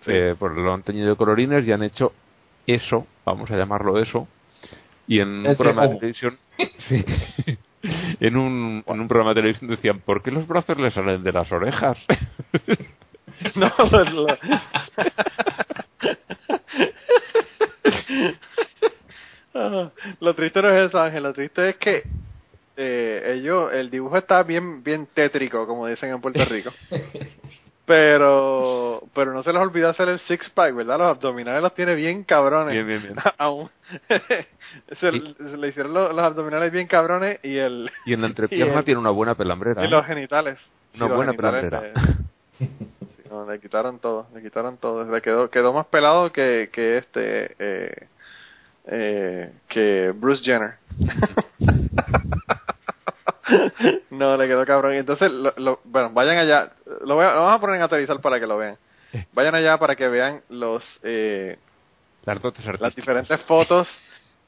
[0.02, 0.12] Sí.
[0.12, 2.14] Eh, pues lo han teñido de colorines y han hecho
[2.68, 4.28] eso, vamos a llamarlo eso,
[5.08, 6.38] y en un programa de televisión,
[6.80, 7.04] sí,
[8.20, 11.32] en un, en un programa de televisión decían, ¿por qué los brazos le salen de
[11.32, 11.98] las orejas?
[13.56, 14.38] No, lo- lo-
[19.56, 21.24] Ah, lo triste no es eso, Ángel.
[21.24, 22.04] Lo triste es que
[22.76, 26.72] eh, ellos, el dibujo está bien, bien tétrico, como dicen en Puerto Rico.
[27.86, 30.98] Pero, pero no se les olvida hacer el six pack, ¿verdad?
[31.00, 32.74] Los abdominales los tiene bien cabrones.
[32.74, 33.16] Bien, bien, bien.
[33.38, 33.70] Aún.
[34.94, 38.80] se, se le hicieron los, los abdominales bien cabrones y el Y en la entrepierna
[38.80, 39.82] el- tiene una buena pelambrera.
[39.84, 39.90] y ¿eh?
[39.90, 40.60] los genitales.
[40.96, 42.02] Una buena genitales pelambrera.
[42.60, 45.04] le- sí, no, le quitaron todo, le quitaron todo.
[45.04, 48.08] Le quedó, quedó más pelado que, que este, eh,
[48.86, 50.76] eh, que Bruce Jenner.
[54.10, 54.94] no, le quedó cabrón.
[54.94, 56.72] Y entonces, lo, lo- bueno, vayan allá.
[57.06, 58.78] Lo, voy a- lo vamos a poner en aterrizar para que lo vean.
[59.34, 61.58] Vayan allá para que vean los eh,
[62.82, 63.88] Las diferentes fotos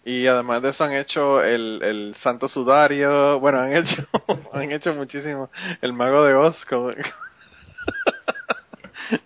[0.04, 4.04] y además de eso han hecho el, el santo sudario bueno han hecho
[4.54, 5.50] han hecho muchísimo
[5.82, 6.90] el mago de Oz como-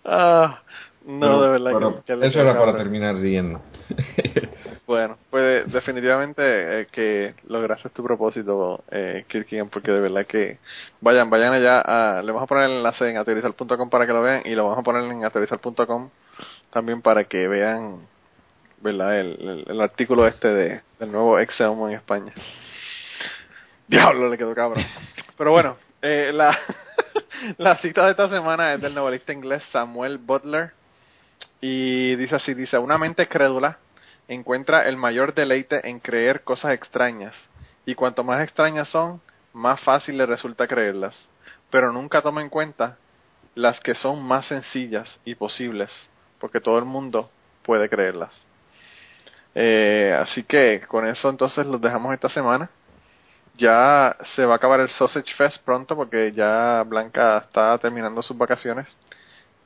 [0.04, 0.60] ah
[1.06, 3.62] no Pero- de verdad pero que, eso era para terminar riendo.
[4.90, 6.42] Bueno pues definitivamente
[6.80, 10.58] eh, que lograste tu propósito eh, Kirkigan porque de verdad que
[11.00, 14.20] vayan vayan allá a, le vamos a poner el enlace en aterrizar.com para que lo
[14.20, 16.10] vean y lo vamos a poner en aterrizar.com
[16.70, 18.00] también para que vean
[18.80, 19.20] ¿verdad?
[19.20, 22.32] El, artículo este de, del nuevo Excelmo en España.
[23.86, 24.82] Diablo, le quedó cabrón.
[25.36, 26.56] Pero bueno, eh, la,
[27.58, 30.72] la cita de esta semana es del novelista inglés Samuel Butler
[31.60, 33.78] y dice así, dice, una mente crédula
[34.30, 37.48] encuentra el mayor deleite en creer cosas extrañas
[37.84, 39.20] y cuanto más extrañas son,
[39.52, 41.28] más fácil le resulta creerlas,
[41.68, 42.96] pero nunca toma en cuenta
[43.56, 46.08] las que son más sencillas y posibles,
[46.38, 47.28] porque todo el mundo
[47.64, 48.46] puede creerlas.
[49.56, 52.70] Eh, así que con eso entonces los dejamos esta semana.
[53.56, 58.38] Ya se va a acabar el Sausage Fest pronto porque ya Blanca está terminando sus
[58.38, 58.96] vacaciones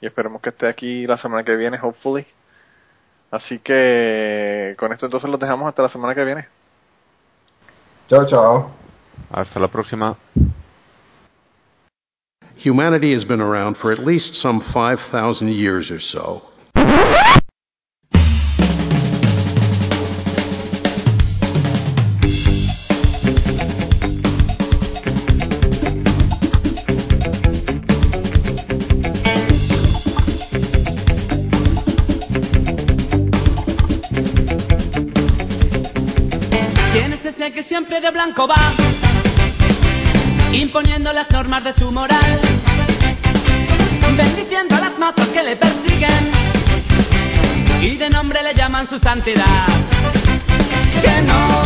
[0.00, 2.26] y esperemos que esté aquí la semana que viene, hopefully.
[3.34, 6.46] Así que con esto entonces los dejamos hasta la semana que viene.
[8.08, 8.70] Chao, chao.
[9.28, 10.16] Hasta la próxima.
[12.64, 16.42] Humanity has been around for at least some 5,000 years or so.
[41.24, 42.40] las normas de su moral,
[44.16, 46.32] bendiciendo a las matas que le persiguen
[47.80, 49.66] y de nombre le llaman su santidad.
[51.02, 51.63] Que no